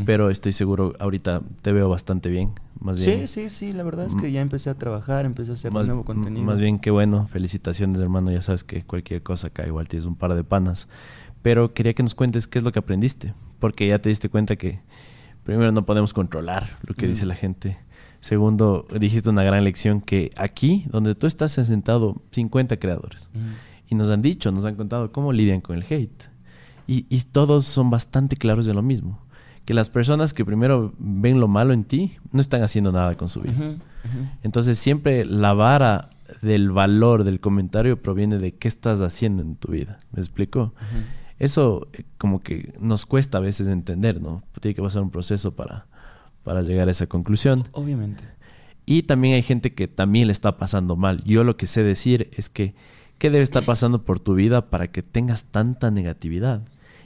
[0.06, 2.52] Pero estoy seguro, ahorita te veo bastante bien.
[2.80, 5.54] Más bien, Sí, sí, sí, la verdad es que ya empecé a trabajar, empecé a
[5.56, 6.46] hacer más, nuevo contenido.
[6.46, 7.26] más bien qué bueno.
[7.28, 8.32] Felicitaciones, hermano.
[8.32, 10.90] Ya sabes que cualquier cosa acá igual tienes un par de panas.
[11.42, 13.34] Pero quería que nos cuentes qué es lo que aprendiste.
[13.58, 14.80] Porque ya te diste cuenta que,
[15.44, 17.10] primero, no podemos controlar lo que Mm.
[17.10, 17.80] dice la gente.
[18.20, 23.32] Segundo, dijiste una gran lección que aquí, donde tú estás, se han sentado 50 creadores.
[23.34, 23.40] Mm.
[23.90, 26.30] Y nos han dicho, nos han contado cómo lidian con el hate.
[26.92, 29.18] Y, y todos son bastante claros de lo mismo.
[29.64, 33.30] Que las personas que primero ven lo malo en ti no están haciendo nada con
[33.30, 33.78] su vida.
[34.44, 36.10] Entonces siempre la vara
[36.42, 40.02] del valor del comentario proviene de qué estás haciendo en tu vida.
[40.12, 40.74] ¿Me explico?
[41.40, 44.44] Eso eh, como que nos cuesta a veces entender, ¿no?
[44.60, 45.86] Tiene que pasar un proceso para,
[46.44, 47.64] para llegar a esa conclusión.
[47.72, 48.24] Obviamente.
[48.86, 51.24] Y también hay gente que también le está pasando mal.
[51.24, 52.76] Yo lo que sé decir es que,
[53.18, 56.64] ¿qué debe estar pasando por tu vida para que tengas tanta negatividad?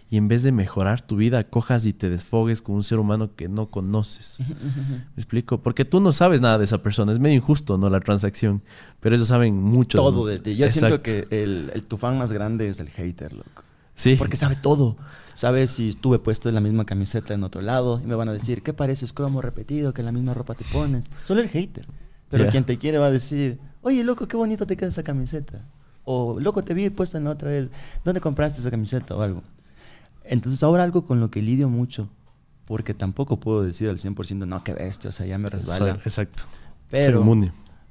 [0.09, 3.31] Y en vez de mejorar tu vida, cojas y te desfogues con un ser humano
[3.35, 4.37] que no conoces.
[4.39, 5.61] ¿Me explico?
[5.61, 7.11] Porque tú no sabes nada de esa persona.
[7.11, 7.89] Es medio injusto, ¿no?
[7.89, 8.61] La transacción.
[8.99, 9.97] Pero ellos saben mucho.
[9.97, 10.55] Todo de ti.
[10.55, 13.63] Yo siento que el, el tu fan más grande es el hater, loco.
[13.95, 14.15] Sí.
[14.15, 14.95] Porque sabe todo.
[15.33, 18.61] Sabe si estuve puesto la misma camiseta en otro lado y me van a decir,
[18.61, 19.93] ¿qué pareces cromo repetido?
[19.93, 21.09] Que la misma ropa te pones.
[21.25, 21.87] Solo el hater.
[22.29, 22.51] Pero Yeah.
[22.51, 25.65] quien te quiere va a decir, oye, loco, qué bonito te queda esa camiseta.
[26.03, 27.69] O, loco, te vi puesta en la otra vez.
[28.03, 29.41] ¿Dónde compraste esa camiseta o algo?
[30.27, 32.09] Entonces, ahora algo con lo que lidio mucho,
[32.65, 35.99] porque tampoco puedo decir al 100%, no, qué bestia, o sea, ya me resbala.
[36.03, 36.43] Exacto.
[36.89, 37.23] Pero,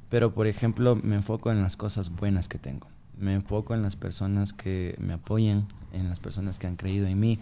[0.08, 2.88] pero, por ejemplo, me enfoco en las cosas buenas que tengo.
[3.18, 7.20] Me enfoco en las personas que me apoyan, en las personas que han creído en
[7.20, 7.38] mí.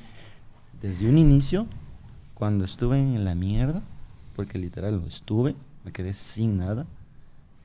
[0.81, 1.67] Desde un inicio,
[2.35, 3.83] cuando estuve en la mierda,
[4.37, 6.87] porque literal lo estuve, me quedé sin nada.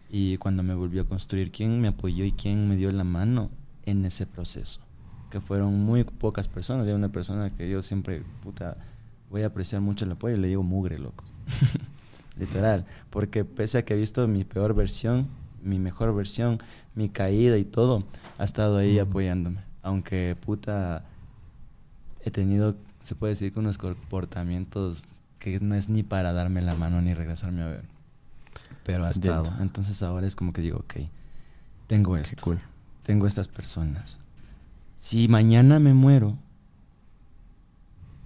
[0.10, 3.50] Y cuando me volvió a construir, ¿quién me apoyó y quién me dio la mano
[3.86, 4.87] en ese proceso?
[5.30, 6.84] Que fueron muy pocas personas.
[6.84, 8.78] Había una persona que yo siempre, puta,
[9.30, 11.24] voy a apreciar mucho el apoyo y le digo mugre, loco.
[12.38, 12.86] Literal.
[13.10, 15.28] Porque pese a que he visto mi peor versión,
[15.64, 16.60] mi mejor versión,
[16.96, 18.04] mi caída y todo,
[18.38, 19.62] ha estado ahí apoyándome.
[19.82, 21.04] Aunque, puta,
[22.24, 25.04] he tenido, se puede decir, que unos comportamientos
[25.40, 27.86] que no es ni para darme la mano ni regresarme a ver.
[28.84, 29.52] Pero ha estado.
[29.60, 30.96] Entonces ahora es como que digo, ok,
[31.88, 32.42] tengo esto.
[32.44, 32.60] cool.
[33.04, 34.20] Tengo estas personas.
[34.98, 36.38] Si mañana me muero,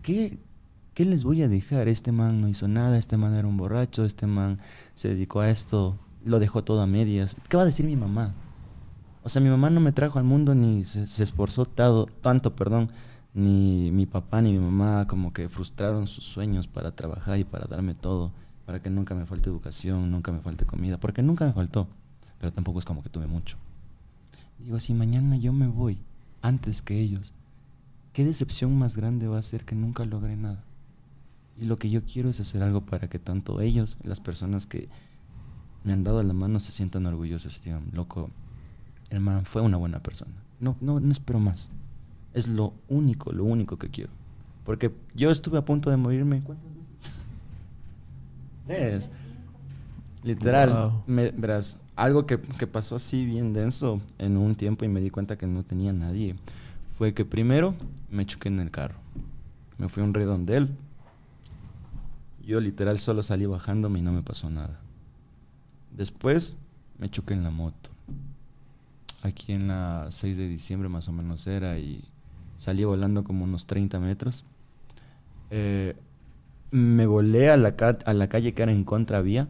[0.02, 0.40] ¿qué,
[0.94, 1.88] ¿qué les voy a dejar?
[1.88, 4.60] Este man no hizo nada, este man era un borracho, este man
[4.96, 7.36] se dedicó a esto, lo dejó todo a medias.
[7.50, 8.34] ¿Qué va a decir mi mamá?
[9.24, 12.90] O sea, mi mamá no me trajo al mundo ni se, esforzó tado- tanto, perdón,
[13.34, 17.66] ni mi papá ni mi mamá como que frustraron sus sueños para trabajar y para
[17.66, 18.32] darme todo,
[18.66, 21.88] para que nunca me falte educación, nunca me falte comida, porque nunca me faltó,
[22.40, 23.58] pero tampoco es como que tuve mucho.
[24.58, 26.00] Digo, si mañana yo me voy
[26.42, 27.34] antes que ellos,
[28.14, 30.64] ¿qué decepción más grande va a ser que nunca logré nada?
[31.60, 34.90] Y lo que yo quiero es hacer algo para que tanto ellos, las personas que
[35.84, 38.30] me han dado la mano, se sientan orgullosos y digan, loco,
[39.10, 40.32] el man fue una buena persona.
[40.60, 41.70] No, no, no espero más.
[42.34, 44.12] Es lo único, lo único que quiero.
[44.64, 46.42] Porque yo estuve a punto de morirme.
[46.42, 47.12] ¿Cuántas veces?
[48.68, 49.10] Tres.
[50.24, 50.70] Literal.
[50.70, 51.04] Wow.
[51.08, 55.12] Me, verás, algo que, que pasó así bien denso en un tiempo y me di
[55.12, 56.36] cuenta que no tenía nadie.
[56.98, 57.76] Fue que primero
[58.10, 58.96] me choqué en el carro.
[59.78, 60.70] Me fui a un redondel.
[62.44, 64.80] Yo literal solo salí bajándome y no me pasó nada.
[65.96, 66.58] Después
[66.98, 67.92] me choqué en la moto.
[69.22, 72.04] Aquí en la 6 de diciembre más o menos era y
[72.58, 74.44] salí volando como unos 30 metros.
[75.52, 75.96] Eh,
[76.72, 77.76] me volé a la,
[78.06, 79.48] a la calle que era en contravía.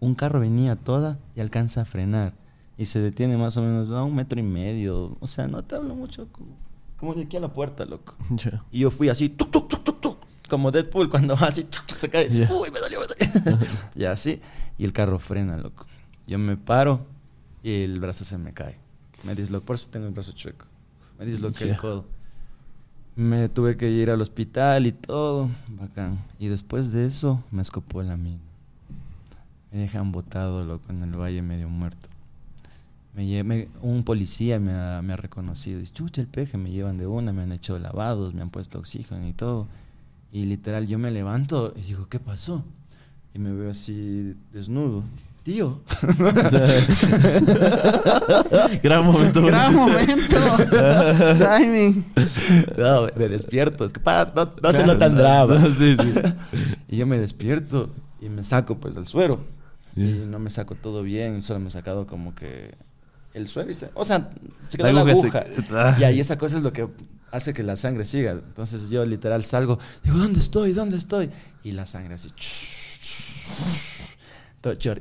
[0.00, 2.34] Un carro venía toda y alcanza a frenar.
[2.78, 5.16] Y se detiene más o menos a un metro y medio.
[5.20, 6.56] O sea, no te hablo mucho como,
[6.98, 8.14] como de aquí a la puerta, loco.
[8.70, 10.18] Y yo fui así, tuc, tuc, tuc, tuc, tuc,
[10.48, 12.28] como Deadpool cuando va así, tuc, tuc, se cae.
[12.28, 13.66] Uy, me dolió, me dolió.
[13.94, 14.40] y así,
[14.78, 15.86] y el carro frena, loco.
[16.26, 17.06] Yo me paro
[17.62, 18.76] y el brazo se me cae.
[19.24, 20.66] Me disloqué, por eso tengo el brazo chueco.
[21.18, 22.04] Me disloqué el codo.
[23.14, 26.22] Me tuve que ir al hospital y todo, bacán.
[26.38, 28.45] Y después de eso, me escopó la mina.
[29.76, 32.08] Me dejan botado, loco, en el valle medio muerto.
[33.14, 35.78] Me lle- me- un policía me ha, me ha reconocido.
[35.80, 38.78] Dice, chucha, el peje, me llevan de una, me han hecho lavados, me han puesto
[38.78, 39.66] oxígeno y todo.
[40.32, 42.64] Y literal, yo me levanto y digo, ¿qué pasó?
[43.34, 45.02] Y me veo así desnudo.
[45.42, 45.82] Tío.
[48.82, 49.42] Gran momento.
[49.42, 50.36] Gran momento.
[51.38, 52.02] Timing.
[52.78, 53.84] no, me despierto.
[53.84, 55.58] Es que pa, no, no se lo tan no, drama.
[55.58, 56.14] no, sí, sí.
[56.88, 57.90] Y yo me despierto
[58.22, 59.54] y me saco pues el suero.
[59.96, 62.74] Y no me saco todo bien, solo me he sacado como que
[63.32, 64.30] el suero y se, o sea,
[64.68, 65.94] se quedó la aguja aguja.
[65.94, 66.00] se-.
[66.00, 66.86] Y ahí esa cosa es lo que
[67.30, 68.32] hace que la sangre siga.
[68.32, 70.72] Entonces yo literal salgo, digo, ¿dónde estoy?
[70.72, 71.30] ¿Dónde estoy?
[71.64, 72.30] Y la sangre así.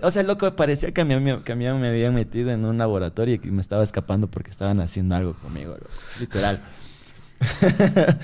[0.02, 2.78] O sea, loco, parecía que a, mí, que a mí me habían metido en un
[2.78, 5.90] laboratorio y que me estaba escapando porque estaban haciendo algo conmigo, loco.
[6.20, 6.62] literal.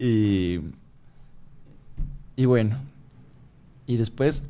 [0.00, 0.60] Y,
[2.38, 2.78] y bueno,
[3.86, 4.44] y después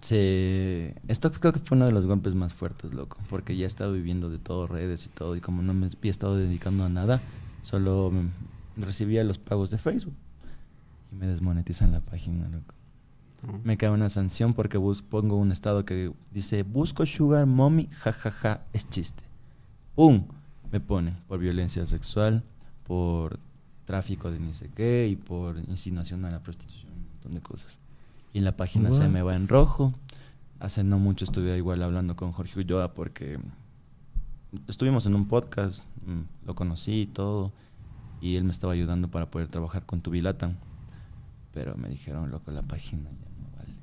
[0.00, 0.94] se...
[1.08, 3.92] Esto creo que fue uno de los golpes más fuertes, loco, porque ya he estado
[3.92, 7.20] viviendo de todo, redes y todo, y como no me había estado dedicando a nada,
[7.62, 10.14] solo mm, recibía los pagos de Facebook
[11.12, 12.74] y me desmonetizan la página, loco.
[13.64, 18.64] Me cae una sanción porque bus- pongo un estado que dice, busco sugar mommy, jajaja,
[18.74, 19.22] es chiste.
[19.94, 20.24] ¡Pum!
[20.70, 22.42] Me pone por violencia sexual,
[22.86, 23.38] por
[23.84, 27.78] tráfico de ni sé qué y por insinuación a la prostitución, un montón de cosas.
[28.32, 29.08] Y en la página se What?
[29.08, 29.94] me va en rojo.
[30.60, 33.38] Hace no mucho estuve igual hablando con Jorge Ulloa porque
[34.68, 37.52] estuvimos en un podcast, mm, lo conocí y todo,
[38.20, 40.58] y él me estaba ayudando para poder trabajar con Tubilatan.
[41.52, 43.74] Pero me dijeron, loco, la página ya no vale.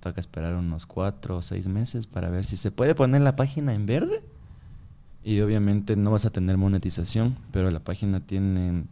[0.00, 3.74] Toca esperar unos cuatro o seis meses para ver si se puede poner la página
[3.74, 4.22] en verde.
[5.24, 8.84] Y obviamente no vas a tener monetización, pero la página tiene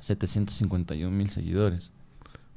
[0.00, 1.92] 751 mil seguidores.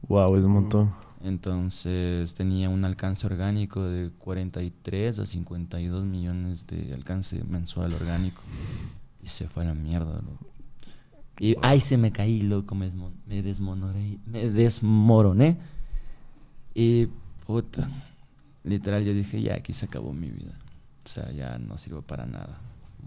[0.08, 0.94] Wow, es un montón.
[1.24, 8.42] Entonces tenía un alcance orgánico de 43 a 52 millones de alcance mensual orgánico.
[9.22, 10.48] Y se fue a la mierda, loco.
[11.40, 12.92] Y ay, se me caí, loco, me,
[13.28, 15.58] me desmonoré, me desmoroné.
[16.74, 17.08] Y
[17.46, 17.90] puta,
[18.64, 20.58] literal yo dije, ya aquí se acabó mi vida.
[21.06, 22.60] O sea, ya no sirvo para nada.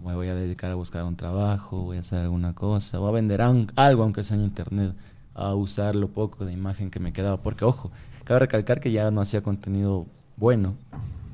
[0.04, 3.12] Me voy a dedicar a buscar un trabajo, voy a hacer alguna cosa, voy a
[3.12, 4.94] vender algo aunque sea en internet,
[5.34, 7.36] a usar lo poco de imagen que me quedaba.
[7.36, 7.90] Porque, ojo,
[8.24, 10.74] cabe recalcar que ya no hacía contenido bueno,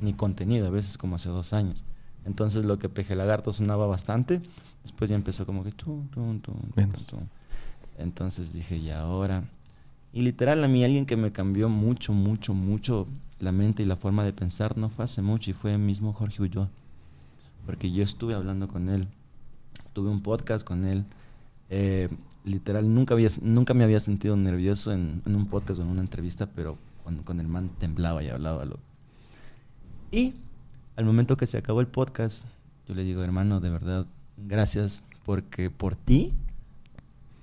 [0.00, 1.84] ni contenido, a veces como hace dos años.
[2.24, 4.42] Entonces lo que Peje Lagarto sonaba bastante,
[4.82, 5.72] después ya empezó como que...
[5.72, 6.40] tum, tum.
[7.98, 9.44] Entonces dije, y ahora...
[10.12, 13.06] Y literal a mí alguien que me cambió mucho, mucho, mucho
[13.40, 16.12] la mente y la forma de pensar no fue hace mucho y fue el mismo
[16.12, 16.68] Jorge Ulloa.
[17.68, 19.08] Porque yo estuve hablando con él,
[19.92, 21.04] tuve un podcast con él.
[21.68, 22.08] eh,
[22.42, 26.46] literal, nunca, había, nunca me había sentido nervioso en, un podcast o en una entrevista,
[26.46, 28.64] pero cuando con el man temblaba y hablaba.
[28.64, 28.80] Loco.
[30.10, 30.32] Y
[30.96, 32.46] al momento que se acabó el podcast,
[32.88, 34.06] yo le digo, hermano, de verdad,
[34.38, 36.32] gracias porque por ti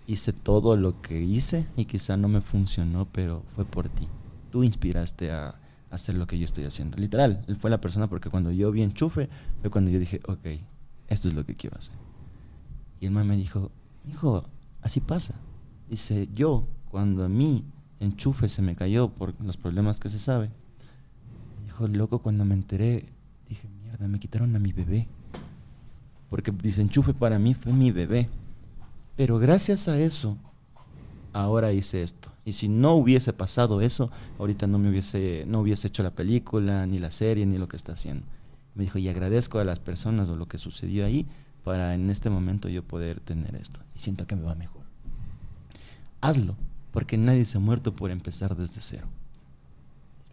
[0.08, 4.08] hice todo lo que hice y quizá no me funcionó, pero fue por ti.
[4.52, 5.54] Tú inspiraste a
[5.96, 6.98] hacer lo que yo estoy haciendo.
[6.98, 9.30] Literal, él fue la persona porque cuando yo vi enchufe,
[9.62, 10.46] fue cuando yo dije, ok,
[11.08, 11.96] esto es lo que quiero hacer.
[13.00, 13.72] Y el man me dijo,
[14.10, 14.44] hijo,
[14.82, 15.36] así pasa.
[15.90, 17.64] Dice, yo, cuando a mí
[18.00, 20.50] enchufe se me cayó por los problemas que se sabe,
[21.66, 23.06] dijo, loco, cuando me enteré,
[23.50, 25.08] dije, mierda, me quitaron a mi bebé.
[26.30, 28.30] Porque dice, enchufe para mí fue mi bebé.
[29.16, 30.38] Pero gracias a eso,
[31.34, 32.35] ahora hice esto.
[32.46, 36.86] Y si no hubiese pasado eso, ahorita no me hubiese, no hubiese hecho la película,
[36.86, 38.26] ni la serie, ni lo que está haciendo.
[38.76, 41.26] Me dijo, y agradezco a las personas o lo que sucedió ahí
[41.64, 43.80] para en este momento yo poder tener esto.
[43.96, 44.84] Y siento que me va mejor.
[46.22, 46.56] Hazlo,
[46.92, 49.08] porque nadie se ha muerto por empezar desde cero.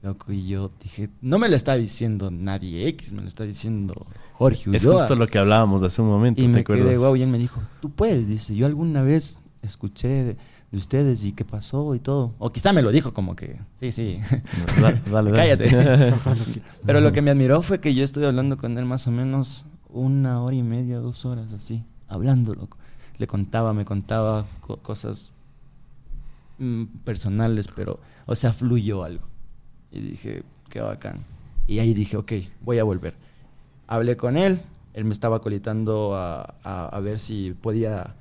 [0.02, 3.94] Loco, y yo dije, no me lo está diciendo nadie X, me lo está diciendo
[4.32, 4.98] Jorge Es Ulloa.
[5.00, 6.98] justo lo que hablábamos hace un momento, Y ¿te me quedé acuerdas?
[6.98, 10.36] guau y él me dijo, tú puedes, dice, yo alguna vez escuché
[10.72, 12.34] de, de ustedes y qué pasó y todo.
[12.38, 14.18] O quizá me lo dijo como que, sí, sí.
[14.80, 15.32] Dale, dale, dale.
[15.36, 16.14] Cállate.
[16.86, 19.64] Pero lo que me admiró fue que yo estoy hablando con él más o menos
[19.88, 22.78] una hora y media, dos horas así, hablando, loco.
[23.18, 25.32] Le contaba, me contaba co- cosas
[26.58, 29.24] mm, personales, pero, o sea, fluyó algo.
[29.90, 31.24] Y dije, qué bacán.
[31.66, 33.14] Y ahí dije, ok, voy a volver.
[33.86, 34.62] Hablé con él,
[34.94, 38.14] él me estaba colitando a, a- a ver si podía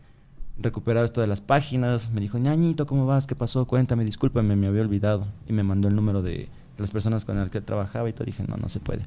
[0.62, 2.10] recuperar esto de las páginas.
[2.12, 3.28] Me dijo, ñañito, ¿cómo vas?
[3.28, 3.66] ¿Qué pasó?
[3.66, 5.28] Cuéntame, discúlpame, me había olvidado.
[5.48, 8.26] Y me mandó el número de las personas con las que trabajaba y todo.
[8.26, 9.06] Dije, no, no se puede.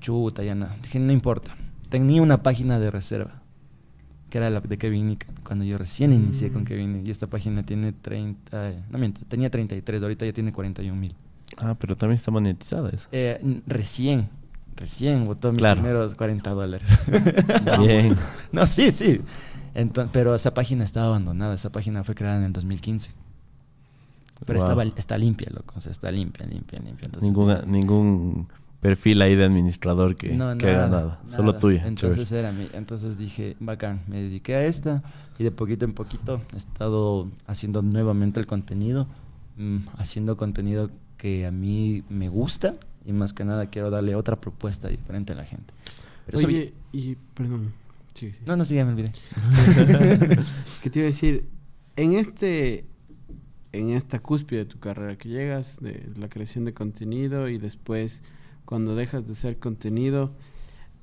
[0.00, 0.68] Chuta, ya no.
[0.82, 1.56] Dije, no importa.
[1.88, 3.42] Tenía una página de reserva,
[4.30, 7.06] que era la de Kevin cuando yo recién inicié con Kevin Nick.
[7.06, 11.14] Y esta página tiene 30, no miento, tenía 33, ahorita ya tiene 41 mil.
[11.62, 13.06] Ah, pero también está monetizada esa.
[13.12, 14.28] Eh, recién,
[14.74, 15.80] recién votó mis Claro.
[15.82, 16.88] primeros 40 dólares.
[17.78, 18.16] Bien.
[18.52, 19.20] No, sí, sí.
[19.74, 21.54] Enton- pero esa página estaba abandonada.
[21.54, 23.12] Esa página fue creada en el 2015.
[24.46, 24.68] Pero Wow.
[24.68, 25.74] estaba, está limpia, loco.
[25.76, 27.06] O sea, está limpia, limpia, limpia.
[27.06, 28.46] Entonces, Ninguna, ningún
[28.80, 31.36] perfil ahí de administrador que, No, que haga nada, nada.
[31.36, 31.86] Solo tuya.
[31.86, 32.48] Entonces chévere.
[32.48, 35.02] era mi, entonces dije, bacán, me dediqué a esta
[35.38, 39.06] y de poquito en poquito he estado haciendo nuevamente el contenido,
[39.56, 42.74] mm, haciendo contenido que a mí me gusta
[43.06, 45.72] y más que nada quiero darle otra propuesta diferente a la gente.
[46.26, 47.72] Pero eso- Oye, y perdón.
[48.14, 48.40] Sí, sí.
[48.46, 49.12] no, no, sí, ya me olvidé.
[50.82, 51.48] que te iba a decir,
[51.96, 52.84] en este
[53.72, 58.22] en esta cúspide de tu carrera que llegas de la creación de contenido y después
[58.64, 60.30] cuando dejas de hacer contenido,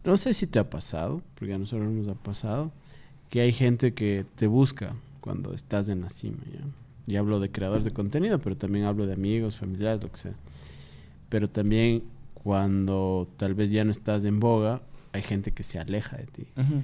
[0.06, 2.72] no sé si te ha pasado, porque a nosotros nos ha pasado,
[3.30, 6.62] que hay gente que te busca cuando estás en la cima, ¿ya?
[7.12, 10.34] Y hablo de creadores de contenido, pero también hablo de amigos, familiares, lo que sea.
[11.30, 12.04] Pero también
[12.34, 14.82] cuando tal vez ya no estás en boga,
[15.12, 16.48] hay gente que se aleja de ti.
[16.56, 16.82] Ujú.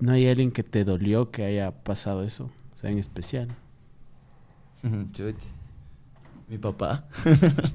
[0.00, 2.50] ¿No hay alguien que te dolió que haya pasado eso?
[2.72, 3.48] O sea, en especial.
[6.48, 7.04] Mi papá.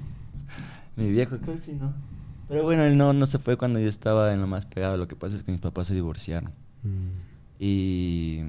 [0.95, 1.93] Mi viejo, creo que sí, ¿no?
[2.47, 4.95] Pero bueno, él no, no se fue cuando yo estaba en lo más pegado.
[4.97, 6.51] Lo que pasa es que mis papás se divorciaron.
[7.59, 8.41] Y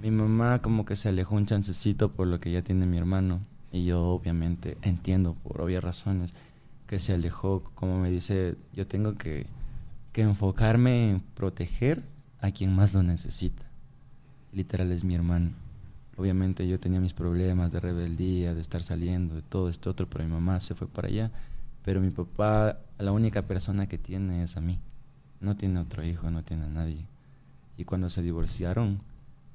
[0.00, 3.40] mi mamá como que se alejó un chancecito por lo que ya tiene mi hermano.
[3.70, 6.34] Y yo obviamente entiendo por obvias razones
[6.86, 7.62] que se alejó.
[7.74, 9.46] Como me dice, yo tengo que,
[10.12, 12.02] que enfocarme en proteger
[12.42, 13.62] a quien más lo necesita.
[14.52, 15.50] Literal es mi hermano.
[16.16, 20.24] Obviamente yo tenía mis problemas de rebeldía, de estar saliendo, de todo esto otro, pero
[20.24, 21.30] mi mamá se fue para allá.
[21.84, 24.78] Pero mi papá, la única persona que tiene es a mí.
[25.40, 27.06] No tiene otro hijo, no tiene a nadie.
[27.78, 29.00] Y cuando se divorciaron,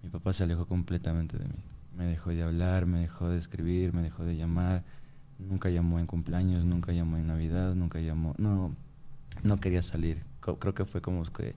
[0.01, 1.59] mi papá se alejó completamente de mí.
[1.95, 4.83] Me dejó de hablar, me dejó de escribir, me dejó de llamar.
[5.39, 8.33] Nunca llamó en cumpleaños, nunca llamó en Navidad, nunca llamó...
[8.37, 8.73] No,
[9.43, 10.23] no quería salir.
[10.39, 11.53] Creo que fue como que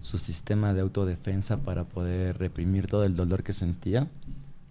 [0.00, 4.08] su sistema de autodefensa para poder reprimir todo el dolor que sentía.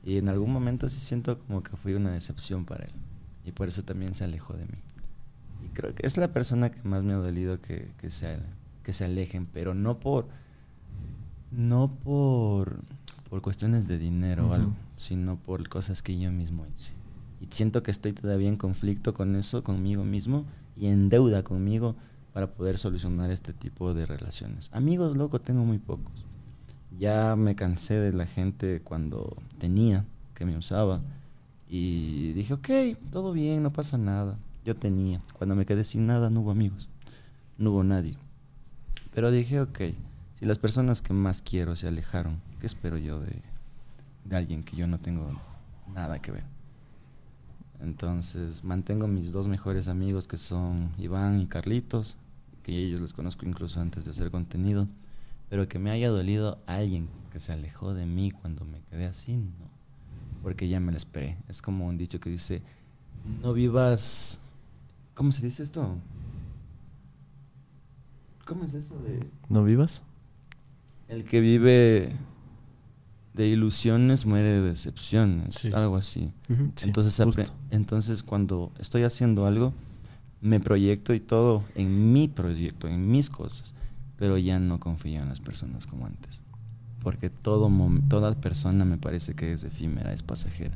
[0.04, 2.92] Y en algún momento sí siento como que fui una decepción para él.
[3.46, 4.78] Y por eso también se alejó de mí.
[5.66, 8.38] Y creo que es la persona que más me ha dolido que, que, se,
[8.84, 10.26] que se alejen, pero no por
[11.52, 12.80] no por,
[13.30, 16.94] por cuestiones de dinero o algo, sino por cosas que yo mismo hice.
[17.42, 20.46] Y siento que estoy todavía en conflicto con eso, conmigo mismo,
[20.78, 21.96] y en deuda conmigo
[22.34, 24.70] para poder solucionar este tipo de relaciones.
[24.72, 26.26] Amigos, loco, tengo muy pocos.
[26.98, 30.06] Ya me cansé de la gente cuando tenía,
[30.36, 31.02] que me usaba,
[31.68, 32.70] y dije, ok,
[33.12, 34.38] todo bien, no pasa nada.
[34.66, 35.22] Yo tenía.
[35.34, 36.90] Cuando me quedé sin nada, no hubo amigos,
[37.58, 38.18] no hubo nadie.
[39.14, 39.80] Pero dije, ok,
[40.36, 43.42] si las personas que más quiero se alejaron, ¿qué espero yo de,
[44.26, 45.40] de alguien que yo no tengo
[45.94, 46.59] nada que ver?
[47.80, 52.18] Entonces mantengo mis dos mejores amigos que son Iván y Carlitos,
[52.64, 54.88] que ellos los conozco incluso antes de hacer contenido,
[55.50, 59.36] pero que me haya dolido alguien que se alejó de mí cuando me quedé así,
[59.36, 59.70] no,
[60.44, 61.38] porque ya me lo esperé.
[61.48, 62.62] Es como un dicho que dice,
[63.42, 64.40] no vivas,
[65.14, 65.96] ¿cómo se dice esto?
[68.46, 69.26] ¿Cómo es eso de...
[69.48, 70.04] ¿No vivas?
[71.08, 72.16] El que vive
[73.34, 75.70] de ilusiones muere de decepciones, Sí.
[75.74, 76.32] algo así.
[76.76, 77.22] Sí, entonces,
[77.70, 79.74] entonces cuando estoy haciendo algo,
[80.42, 83.74] me proyecto y todo en mi proyecto, en mis cosas,
[84.18, 86.42] pero ya no confío en las personas como antes.
[87.04, 87.70] Porque todo
[88.10, 90.76] toda persona me parece que es efímera, es pasajera,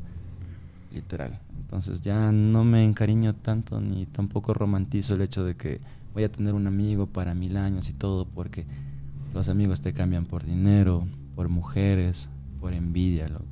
[0.93, 1.39] literal.
[1.59, 5.81] Entonces ya no me encariño tanto ni tampoco romantizo el hecho de que
[6.13, 8.65] voy a tener un amigo para mil años y todo, porque
[9.33, 12.29] los amigos te cambian por dinero, por mujeres,
[12.63, 13.27] por envidia.
[13.27, 13.43] loco.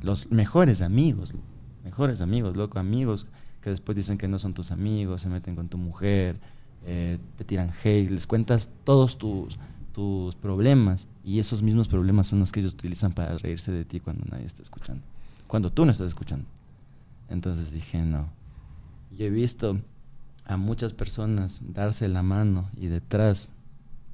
[0.00, 1.34] Los mejores amigos,
[1.82, 3.26] mejores amigos, loco, amigos
[3.60, 6.38] que después dicen que no son tus amigos, se meten con tu mujer,
[6.86, 9.58] eh, te tiran hate, les cuentas todos tus,
[9.92, 13.98] tus problemas y esos mismos problemas son los que ellos utilizan para reírse de ti
[13.98, 15.02] cuando nadie está escuchando,
[15.48, 16.46] cuando tú no estás escuchando.
[17.28, 18.28] Entonces dije, no.
[19.18, 19.80] Yo he visto
[20.44, 23.48] a muchas personas darse la mano y detrás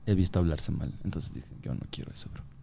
[0.07, 0.95] he visto hablarse mal.
[1.05, 2.54] Entonces dije, yo no quiero eso, bro.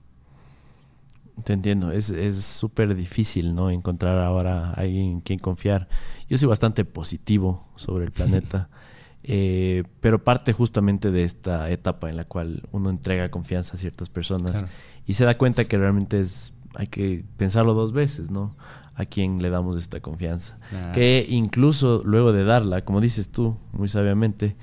[1.44, 3.70] Te entiendo, es es súper difícil, ¿no?
[3.70, 5.88] Encontrar ahora a alguien en quien confiar.
[6.30, 8.70] Yo soy bastante positivo sobre el planeta,
[9.24, 14.10] eh, pero parte justamente de esta etapa en la cual uno entrega confianza a ciertas
[14.10, 14.68] personas Claro.
[15.06, 18.56] y se da cuenta que realmente es hay que pensarlo dos veces, ¿no?
[18.96, 20.58] A quién le damos esta confianza.
[20.94, 24.56] Que incluso luego de darla, como dices tú muy sabiamente,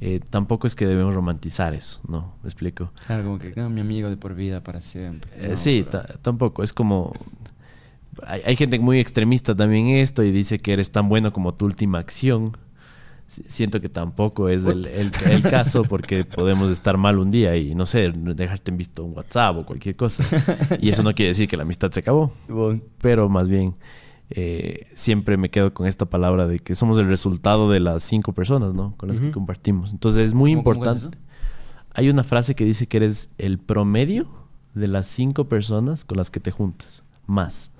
[0.00, 2.34] eh, tampoco es que debemos romantizar eso, ¿no?
[2.42, 2.90] ¿Me explico?
[3.06, 5.30] Claro, como que no, mi amigo de por vida para siempre.
[5.36, 5.86] Eh, sí,
[6.22, 6.62] tampoco.
[6.62, 7.12] Es como.
[8.26, 11.54] Hay, hay gente muy extremista también en esto y dice que eres tan bueno como
[11.54, 12.56] tu última acción.
[13.26, 17.56] Si- Siento que tampoco es el, el- el caso porque podemos estar mal un día
[17.56, 20.22] y no sé, dejarte en visto un WhatsApp o cualquier cosa.
[20.80, 22.32] Y eso no quiere decir que la amistad se acabó,
[23.00, 23.74] pero más bien
[24.36, 28.32] eh, siempre me quedo con esta palabra de que somos el resultado de las cinco
[28.32, 28.94] personas, ¿no?
[28.96, 29.92] Con las que compartimos.
[29.92, 31.18] Entonces es muy ¿Cómo- cómo es importante.
[31.94, 34.26] Hay una frase que dice que eres el promedio
[34.74, 37.04] de las cinco personas con las que te juntas.
[37.26, 37.70] Más.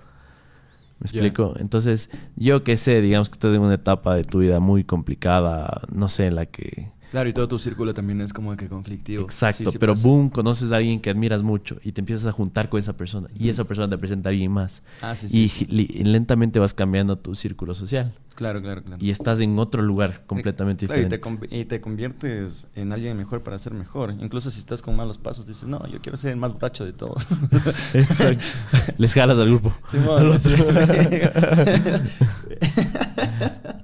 [1.01, 1.55] ¿Me explico?
[1.59, 5.82] Entonces, yo que sé, digamos que estás en una etapa de tu vida muy complicada,
[5.93, 6.93] no sé, en la que...
[7.15, 9.23] Claro, y todo tu círculo también es como que conflictivo.
[9.23, 10.09] Exacto, Sí, sí pero pasa.
[10.09, 13.28] boom, conoces a alguien que admiras mucho y te empiezas a juntar con esa persona
[13.39, 14.82] y esa persona te presenta a alguien más.
[15.01, 15.65] Ah, sí, sí.
[15.70, 19.01] Y lentamente vas cambiando tu círculo social Claro, claro, claro.
[19.01, 21.47] y estás en otro lugar completamente Claro, y diferente.
[21.49, 24.12] te, y te conviertes en alguien mejor para ser mejor.
[24.20, 26.95] Incluso si estás con malos pasos, dices, no, yo quiero ser el más borracho de
[26.95, 27.24] todos.
[27.95, 28.43] Exacto.
[28.99, 29.73] Les jalas al grupo.
[29.89, 30.53] Simón, Al otro.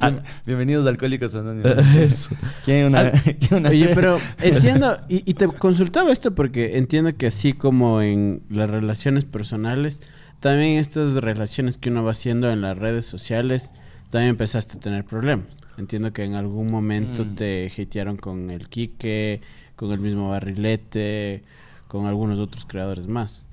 [0.00, 2.30] Bien- Bienvenidos a Alcohólicos Anónimos.
[2.64, 7.16] ¿Quién una, Al- quién una Oye, pero entiendo, y, y te consultaba esto porque entiendo
[7.16, 10.02] que así como en las relaciones personales,
[10.40, 13.72] también estas relaciones que uno va haciendo en las redes sociales,
[14.10, 15.46] también empezaste a tener problemas.
[15.76, 17.34] Entiendo que en algún momento Mm.
[17.36, 19.40] te hatearon con el Quique,
[19.76, 21.44] con el mismo Barrilete,
[21.86, 23.46] con algunos otros creadores más.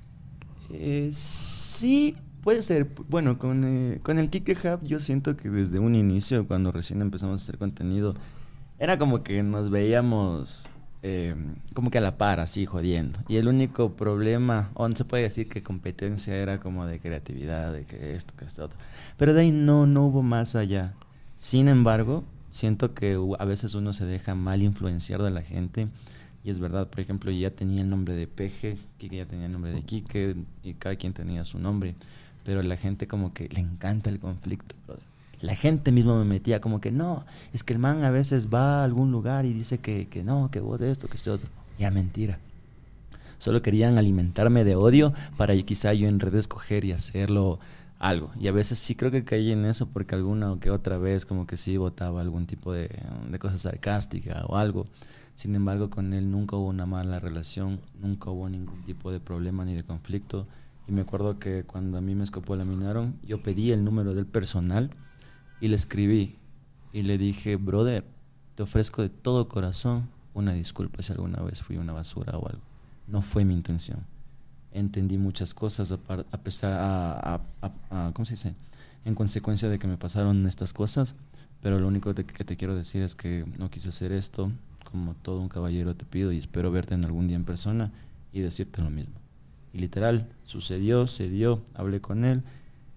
[0.72, 2.16] Eh, sí,
[2.46, 2.88] puede ser.
[3.08, 7.02] Bueno, con, eh, con el Kike Hub yo siento que desde un inicio, cuando recién
[7.02, 8.14] empezamos a hacer contenido,
[8.78, 10.68] era como que nos veíamos
[11.02, 11.34] eh,
[11.74, 13.18] como que a la par, así jodiendo.
[13.26, 17.72] Y el único problema, o no se puede decir que competencia era como de creatividad,
[17.72, 18.78] de que esto, que esto, otro.
[19.16, 20.94] Pero de ahí no, no hubo más allá.
[21.36, 25.88] Sin embargo, siento que a veces uno se deja mal influenciar de la gente.
[26.44, 29.52] Y es verdad, por ejemplo, ya tenía el nombre de Peje, Kike ya tenía el
[29.52, 31.96] nombre de Kike, y cada quien tenía su nombre.
[32.46, 34.76] Pero la gente como que le encanta el conflicto.
[35.40, 38.80] La gente mismo me metía como que no, es que el man a veces va
[38.80, 41.48] a algún lugar y dice que, que no, que vos de esto, que esto otro.
[41.78, 42.38] Ya mentira.
[43.38, 47.58] Solo querían alimentarme de odio para quizá yo en redes coger y hacerlo
[47.98, 48.30] algo.
[48.40, 51.26] Y a veces sí creo que caí en eso porque alguna o que otra vez
[51.26, 52.88] como que sí votaba algún tipo de,
[53.28, 54.86] de cosa sarcástica o algo.
[55.34, 59.66] Sin embargo, con él nunca hubo una mala relación, nunca hubo ningún tipo de problema
[59.66, 60.46] ni de conflicto.
[60.88, 64.90] Y me acuerdo que cuando a mí me escopolaminaron, yo pedí el número del personal
[65.60, 66.36] y le escribí
[66.92, 68.04] y le dije, brother,
[68.54, 72.62] te ofrezco de todo corazón una disculpa si alguna vez fui una basura o algo.
[73.06, 74.06] No fue mi intención.
[74.72, 75.96] Entendí muchas cosas a,
[76.42, 77.40] pesar,
[78.12, 78.54] ¿cómo se dice?
[79.04, 81.14] En consecuencia de que me pasaron estas cosas,
[81.62, 84.52] pero lo único que te quiero decir es que no quise hacer esto.
[84.90, 87.92] Como todo un caballero te pido y espero verte en algún día en persona
[88.32, 89.14] y decirte lo mismo.
[89.76, 92.42] Literal, sucedió, se dio, hablé con él.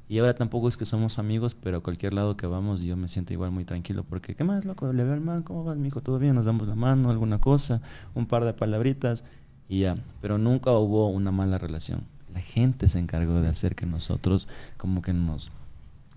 [0.07, 3.07] Y ahora tampoco es que somos amigos, pero a cualquier lado que vamos yo me
[3.07, 4.91] siento igual muy tranquilo porque, ¿qué más, loco?
[4.91, 6.01] Le veo al man, ¿cómo vas, mijo?
[6.01, 6.33] ¿Todo bien?
[6.33, 7.81] Nos damos la mano, alguna cosa,
[8.15, 9.23] un par de palabritas
[9.67, 9.95] y ya.
[10.19, 12.01] Pero nunca hubo una mala relación.
[12.33, 14.47] La gente se encargó de hacer que nosotros
[14.77, 15.51] como que nos,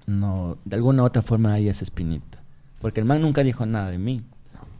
[0.07, 2.39] no, de alguna u otra forma haya esa espinita.
[2.81, 4.23] Porque el man nunca dijo nada de mí.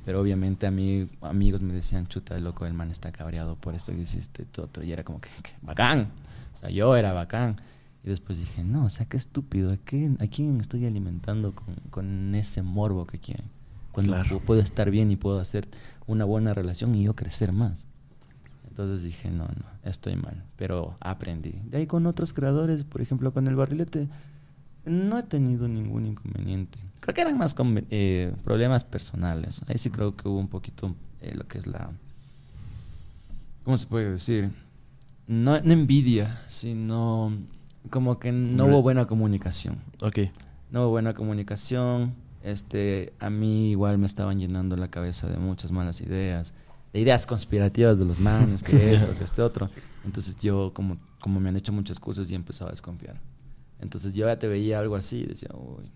[0.05, 3.93] Pero obviamente a mí, amigos me decían, chuta, loco, el man está cabreado por esto
[3.93, 4.83] que hiciste, todo otro.
[4.83, 6.09] Y era como que, que bacán.
[6.55, 7.61] O sea, yo era bacán.
[8.05, 9.73] Y después dije, no, o sea, qué estúpido.
[9.73, 13.47] ¿A quién, a quién estoy alimentando con, con ese morbo que quieren?
[13.93, 14.39] Cuando Claro.
[14.39, 15.69] pu- puedo estar bien y puedo hacer
[16.07, 17.87] una buena relación y yo crecer más.
[18.69, 20.43] Entonces dije, no, no, estoy mal.
[20.57, 21.53] Pero aprendí.
[21.71, 24.09] De ahí con otros creadores, por ejemplo, con el barrilete,
[24.85, 26.79] no he tenido ningún inconveniente.
[27.03, 27.57] Creo que eran más
[27.91, 29.61] eh, problemas personales.
[29.67, 31.91] Ahí sí creo que hubo un poquito eh, lo que es la...
[33.65, 34.53] ¿Cómo se puede decir?
[35.27, 37.33] No, no envidia, sino
[37.91, 39.79] como que no hubo buena comunicación.
[40.01, 40.31] Ok.
[40.71, 42.15] No hubo buena comunicación.
[42.45, 46.53] Este, a mí igual me estaban llenando la cabeza de muchas malas ideas,
[46.93, 49.71] de ideas conspirativas de los manes, que esto, que este otro.
[50.05, 53.21] Entonces yo, como, como me han hecho muchas cosas, ya empezaba a desconfiar.
[53.81, 55.91] Entonces yo ya te veía algo así y decía, uy,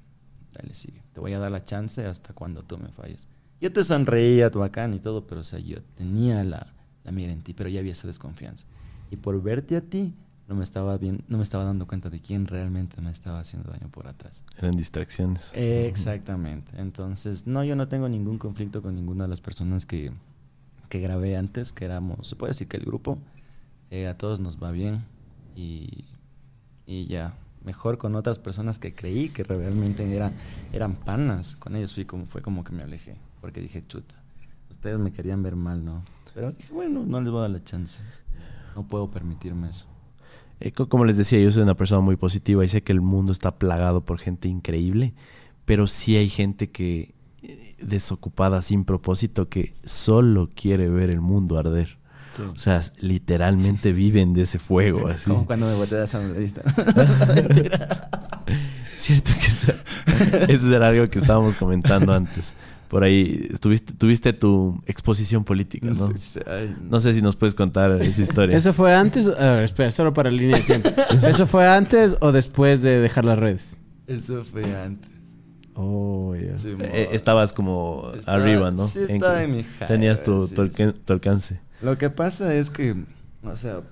[0.52, 1.02] dale, sigue.
[1.12, 3.26] Te voy a dar la chance hasta cuando tú me falles.
[3.60, 6.74] Yo te sonreía, tu bacán y todo, pero o sea, yo tenía la,
[7.04, 8.66] la mira en ti, pero ya había esa desconfianza.
[9.10, 10.14] Y por verte a ti,
[10.48, 13.70] no me estaba bien, no me estaba dando cuenta de quién realmente me estaba haciendo
[13.70, 14.44] daño por atrás.
[14.58, 15.52] Eran distracciones.
[15.54, 16.72] Exactamente.
[16.80, 20.12] Entonces, no, yo no tengo ningún conflicto con ninguna de las personas que,
[20.88, 23.18] que grabé antes, que éramos, se puede decir que el grupo,
[23.90, 25.04] eh, a todos nos va bien
[25.56, 26.04] y,
[26.86, 27.34] y ya.
[27.66, 30.32] Mejor con otras personas que creí que realmente eran,
[30.72, 31.56] eran panas.
[31.56, 34.14] Con ellos fui como, fue como que me alejé, porque dije, chuta,
[34.70, 36.02] ustedes me querían ver mal, ¿no?
[36.34, 38.00] Pero dije, bueno, no les voy a dar la chance.
[38.74, 39.86] No puedo permitirme eso.
[40.60, 43.00] Eh, co- como les decía, yo soy una persona muy positiva y sé que el
[43.00, 45.12] mundo está plagado por gente increíble,
[45.64, 51.58] pero sí hay gente que eh, desocupada sin propósito que solo quiere ver el mundo
[51.58, 51.98] arder.
[52.44, 55.30] O sea, literalmente viven de ese fuego, así.
[55.30, 56.62] Como cuando me boté de esa lista.
[58.94, 59.72] Cierto que eso,
[60.48, 62.52] eso era algo que estábamos comentando antes.
[62.88, 66.10] Por ahí estuviste, tuviste tu exposición política, ¿no?
[66.88, 68.56] No sé si nos puedes contar esa historia.
[68.56, 69.26] ¿Eso fue antes?
[69.26, 70.88] A ver, espera, solo para línea de tiempo.
[71.28, 73.76] ¿Eso fue antes o después de dejar las redes?
[74.06, 75.10] Eso fue antes.
[75.74, 76.32] Oh.
[76.56, 78.86] Sí, Eh, estabas como Estaba- arriba, ¿no?
[78.86, 81.60] sí, estaba en mi jale, Tenías tu, sí, tu alca- tu alcance.
[81.82, 82.96] Lo que pasa es que,
[83.42, 83.82] o sea,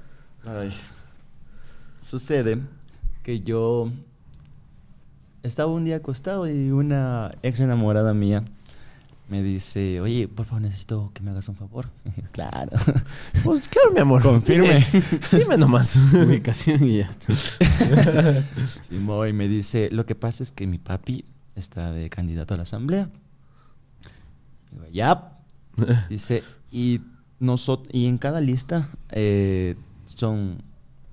[0.47, 0.73] ay,
[2.01, 2.59] sucede
[3.23, 3.90] que yo
[5.43, 8.44] estaba un día acostado y una ex enamorada mía
[9.28, 11.90] me dice, oye, por favor, necesito que me hagas un favor.
[12.32, 12.73] Claro.
[13.44, 14.23] Pues claro, mi amor.
[14.23, 14.85] Confirme.
[14.90, 15.97] Dime, dime nomás.
[16.12, 17.32] Ubicación y ya está.
[18.82, 21.24] Simón, y me dice, lo que pasa es que mi papi
[21.55, 23.09] está de candidato a la asamblea.
[24.73, 25.39] Digo, ya.
[26.09, 26.43] Dice,
[26.73, 27.02] y,
[27.40, 30.62] nosotros, y en cada lista eh, son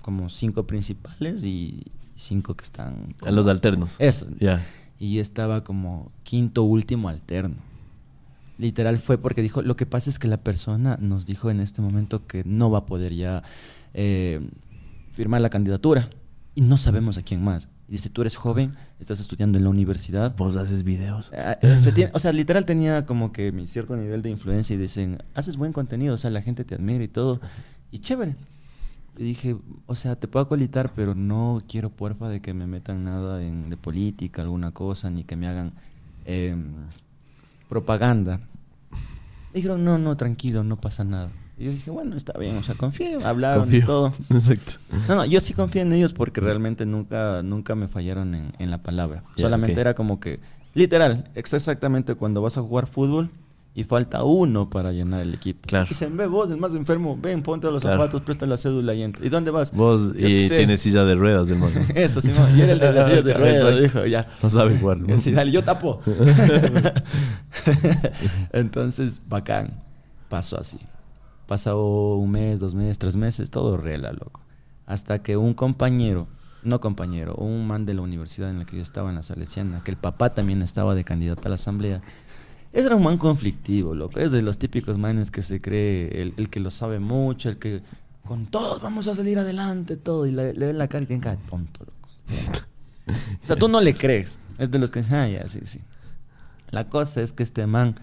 [0.00, 1.82] como cinco principales y
[2.16, 3.14] cinco que están...
[3.20, 3.96] Como- los alternos.
[3.98, 4.26] Eso.
[4.38, 4.64] Ya.
[4.98, 7.56] Y yo estaba como quinto último alterno.
[8.58, 11.82] Literal fue porque dijo, lo que pasa es que la persona nos dijo en este
[11.82, 13.42] momento que no va a poder ya
[13.94, 14.40] eh,
[15.12, 16.08] firmar la candidatura
[16.54, 17.68] y no sabemos a quién más.
[17.92, 20.34] Y dice, tú eres joven, estás estudiando en la universidad.
[20.34, 21.30] Vos haces videos.
[21.36, 24.78] Ah, este tiene- o sea, literal tenía como que mi cierto nivel de influencia y
[24.78, 27.38] dicen, haces buen contenido, o sea, la gente te admira y todo.
[27.90, 28.34] Y chévere.
[29.18, 33.04] Y dije, o sea, te puedo acolitar, pero no quiero porfa de que me metan
[33.04, 35.74] nada en, de política, alguna cosa, ni que me hagan
[36.24, 36.72] em,
[37.68, 38.40] propaganda.
[39.52, 41.30] Dijeron, no, no, tranquilo, no pasa nada.
[41.58, 44.12] Y yo dije, bueno, está bien, o sea, confío, hablaron y todo.
[44.30, 44.72] Exacto.
[45.08, 48.70] No, no, yo sí confío en ellos porque realmente nunca, nunca me fallaron en, en
[48.70, 49.22] la palabra.
[49.36, 50.40] Solamente era como que,
[50.74, 53.28] literal, ex- exactamente cuando vas a jugar fútbol
[53.74, 55.60] y falta uno para llenar el equipo.
[55.66, 55.86] Claro.
[55.88, 57.98] Dicen, ve vos, el más enfermo, ven, ponte los Claro.
[58.00, 59.24] zapatos, presta la cédula y entra.
[59.24, 59.72] ¿Y dónde vas?
[59.72, 61.80] Vos Yo y tienes silla de ruedas, hermano.
[61.94, 64.26] Eso, sí, y era el de la silla de ruedas, dijo, ya.
[64.42, 64.98] No sabe jugar.
[64.98, 65.14] Y ¿no?
[65.14, 66.00] así, dale, yo tapo.
[68.52, 69.70] Entonces, bacán.
[70.28, 70.78] Pasó así.
[71.52, 74.40] Pasó un mes, dos meses, tres meses, todo rela, loco.
[74.86, 76.26] Hasta que un compañero,
[76.62, 79.84] no compañero, un man de la universidad en la que yo estaba, en la Salesiana,
[79.84, 82.00] que el papá también estaba de candidato a la asamblea,
[82.72, 84.18] era un man conflictivo, loco.
[84.18, 87.58] Es de los típicos manes que se cree el, el que lo sabe mucho, el
[87.58, 87.82] que
[88.26, 90.24] con todos vamos a salir adelante, todo.
[90.24, 92.08] Y le, le ven la cara y tiene cara de tonto, loco.
[93.44, 94.40] O sea, tú no le crees.
[94.56, 95.80] Es de los que dicen, ah, ya, sí, sí.
[96.70, 97.96] La cosa es que este man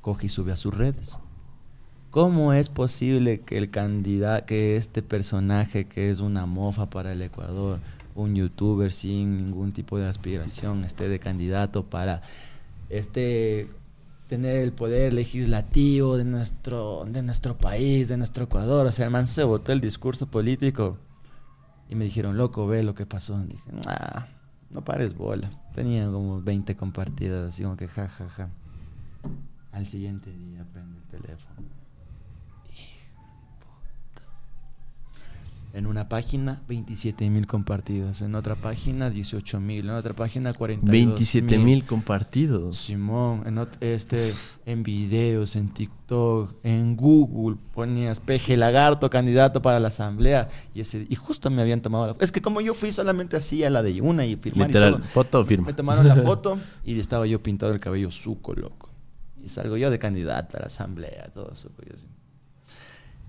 [0.00, 1.20] coge y sube a sus redes.
[2.16, 7.20] ¿Cómo es posible que el candidato, que este personaje que es una mofa para el
[7.20, 7.78] Ecuador,
[8.14, 12.22] un youtuber sin ningún tipo de aspiración, esté de candidato para
[12.88, 13.68] este
[14.28, 18.86] tener el poder legislativo de nuestro, de nuestro país, de nuestro Ecuador?
[18.86, 20.96] O sea, el man se votó el discurso político
[21.90, 23.38] y me dijeron, loco, ve lo que pasó.
[23.40, 24.26] Dije, ah,
[24.70, 25.50] no pares bola.
[25.74, 28.48] Tenían como 20 compartidas, así como que ja, ja, ja.
[29.70, 31.85] Al siguiente día prende el teléfono.
[35.76, 38.22] En una página, 27 mil compartidos.
[38.22, 39.84] En otra página, 18 mil.
[39.84, 42.78] En otra página, 42 27 mil compartidos.
[42.78, 44.32] Simón, en, este,
[44.64, 50.48] en videos, en TikTok, en Google, ponías peje lagarto, candidato para la asamblea.
[50.72, 53.62] Y, ese, y justo me habían tomado la Es que como yo fui solamente así
[53.62, 55.66] a la de una y firmar y Literal, todo, foto firma.
[55.66, 58.88] me tomaron la foto y estaba yo pintado el cabello suco, loco.
[59.44, 61.82] Y salgo yo de candidato a la asamblea, todo suco.
[61.94, 62.06] así.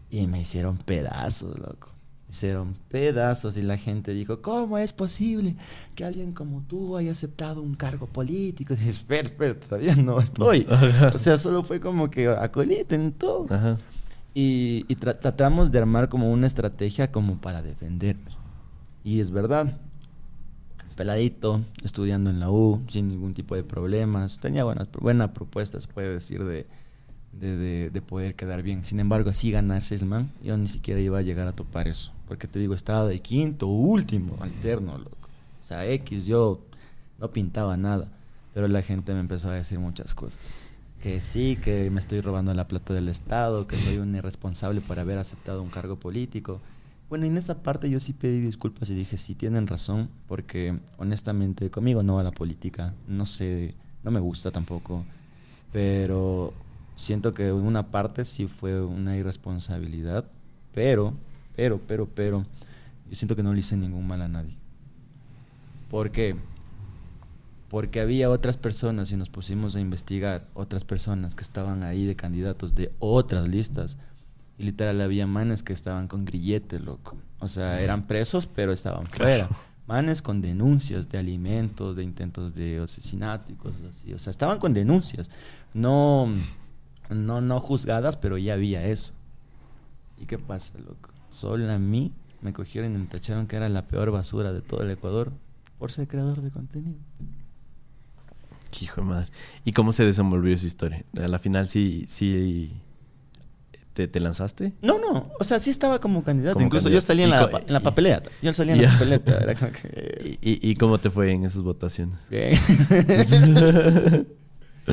[0.10, 1.97] Y me hicieron pedazos, loco.
[2.30, 5.56] Hicieron pedazos y la gente dijo, ¿cómo es posible
[5.96, 8.74] que alguien como tú haya aceptado un cargo político?
[8.74, 10.68] Y dije, espera, espera, todavía no estoy.
[11.16, 13.46] O sea, solo fue como que acoliten todo.
[13.50, 13.78] Ajá.
[14.34, 18.38] Y, y tra- tratamos de armar como una estrategia como para defendernos.
[19.06, 19.78] Y es verdad.
[20.98, 24.40] Peladito, estudiando en la U, sin ningún tipo de problemas.
[24.40, 26.66] Tenía buenas, buenas propuestas, puede decir, de,
[27.40, 28.84] de, de- de poder quedar bien.
[28.84, 32.12] Sin embargo, así ganase el man, yo ni siquiera iba a llegar a topar eso.
[32.28, 35.30] Porque te digo, estaba de quinto, último, alterno, loco.
[35.64, 36.60] O sea, X, yo
[37.20, 38.10] no pintaba nada.
[38.54, 40.40] Pero la gente me empezó a decir muchas cosas.
[41.02, 45.00] Que sí, que me estoy robando la plata del Estado, que soy un irresponsable por
[45.00, 46.60] haber aceptado un cargo político.
[47.08, 51.70] Bueno, en esa parte yo sí pedí disculpas y dije, sí, tienen razón, porque honestamente
[51.70, 55.06] conmigo no va la política, no sé, no me gusta tampoco,
[55.72, 56.54] pero
[56.98, 60.26] siento que una parte sí fue una irresponsabilidad,
[60.74, 61.14] pero,
[61.56, 62.44] pero, pero, pero,
[63.10, 64.58] yo siento que no le hice ningún mal a nadie.
[65.90, 66.36] ¿Por qué?
[67.70, 72.16] Porque había otras personas y nos pusimos a investigar otras personas que estaban ahí de
[72.16, 73.98] candidatos de otras listas.
[74.58, 77.16] Y literal había manes que estaban con grillete, loco.
[77.40, 79.50] O sea, eran presos, pero estaban fuera.
[79.86, 84.14] Manes con denuncias de alimentos, de intentos de asesinato y cosas así.
[84.14, 85.30] O sea, estaban con denuncias.
[85.74, 86.30] No,
[87.10, 89.14] no, no juzgadas, pero ya había eso.
[90.18, 91.12] ¿Y qué pasa, loco?
[91.30, 94.82] Solo a mí me cogieron y me tacharon que era la peor basura de todo
[94.82, 95.32] el Ecuador
[95.78, 96.98] por ser creador de contenido.
[98.72, 99.28] Qué Hijo de madre.
[99.64, 101.04] ¿Y cómo se desenvolvió esa historia?
[101.22, 102.74] A la final sí, sí
[103.94, 104.74] te, te lanzaste.
[104.82, 106.56] No, no, o sea, sí estaba como candidato.
[106.56, 107.04] Como Incluso candidato.
[107.04, 108.30] yo salía en la, en la papeleta.
[108.42, 109.38] Yo salía en la papeleta.
[109.40, 110.38] Era como que...
[110.42, 112.20] ¿Y, y, y cómo te fue en esas votaciones?
[112.30, 112.56] Bien.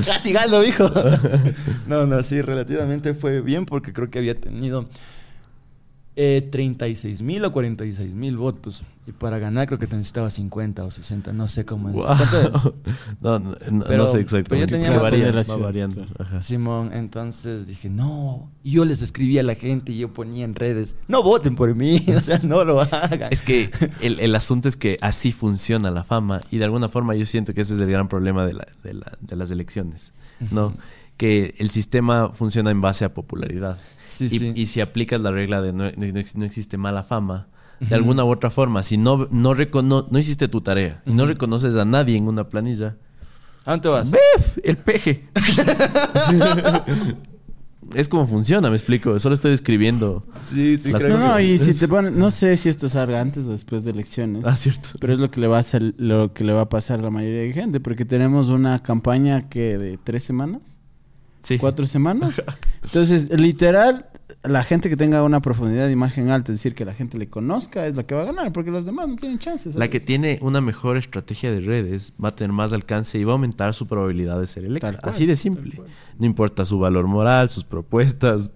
[0.04, 0.90] Casi gano, hijo.
[1.86, 4.88] No, no, sí, relativamente fue bien porque creo que había tenido
[6.16, 8.84] Eh, 36 mil o 46 mil votos.
[9.06, 11.96] Y para ganar creo que te necesitaba 50 o 60, no sé cómo es.
[13.20, 14.48] No, no, no Pero- sé exactamente.
[14.48, 16.06] pero yo tenía varía, de la va ciudad, variando.
[16.18, 16.42] Ajá.
[16.42, 18.50] Simón, entonces dije, no.
[18.62, 21.74] Y yo les escribía a la gente y yo ponía en redes, no voten por
[21.74, 23.32] mí, o sea, no lo hagan.
[23.32, 23.70] Es que
[24.00, 27.54] el, el asunto es que así funciona la fama y de alguna forma yo siento
[27.54, 30.12] que ese es el gran problema de, la- de la- de las elecciones,
[30.50, 30.74] ¿no?
[31.24, 33.78] Que el sistema funciona en base a popularidad.
[34.04, 34.52] Sí, y, sí.
[34.54, 37.48] y si aplicas la regla de no, no ex- no existe mala fama,
[37.80, 41.26] de alguna u otra forma, si no, no, recono- no hiciste tu tarea y no
[41.26, 42.96] reconoces a nadie en una planilla,
[43.66, 44.10] ¿A dónde vas?
[44.10, 44.58] ¡bef!
[44.62, 45.24] El peje.
[47.94, 49.18] es como funciona, me explico.
[49.18, 50.24] Solo estoy describiendo.
[50.42, 51.42] Sí, sí, Las creo No, que no, sí.
[51.52, 54.44] y si te ponen, no sé si esto salga antes o después de elecciones.
[54.46, 54.90] Ah, cierto.
[55.00, 57.02] Pero es lo que le va a hacer, lo que le va a pasar a
[57.02, 60.73] la mayoría de gente, porque tenemos una campaña que de tres semanas,
[61.44, 61.58] Sí.
[61.58, 62.42] cuatro semanas.
[62.82, 64.06] Entonces, literal,
[64.42, 67.28] la gente que tenga una profundidad de imagen alta, es decir, que la gente le
[67.28, 69.74] conozca, es la que va a ganar, porque los demás no tienen chances.
[69.74, 73.32] La que tiene una mejor estrategia de redes va a tener más alcance y va
[73.32, 74.90] a aumentar su probabilidad de ser electa.
[74.90, 75.80] Tal cual, Así de simple.
[76.18, 78.50] No importa su valor moral, sus propuestas.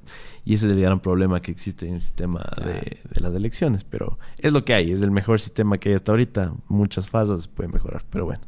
[0.44, 3.84] Y ese es el gran problema que existe en el sistema de, de las elecciones.
[3.84, 4.92] Pero es lo que hay.
[4.92, 6.54] Es el mejor sistema que hay hasta ahorita.
[6.68, 8.02] Muchas fases se pueden mejorar.
[8.08, 8.40] Pero bueno,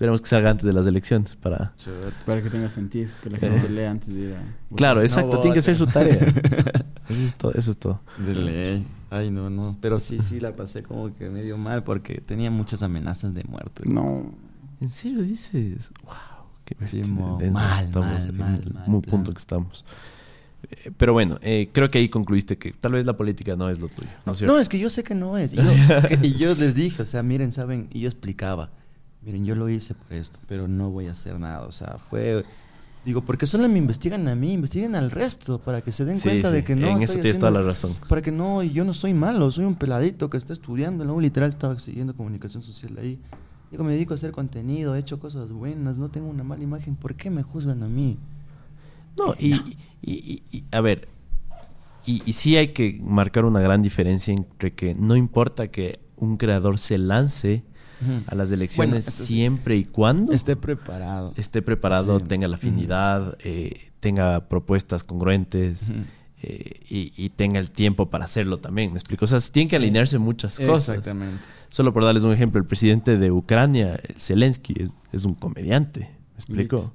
[0.00, 1.74] esperemos que salga antes de las elecciones para...
[2.24, 4.74] Para que tenga sentido, que la gente lea antes de ir a...
[4.74, 5.36] Claro, exacto.
[5.36, 6.14] No tiene que hacer su tarea.
[7.10, 7.52] eso es todo.
[7.52, 8.00] Eso es todo.
[8.16, 8.86] De ley.
[9.10, 9.76] Ay, no, no.
[9.82, 13.82] Pero sí, sí, la pasé como que medio mal porque tenía muchas amenazas de muerte.
[13.84, 14.32] No.
[14.80, 15.92] ¿En serio dices?
[16.02, 16.14] ¡Wow!
[16.64, 16.76] Qué.
[16.86, 17.84] Sí, mal, Estamos mal,
[18.30, 19.10] en mal, el mal muy plan.
[19.10, 19.84] punto que estamos.
[20.70, 23.78] Eh, pero bueno, eh, creo que ahí concluiste que tal vez la política no es
[23.80, 24.54] lo tuyo, ¿no es cierto?
[24.54, 25.52] No, es que yo sé que no es.
[25.52, 25.62] Y yo,
[26.08, 28.70] que- y yo les dije, o sea, miren, saben, y yo explicaba,
[29.24, 31.62] miren, yo lo hice por esto, pero no voy a hacer nada.
[31.66, 32.44] O sea, fue,
[33.04, 36.28] digo, porque solo me investigan a mí, investiguen al resto para que se den Sí,
[36.28, 36.88] cuenta sí, de que no.
[36.88, 37.94] En eso tienes toda la razón.
[38.08, 41.20] Para que no, y yo no soy malo, soy un peladito que está estudiando, ¿no?
[41.20, 43.18] Literal estaba siguiendo comunicación social ahí.
[43.70, 46.96] Digo, me dedico a hacer contenido, he hecho cosas buenas, no tengo una mala imagen,
[46.96, 48.18] ¿por qué me juzgan a mí?
[49.16, 51.08] No, y, y- y- y- a ver,
[52.04, 56.36] y, y sí hay que marcar una gran diferencia entre que no importa que un
[56.36, 57.62] creador se lance
[58.26, 59.26] a las elecciones sí.
[59.26, 61.32] siempre y cuando Esté preparado.
[61.36, 62.26] esté preparado, Sí.
[62.26, 65.92] tenga la afinidad, eh, tenga propuestas congruentes
[66.42, 68.90] eh, y, y tenga el tiempo para hacerlo también.
[68.92, 69.24] ¿Me explico?
[69.24, 70.96] O sea, tienen que alinearse muchas cosas.
[70.96, 71.42] Exactamente.
[71.68, 76.00] Solo por darles un ejemplo, el presidente de Ucrania, Zelensky, es, es un comediante.
[76.00, 76.92] ¿Me explico?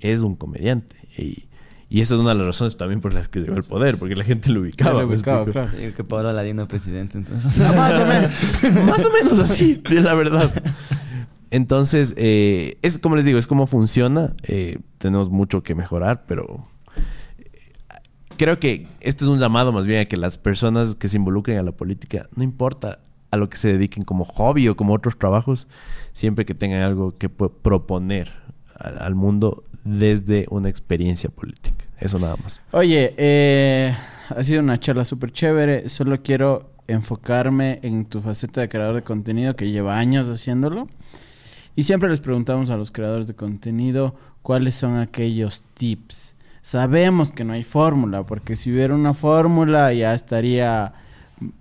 [0.00, 0.96] Es un comediante.
[1.18, 1.44] Y,
[1.94, 4.16] y esa es una de las razones también por las que llegó al poder, porque
[4.16, 5.02] la gente lo ubicaba.
[5.02, 5.70] lo ¿me ubicaba, claro.
[5.78, 7.56] Digo que Pablo Aladino presidente, entonces.
[7.56, 10.50] más o menos, más o menos así, de la verdad.
[11.52, 14.34] Entonces, eh, es como les digo, es como funciona.
[14.42, 16.66] Eh, tenemos mucho que mejorar, pero
[17.38, 17.60] eh,
[18.38, 21.58] creo que este es un llamado más bien a que las personas que se involucren
[21.58, 22.98] a la política, no importa
[23.30, 25.68] a lo que se dediquen como hobby o como otros trabajos,
[26.12, 28.32] siempre que tengan algo que proponer
[28.80, 31.83] al, al mundo desde una experiencia política.
[32.00, 32.60] Eso nada más.
[32.72, 33.96] Oye, eh,
[34.28, 35.88] ha sido una charla súper chévere.
[35.88, 40.86] Solo quiero enfocarme en tu faceta de creador de contenido que lleva años haciéndolo.
[41.76, 46.36] Y siempre les preguntamos a los creadores de contenido cuáles son aquellos tips.
[46.62, 50.94] Sabemos que no hay fórmula, porque si hubiera una fórmula ya estaría,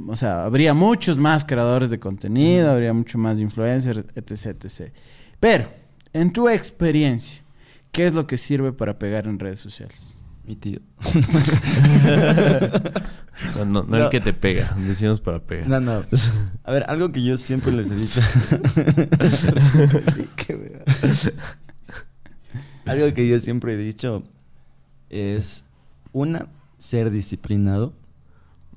[0.07, 4.93] o sea, habría muchos más creadores de contenido, habría mucho más influencers, etc, etc.
[5.39, 5.67] Pero,
[6.13, 7.41] en tu experiencia,
[7.91, 10.12] ¿qué es lo que sirve para pegar en redes sociales?
[10.45, 10.79] Mi tío.
[13.55, 13.97] No, no, no No.
[14.05, 15.67] el que te pega, decimos para pegar.
[15.67, 16.03] No, no.
[16.63, 18.19] A ver, algo que yo siempre les he dicho.
[22.85, 24.23] Algo que yo siempre he dicho
[25.09, 25.65] es
[26.11, 26.47] una
[26.77, 27.93] ser disciplinado.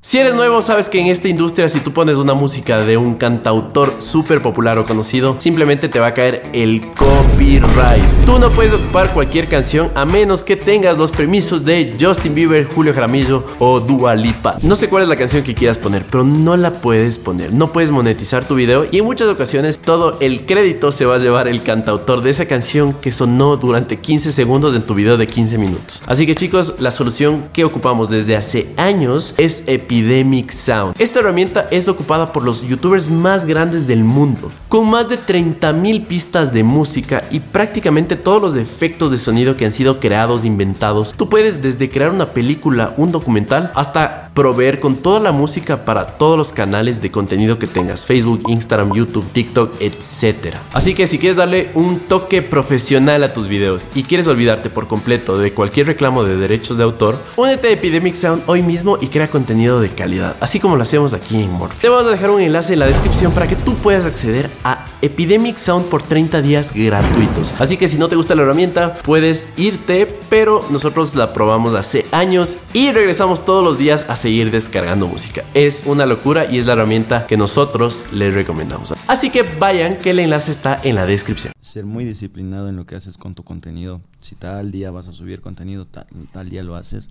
[0.07, 3.17] Si eres nuevo, sabes que en esta industria si tú pones una música de un
[3.17, 8.05] cantautor súper popular o conocido, simplemente te va a caer el copyright.
[8.25, 12.67] Tú no puedes ocupar cualquier canción a menos que tengas los permisos de Justin Bieber,
[12.67, 14.59] Julio Jaramillo o Dua Lipa.
[14.63, 17.53] No sé cuál es la canción que quieras poner, pero no la puedes poner.
[17.53, 21.19] No puedes monetizar tu video y en muchas ocasiones todo el crédito se va a
[21.19, 25.27] llevar el cantautor de esa canción que sonó durante 15 segundos en tu video de
[25.27, 26.05] 15 minutos.
[26.07, 29.65] Así que chicos, la solución que ocupamos desde hace años es
[29.97, 30.95] Epidemic Sound.
[30.99, 36.07] Esta herramienta es ocupada por los youtubers más grandes del mundo, con más de 30.000
[36.07, 41.15] pistas de música y prácticamente todos los efectos de sonido que han sido creados, inventados.
[41.17, 46.19] Tú puedes desde crear una película, un documental, hasta proveer con toda la música para
[46.19, 50.57] todos los canales de contenido que tengas, Facebook, Instagram, YouTube, TikTok, etc.
[50.75, 54.89] Así que si quieres darle un toque profesional a tus videos y quieres olvidarte por
[54.89, 59.07] completo de cualquier reclamo de derechos de autor, únete a Epidemic Sound hoy mismo y
[59.07, 61.81] crea contenido de calidad, así como lo hacemos aquí en Morph.
[61.81, 64.85] Te vamos a dejar un enlace en la descripción para que tú puedas acceder a
[65.01, 67.55] Epidemic Sound por 30 días gratuitos.
[67.59, 72.05] Así que si no te gusta la herramienta, puedes irte, pero nosotros la probamos hace
[72.13, 75.45] años y regresamos todos los días a seguir descargando música.
[75.55, 78.93] Es una locura y es la herramienta que nosotros les recomendamos.
[79.07, 81.53] Así que vayan, que el enlace está en la descripción.
[81.61, 84.01] Ser muy disciplinado en lo que haces con tu contenido.
[84.21, 87.09] Si tal día vas a subir contenido, tal, día lo haces.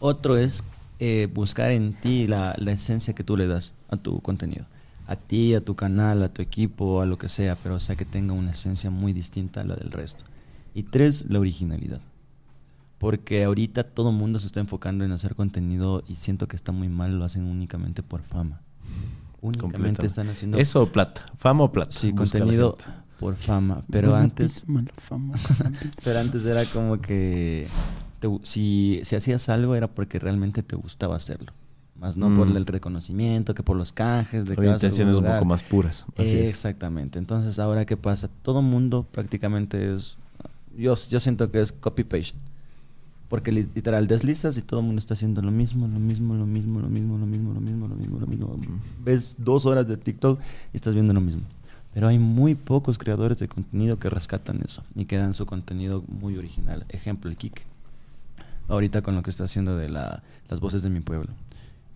[0.00, 0.64] Otro es
[0.98, 4.66] eh, buscar en ti la, la esencia que tú le das a tu contenido.
[5.06, 7.94] A ti, a tu canal, a tu equipo, a lo que sea, pero o sea
[7.94, 10.24] que tenga una esencia muy distinta a la del resto.
[10.74, 12.00] Y tres, la originalidad.
[13.02, 16.70] Porque ahorita todo el mundo se está enfocando en hacer contenido y siento que está
[16.70, 18.60] muy mal, lo hacen únicamente por fama.
[19.40, 21.26] Únicamente están haciendo Eso o plata.
[21.36, 21.90] Fama o plata.
[21.90, 22.76] sí, Busca contenido
[23.18, 23.82] por fama.
[23.90, 24.64] Pero antes,
[26.04, 27.66] pero antes era como que
[28.20, 31.52] te si, si hacías algo era porque realmente te gustaba hacerlo.
[31.98, 32.56] Más no por Mm.
[32.56, 36.04] el reconocimiento, que por los canjes, de algún intenciones un poco más puras.
[36.16, 36.50] Así es.
[36.50, 37.18] Exactamente.
[37.18, 38.28] Entonces, ahora qué pasa?
[38.42, 40.18] Todo mundo prácticamente es.
[40.76, 42.34] Yo, yo siento que es copy-paste.
[43.32, 46.44] Porque li- literal deslizas y todo el mundo está haciendo lo mismo, lo mismo, lo
[46.44, 48.18] mismo, lo mismo, lo mismo, lo mismo, lo mismo,
[48.50, 48.78] lo mismo.
[49.02, 50.38] Ves dos horas de TikTok
[50.72, 51.40] y estás viendo lo mismo.
[51.94, 56.04] Pero hay muy pocos creadores de contenido que rescatan eso y que dan su contenido
[56.08, 56.84] muy original.
[56.90, 57.62] Ejemplo, el Kike.
[58.68, 61.30] Ahorita con lo que está haciendo de la- las voces de mi pueblo.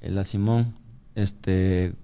[0.00, 0.72] El Simón
[1.14, 1.94] este,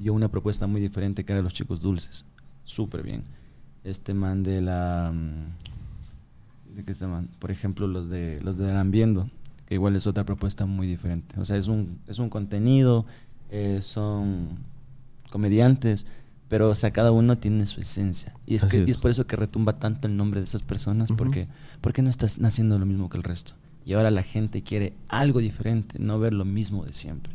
[0.00, 2.24] dio una propuesta muy diferente que era Los Chicos Dulces.
[2.64, 3.22] Súper bien.
[3.84, 5.12] Este man de la...
[5.14, 5.69] mm,
[7.38, 9.28] Por ejemplo, los de los de Arambiendo,
[9.66, 11.38] que igual es otra propuesta muy diferente.
[11.40, 13.06] O sea, es un, es un contenido,
[13.50, 14.48] eh, son
[15.30, 16.06] comediantes,
[16.48, 18.34] pero o sea, cada uno tiene su esencia.
[18.46, 18.98] Y es, que, y es.
[18.98, 21.46] por eso que retumba tanto el nombre de esas personas, porque,
[21.80, 23.52] porque no estás haciendo lo mismo que el resto.
[23.84, 27.32] Y ahora la gente quiere algo diferente, no ver lo mismo de siempre.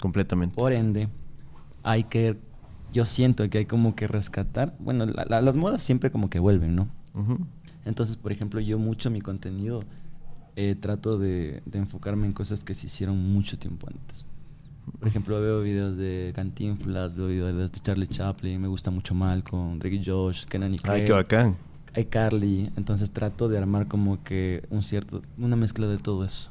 [0.00, 0.54] Completamente.
[0.56, 1.08] Por ende,
[1.82, 2.36] hay que,
[2.92, 6.38] yo siento que hay como que rescatar, bueno, la- la- las modas siempre como que
[6.38, 6.88] vuelven, ¿no?
[7.14, 7.38] Ujú.
[7.84, 9.80] Entonces, por ejemplo, yo mucho mi contenido
[10.56, 14.24] eh, trato de, de enfocarme en cosas que se hicieron mucho tiempo antes.
[14.98, 19.78] Por ejemplo, veo videos de Cantinflas, veo videos de Charlie Chaplin, me gusta mucho Malcolm,
[19.78, 21.56] Drake Josh, Kenan y Ay, qué bacán.
[21.96, 22.70] iCarly.
[22.76, 26.50] Entonces trato de armar como que un cierto, una mezcla de todo eso.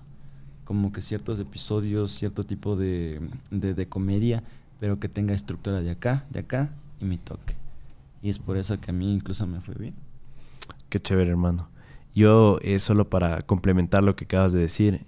[0.64, 4.44] Como que ciertos episodios, cierto tipo de, de, de comedia,
[4.80, 6.70] pero que tenga estructura de acá, de acá
[7.02, 7.56] y mi toque.
[8.22, 9.94] Y es por eso que a mí incluso me fue bien.
[10.92, 11.70] Qué chévere, hermano.
[12.14, 15.06] Yo, eh, solo para complementar lo que acabas de decir,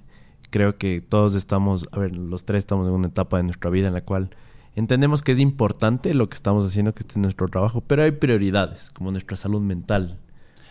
[0.49, 3.89] creo que todos estamos, a ver, los tres estamos en una etapa de nuestra vida
[3.89, 4.29] en la cual
[4.77, 8.11] entendemos que es importante lo que estamos haciendo, que este es nuestro trabajo, pero hay
[8.11, 10.21] prioridades, como nuestra salud mental,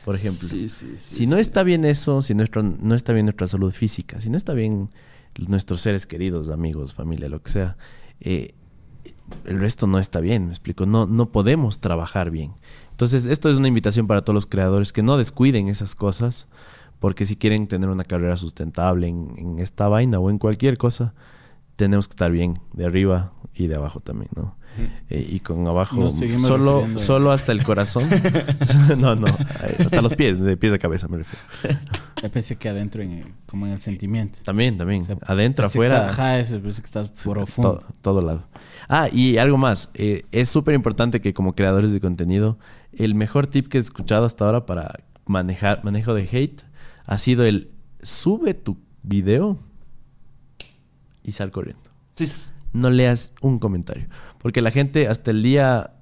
[0.06, 0.48] por ejemplo.
[0.48, 3.70] Sí, sí, sí, si no está bien eso, si nuestro, no está bien nuestra salud
[3.70, 4.88] física, si no está bien
[5.46, 7.76] nuestros seres queridos, amigos, familia, lo que sea,
[8.22, 8.54] eh,
[9.44, 12.52] el resto no está bien, me explico, no, no podemos trabajar bien.
[13.02, 16.46] Entonces, esto es una invitación para todos los creadores que no descuiden esas cosas,
[17.00, 21.12] porque si quieren tener una carrera sustentable en, en esta vaina o en cualquier cosa,
[21.74, 24.54] tenemos que estar bien, de arriba y de abajo también, ¿no?
[25.10, 28.04] Eh, y con abajo solo, solo hasta el corazón.
[28.98, 31.44] no, no, eh, hasta los pies, de pies a cabeza me refiero.
[32.22, 34.38] Yo pensé que adentro, en el- como en el sentimiento.
[34.44, 35.02] También, también.
[35.02, 36.08] O sea, Adentro, Pensé que afuera.
[36.08, 37.80] está- Ajá, eso, parece que estás profundo.
[37.80, 38.44] Todo, todo lado.
[38.88, 39.90] Ah, y algo más.
[39.94, 42.58] eh, es súper importante que como creadores de contenido,
[42.92, 46.62] el mejor tip que he escuchado hasta ahora para manejar manejo de hate
[47.06, 47.70] ha sido el
[48.02, 49.58] sube tu video
[51.22, 51.82] y sal corriendo.
[52.16, 52.50] Sí, sí.
[52.72, 54.06] No leas un comentario.
[54.38, 55.92] Porque la gente hasta el día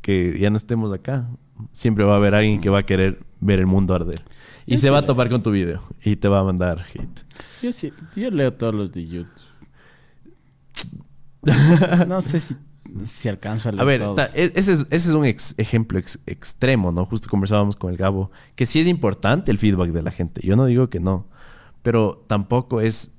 [0.00, 1.28] que ya no estemos acá,
[1.72, 4.20] siempre va a haber alguien que va a querer ver el mundo arder.
[4.66, 5.06] Y Yo se sí va a leo.
[5.06, 7.20] topar con tu video y te va a mandar hate.
[7.62, 9.28] Yo sí, yo leo todos los de YouTube.
[12.08, 12.56] No sé si,
[13.04, 14.16] si alcanzo a leer A ver, todos.
[14.16, 17.04] ta- e- ese es, ese es un ex- ejemplo ex- extremo, ¿no?
[17.06, 20.40] Justo conversábamos con el Gabo, que sí es importante el feedback de la gente.
[20.46, 21.26] Yo no digo que no,
[21.82, 23.12] pero tampoco es,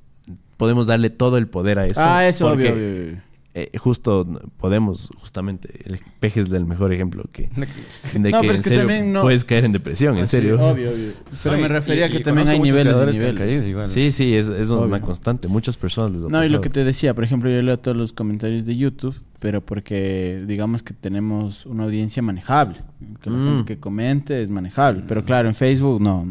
[0.57, 2.01] podemos darle todo el poder a eso.
[2.03, 3.21] ah, eso, porque, obvio, obvio, obvio.
[3.55, 4.25] eh, justo
[4.57, 8.61] podemos, justamente, el peje es el mejor ejemplo que, de No, que pero en es
[8.61, 10.55] que serio también no- puedes caer en depresión, en Ah, sí, serio.
[10.55, 11.11] Obvio, obvio.
[11.43, 13.35] Pero me refería y- que y también hay niveles han niveles.
[13.35, 13.87] caído igual.
[13.87, 15.47] Sí, sí, es, es una constante.
[15.47, 17.97] Muchas personas les ha No, y lo que te decía, por ejemplo, yo leo todos
[17.97, 22.77] los comentarios de YouTube, pero porque digamos que tenemos una audiencia manejable.
[23.21, 23.47] Que la Mm.
[23.49, 25.03] gente que comente es manejable.
[25.05, 26.25] Pero claro, en Facebook no,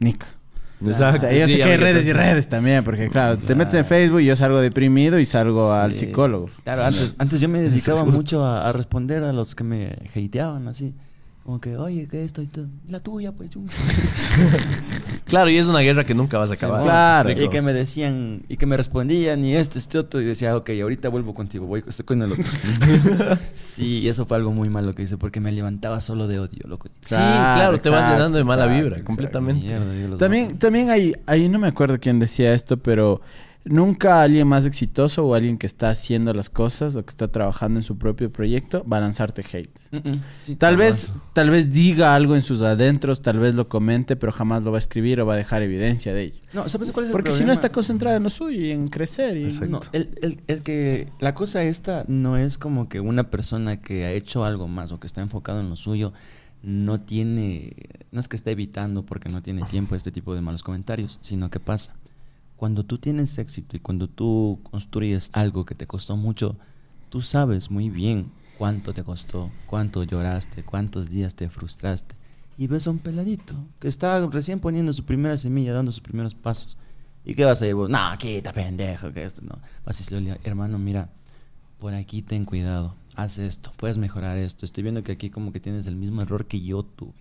[0.00, 0.24] Nick.
[0.84, 1.18] Exacto.
[1.18, 3.74] O sea, yo Sí, sé que hay redes y redes también, porque claro, te metes
[3.74, 6.48] en Facebook y yo salgo deprimido y salgo al psicólogo.
[6.64, 10.66] Claro, antes, antes yo me dedicaba mucho a, a responder a los que me hateaban
[10.68, 10.94] así.
[11.44, 12.66] Como que, oye, que esto y todo.
[12.88, 13.50] La tuya, pues.
[13.50, 13.60] yo".
[15.26, 16.82] Claro, y es una guerra que nunca vas a acabar.
[16.82, 17.28] Claro.
[17.30, 20.56] ¿me Y que me decían, y que me respondían, y esto, este otro, y decía,
[20.56, 22.44] ok, ahorita vuelvo contigo, voy estoy con el otro.
[23.54, 26.88] sí, eso fue algo muy malo que hice, porque me levantaba solo de odio, loco.
[27.02, 29.06] Sí, claro, te vas llenando de mala exacto, vibra, exacto.
[29.06, 29.66] completamente.
[29.66, 33.20] Mierda, También, también hay, ahí no me acuerdo quién decía esto, pero
[33.64, 37.78] nunca alguien más exitoso o alguien que está haciendo las cosas o que está trabajando
[37.78, 39.78] en su propio proyecto va a lanzarte hate.
[39.90, 43.68] Mm, mm, sí, Tal vez, tal vez diga algo en sus adentros, tal vez lo
[43.68, 46.40] comente, pero jamás lo va a escribir o va a dejar evidencia de ello.
[46.52, 48.88] No, ¿sabes cuál es el Porque si no está concentrado en lo suyo y en
[48.88, 49.36] crecer.
[49.38, 49.44] Y...
[49.44, 49.70] Exacto.
[49.70, 54.04] No, el, el- el que la cosa esta no es como que una persona que
[54.04, 56.12] ha hecho algo más o que está enfocado en lo suyo
[56.62, 57.74] no tiene,
[58.10, 61.50] no es que esté evitando porque no tiene tiempo este tipo de malos comentarios, sino
[61.50, 61.94] que pasa.
[62.56, 66.56] Cuando tú tienes éxito y cuando tú construyes algo que te costó mucho,
[67.10, 72.14] tú sabes muy bien cuánto te costó, cuánto lloraste, cuántos días te frustraste.
[72.56, 76.36] Y ves a un peladito que está recién poniendo su primera semilla, dando sus primeros
[76.36, 76.78] pasos.
[77.24, 77.90] ¿Y qué vas a ir vos?
[77.90, 79.56] No, quita, pendejo, que esto no.
[79.84, 81.10] Vas a decirle, hermano, mira,
[81.80, 84.64] por aquí ten cuidado, haz esto, puedes mejorar esto.
[84.64, 87.14] Estoy viendo que aquí como que tienes el mismo error que yo tuve.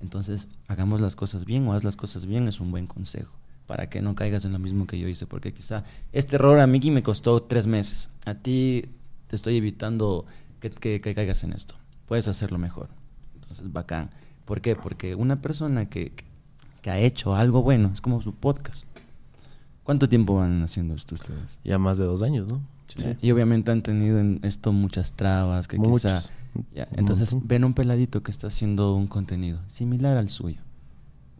[0.00, 3.39] Entonces, hagamos las cosas bien o haz las cosas bien es un buen consejo
[3.70, 6.66] para que no caigas en lo mismo que yo hice, porque quizá este error a
[6.66, 8.08] mí me costó tres meses.
[8.26, 8.86] A ti
[9.28, 10.26] te estoy evitando
[10.58, 11.76] que, que- que caigas en esto.
[12.06, 12.88] Puedes hacerlo mejor.
[13.40, 14.10] Entonces, bacán.
[14.44, 14.74] ¿Por qué?
[14.74, 16.12] Porque una persona que,
[16.82, 18.86] que ha hecho algo bueno, es como su podcast.
[19.84, 21.60] ¿Cuánto tiempo van haciendo esto ustedes?
[21.62, 22.60] Ya más de dos años, ¿no?
[23.22, 26.02] Y obviamente han tenido en esto muchas trabas que Muchos.
[26.02, 26.20] quizá...
[26.74, 30.60] Ya, entonces ven un peladito que está haciendo un contenido similar al suyo.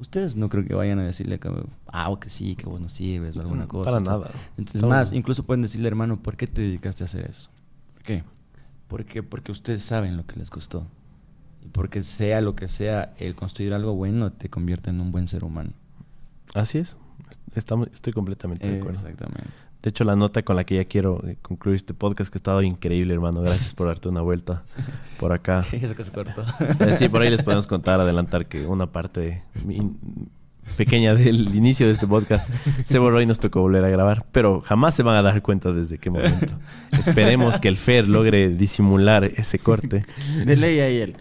[0.00, 1.50] Ustedes no creo que vayan a decirle que,
[1.88, 3.90] ah, o que sí, que vos no sirves o alguna Mm, cosa.
[3.90, 4.30] para nada.
[4.56, 7.50] Entonces, más, incluso pueden decirle, hermano, ¿por qué te dedicaste a hacer eso?
[7.94, 8.24] ¿Por qué?
[8.88, 9.22] ¿Por qué?
[9.22, 10.86] Porque ustedes saben lo que les costó.
[11.62, 15.28] Y porque sea lo que sea, el construir algo bueno te convierte en un buen
[15.28, 15.70] ser humano.
[16.54, 16.96] Así es.
[17.54, 18.98] Estamos, estoy completamente de acuerdo.
[19.00, 19.50] Exactamente.
[19.82, 22.40] De hecho, la nota con la que ya quiero eh, concluir este podcast que ha
[22.40, 23.40] estado increíble, hermano.
[23.40, 24.62] Gracias por darte una vuelta
[25.18, 25.64] por acá.
[25.72, 26.44] Eso que se cortó.
[26.80, 29.42] Eh, Sí, por ahí les podemos contar, adelantar que una parte
[30.76, 32.50] pequeña del inicio de este podcast
[32.84, 34.26] se borró y nos tocó volver a grabar.
[34.32, 36.54] Pero jamás se van a dar cuenta desde qué momento.
[36.92, 40.04] Esperemos que el Fer logre disimular ese corte.
[40.44, 41.16] De ley ahí el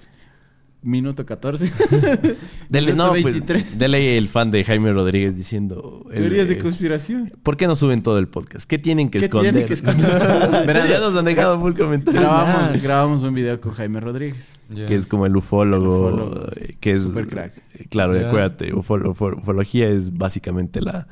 [0.82, 1.66] minuto 14.
[2.70, 3.78] Dele, Minuto no, pues, 23.
[3.80, 6.06] dele el fan de Jaime Rodríguez diciendo...
[6.12, 7.32] el- Teorías de eh, conspiración.
[7.44, 8.70] ¿Por qué no suben todo el podcast?
[8.70, 9.52] ¿Qué tienen que ¿Qué esconder?
[9.54, 10.10] tienen que esconder?
[10.68, 12.24] Verán, ya nos han dejado full comentarios.
[12.24, 14.60] Grabamos, grabamos un video con Jaime Rodríguez.
[14.74, 16.48] Que es como el ufólogo, El ufólogo,
[16.80, 17.04] que es...
[17.04, 17.62] super crack.
[17.90, 18.28] Claro, Ya.
[18.28, 21.08] acuérdate, ufo- ufo- ufología es básicamente la...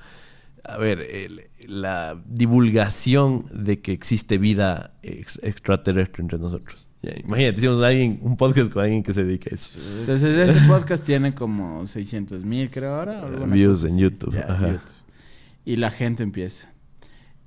[0.63, 6.86] A ver, el- la divulgación de que existe vida ex- extraterrestre entre nosotros.
[7.25, 9.77] Imagínate, hicimos alguien, un podcast con alguien que se dedica a eso.
[10.01, 13.25] Entonces, este podcast tiene como 600 mil, creo ahora.
[13.47, 13.97] Views cosa en.
[13.99, 14.67] YouTube, Ya, ajá.
[14.67, 14.81] YouTube.
[15.65, 16.69] Y la gente empieza.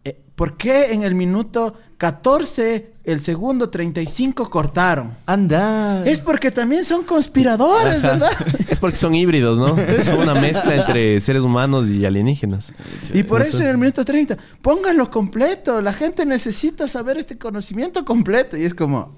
[0.05, 5.15] Eh, ¿Por qué en el minuto 14, el segundo 35 cortaron?
[5.27, 6.07] Anda.
[6.07, 8.12] Es porque también son conspiradores, Ajá.
[8.12, 8.31] ¿verdad?
[8.69, 9.77] Es porque son híbridos, ¿no?
[10.03, 12.73] Son una mezcla entre seres humanos y alienígenas.
[13.12, 13.65] Y por No eso sé.
[13.65, 15.82] en el minuto 30, pónganlo completo.
[15.82, 18.57] La gente necesita saber este conocimiento completo.
[18.57, 19.16] Y es como,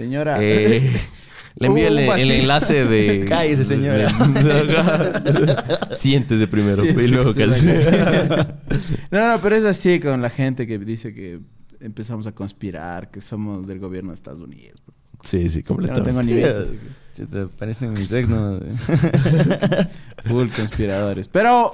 [0.00, 0.38] señora.
[0.40, 0.92] Eh,
[1.56, 3.24] le envío el, enlace de.
[3.28, 4.10] Cállese, señora.
[4.12, 5.56] de-
[5.94, 7.32] Siéntese primero y luego
[9.10, 11.40] no, no, pero es así con la gente que dice que
[11.80, 14.80] empezamos a conspirar, que somos del gobierno de Estados Unidos.
[15.22, 16.10] Sí, sí, Yo no completamente.
[16.10, 16.64] tengo ni Sí, idea.
[17.14, 18.58] que- Te parecen mis ex, ¿no?
[20.24, 21.28] Full conspiradores.
[21.28, 21.70] Pero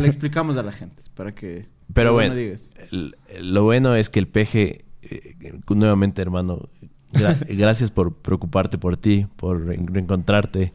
[0.00, 1.66] le explicamos a la gente para que.
[1.94, 2.70] Pero no bueno, digas.
[3.40, 5.36] lo bueno es que el peje, eh,
[5.68, 6.68] nuevamente hermano,
[7.16, 10.72] gra- gracias por preocuparte por ti, por re- reencontrarte,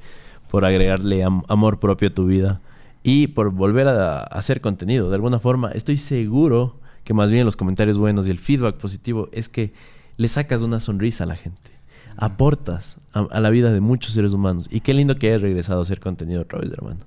[0.49, 2.61] por agregarle am- amor propio a tu vida
[3.03, 5.09] y por volver a, a hacer contenido.
[5.09, 9.29] De alguna forma, estoy seguro que más bien los comentarios buenos y el feedback positivo
[9.31, 9.73] es que
[10.17, 11.71] le sacas una sonrisa a la gente.
[12.17, 14.67] Aportas a, a la vida de muchos seres humanos.
[14.69, 16.99] Y qué lindo que hayas regresado a hacer contenido otra vez, hermano.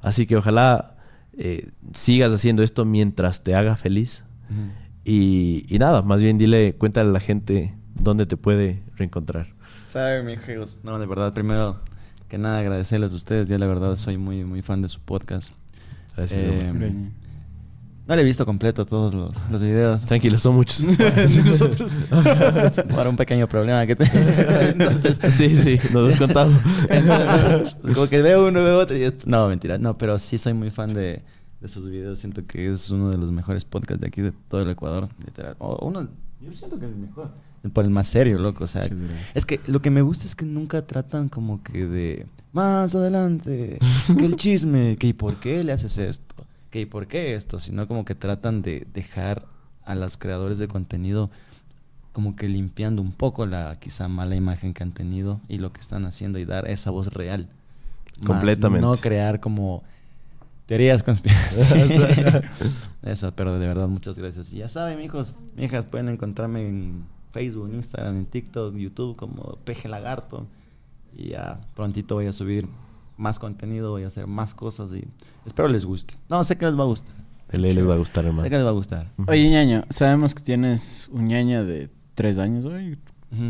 [0.00, 0.94] Así que ojalá
[1.36, 4.24] eh, sigas haciendo esto mientras te haga feliz.
[5.04, 9.48] Y, y nada, más bien dile, cuéntale a la gente dónde te puede reencontrar.
[9.86, 10.78] Saben, mis hijos.
[10.82, 11.80] No, de verdad, primero
[12.28, 13.48] que nada agradecerles a ustedes.
[13.48, 15.52] Yo la verdad soy muy, muy fan de su podcast.
[16.16, 17.10] Gracias, Eh, hermano.
[18.06, 20.04] No le he visto completo todos los, los videos.
[20.04, 20.82] Tranquilo, son muchos.
[21.46, 21.90] nosotros.
[22.94, 24.04] Por un pequeño problema que te...
[24.72, 26.52] Entonces, sí, sí, nos has contado.
[27.94, 29.10] como que veo uno, veo otro y...
[29.24, 29.78] No, mentira.
[29.78, 31.22] No, pero sí soy muy fan de,
[31.62, 32.18] de sus videos.
[32.20, 35.56] Siento que es uno de los mejores podcasts de aquí de todo el Ecuador, literal.
[35.58, 36.06] O uno...
[36.42, 37.30] Yo siento que es el mejor.
[37.72, 38.64] Por el más serio, loco.
[38.64, 38.88] O sea,
[39.34, 42.26] es que lo que me gusta es que nunca tratan como que de...
[42.52, 43.78] Más adelante,
[44.16, 47.58] que el chisme, que y por qué le haces esto, que y por qué esto,
[47.58, 49.44] sino como que tratan de dejar
[49.84, 51.30] a los creadores de contenido
[52.12, 55.80] como que limpiando un poco la quizá mala imagen que han tenido y lo que
[55.80, 57.48] están haciendo y dar esa voz real.
[58.20, 58.86] Más Completamente.
[58.86, 59.82] No crear como
[60.66, 61.72] teorías conspirativas.
[63.02, 64.52] Eso, pero de verdad muchas gracias.
[64.52, 67.04] Y ya saben, mijos, mijas, pueden encontrarme en
[67.34, 70.46] Facebook, en Instagram, en TikTok, YouTube como Peje Lagarto.
[71.16, 72.66] Y ya prontito voy a subir
[73.16, 75.04] más contenido, voy a hacer más cosas y
[75.44, 76.14] espero les guste.
[76.30, 77.14] No, sé que les va a gustar.
[77.50, 78.48] De ley les va a gustar, Sé hermano.
[78.48, 79.10] que les va a gustar.
[79.28, 82.98] Oye, ñaño, sabemos que tienes un ñaña de tres años hoy,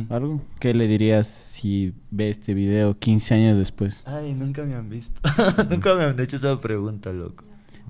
[0.08, 0.40] algo.
[0.60, 4.02] ¿Qué le dirías si ve este video 15 años después?
[4.06, 5.20] Ay, nunca me han visto.
[5.70, 7.44] nunca me han hecho esa pregunta, loco.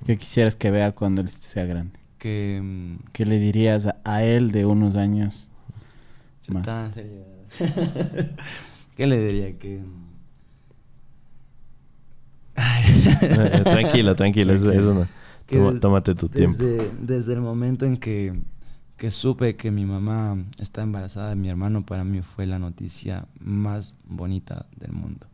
[0.05, 1.97] ¿Qué quisieras que vea cuando él sea grande?
[2.17, 2.61] Que...
[2.61, 5.47] mm, ¿Qué le dirías a, a él de unos años
[6.49, 6.95] más?
[8.95, 9.57] ¿Qué le diría?
[9.59, 9.79] Que...
[9.79, 10.05] mm,
[13.21, 15.07] Eh, tranquilo, tranquilo, eso, eso no.
[15.47, 16.57] Toma- tómate tu tiempo.
[16.63, 18.33] Desde, desde el momento en que,
[18.97, 23.27] que supe que mi mamá está embarazada de mi hermano, para mí fue la noticia
[23.39, 25.27] más bonita del mundo.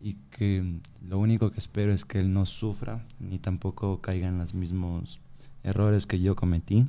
[0.00, 0.78] Y que
[1.08, 5.20] lo único que espero es que él no sufra, ni tampoco caiga en los mismos
[5.64, 6.86] errores que yo cometí.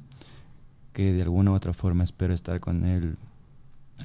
[0.93, 3.17] Que de alguna u otra forma espero estar con él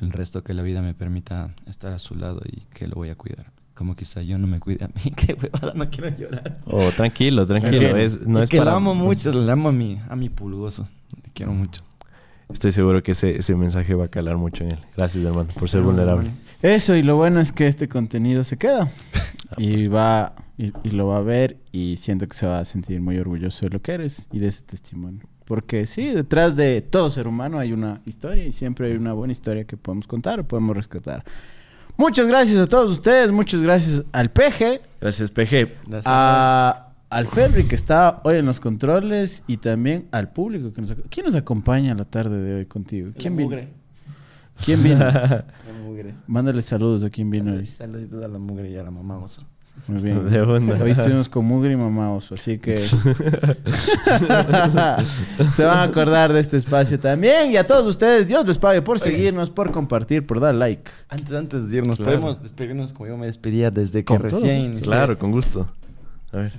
[0.01, 3.11] el resto que la vida me permita estar a su lado y que lo voy
[3.11, 3.53] a cuidar.
[3.75, 6.61] Como quizá yo no me cuide a mí, qué huevada, no quiero llorar.
[6.67, 7.97] Oh, tranquilo, tranquilo.
[7.97, 8.73] Es, no Y es que para...
[8.73, 10.89] lo amo mucho, le amo a mi, a mi pulgoso.
[11.23, 11.83] Le quiero mucho.
[12.53, 14.79] Estoy seguro que ese, ese mensaje va a calar mucho en él.
[14.97, 16.31] Gracias, hermano, por ser vulnerable.
[16.63, 18.91] Eso, y lo bueno es que este contenido se queda.
[19.57, 23.01] Y va, y, y lo va a ver y siento que se va a sentir
[23.01, 25.27] muy orgulloso de lo que eres y de ese testimonio.
[25.49, 29.33] Porque sí, detrás de todo ser humano hay una historia y siempre hay una buena
[29.33, 31.25] historia que podemos contar o podemos rescatar.
[31.97, 35.87] Muchas gracias a todos ustedes, muchas gracias al Peje, Gracias, PG.
[35.87, 36.05] Gracias.
[36.05, 40.93] a, al Felri que está hoy en los controles y también al público que nos
[41.09, 43.13] ¿Quién nos acompaña la tarde de hoy contigo?
[43.17, 43.57] ¿Quién vino?
[44.63, 44.99] ¿Quién vino?
[44.99, 45.45] La
[45.83, 46.15] mugre.
[46.27, 47.69] Mándale saludos a quien vino hoy.
[47.69, 49.47] Saluditos a la mugre y a la mamá oso.
[49.87, 50.29] Muy bien.
[50.29, 50.41] De.
[50.41, 52.77] Hoy estuvimos con Mugri y Mamá Oso, así que
[55.53, 57.53] se van a acordar de este espacio también.
[57.53, 60.91] Y a todos ustedes, Dios les pague por seguirnos, por compartir, por dar like.
[61.09, 62.13] Antes, antes de irnos, Claro.
[62.13, 64.75] podemos despedirnos como yo me despedía desde que Con recién.
[64.81, 65.71] Claro, con gusto.
[66.33, 66.53] A ver.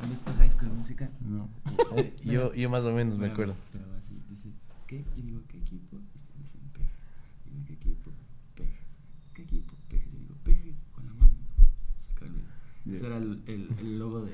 [0.00, 1.10] ¿Han visto High School Musical?
[1.20, 1.48] No.
[2.24, 3.54] Yo, yo más o menos me acuerdo.
[3.72, 4.50] Pero así, dice,
[4.86, 5.02] ¿qué?
[5.16, 5.96] Digo, ¿qué equipo?
[6.14, 6.92] Ustedes dicen pejes.
[7.46, 8.10] Digo, ¿qué equipo?
[8.54, 8.80] Pejes.
[9.34, 9.74] ¿Qué equipo?
[9.88, 10.08] Pejes.
[10.12, 11.32] Yo digo, pejes con la mano.
[11.98, 12.32] Saca el
[12.92, 14.26] Ese era el, el, el logo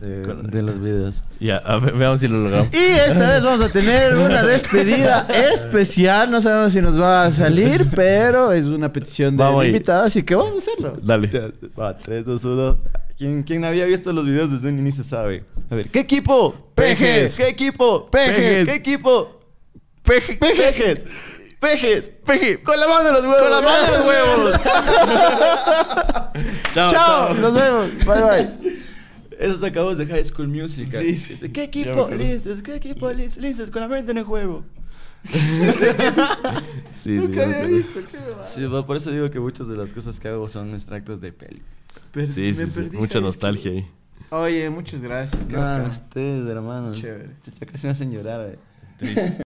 [0.00, 1.22] de, de, de los videos.
[1.40, 1.60] Ya,
[1.94, 2.68] veamos si lo logramos.
[2.74, 2.76] Y
[3.08, 6.30] esta vez vamos a tener una despedida especial.
[6.30, 10.22] No sabemos si nos va a salir, pero es una petición de Vamos invitada, así
[10.22, 10.96] que vamos a hacerlo.
[11.02, 11.52] Dale.
[11.78, 12.78] Va, 3, 2, 1.
[13.16, 15.44] Quien, quien había visto los videos desde un inicio sabe.
[15.70, 16.70] A ver, ¿qué equipo?
[16.74, 17.36] Pejes.
[17.36, 18.06] ¿Qué equipo?
[18.10, 18.68] Pejes.
[18.68, 19.40] ¿Qué equipo?
[20.04, 20.74] Peje- Pejes.
[20.74, 21.04] Pejes.
[21.60, 22.62] Peje.
[22.62, 23.42] Con la mano en los huevos.
[23.42, 24.54] Con la mano en los huevos.
[26.72, 27.90] Chao, Chao, nos vemos.
[28.04, 28.50] Bye bye.
[29.38, 31.02] Esos acabamos de High School Musical.
[31.02, 31.48] Sí, sí.
[31.50, 32.08] ¿Qué equipo?
[32.10, 32.62] Lices.
[32.62, 33.10] ¿Qué equipo?
[33.12, 33.70] Lices.
[33.70, 34.64] Con la mente en el juego.
[36.94, 37.28] Sí, sí.
[37.28, 37.76] me acuerdo.
[38.44, 41.32] Sí, va, por eso digo que muchas de las cosas que hago son extractos de
[41.32, 41.62] peli.
[42.28, 42.88] Sí, sí, sí.
[42.92, 43.88] Mucha nostalgia ahí.
[44.30, 45.46] Oye, muchas gracias.
[45.46, 45.90] qué No, bacán.
[45.90, 47.00] ustedes, hermanos.
[47.00, 47.30] Chévere.
[47.70, 48.56] Casi me hacen llorar.
[49.00, 49.36] eh.